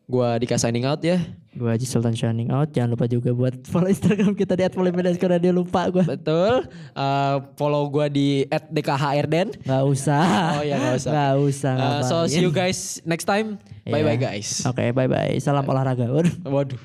[0.09, 1.21] Gua Dika signing out ya.
[1.53, 2.73] Gua Haji Sultan signing out.
[2.73, 4.65] Jangan lupa juga buat follow Instagram kita di
[5.37, 6.01] dia lupa gua.
[6.01, 6.65] Betul.
[6.97, 9.53] Uh, follow gua di @dkhrden.
[9.69, 10.57] Gak usah.
[10.57, 11.13] Oh iya gak usah.
[11.13, 11.77] Gak usah.
[11.77, 13.61] Uh, so see you guys next time.
[13.85, 14.01] Yeah.
[14.01, 14.33] Bye bye iya.
[14.33, 14.65] guys.
[14.65, 15.37] Oke, okay, bye bye.
[15.45, 16.09] Salam olahraga.
[16.09, 16.33] Waduh.
[16.49, 16.81] Waduh.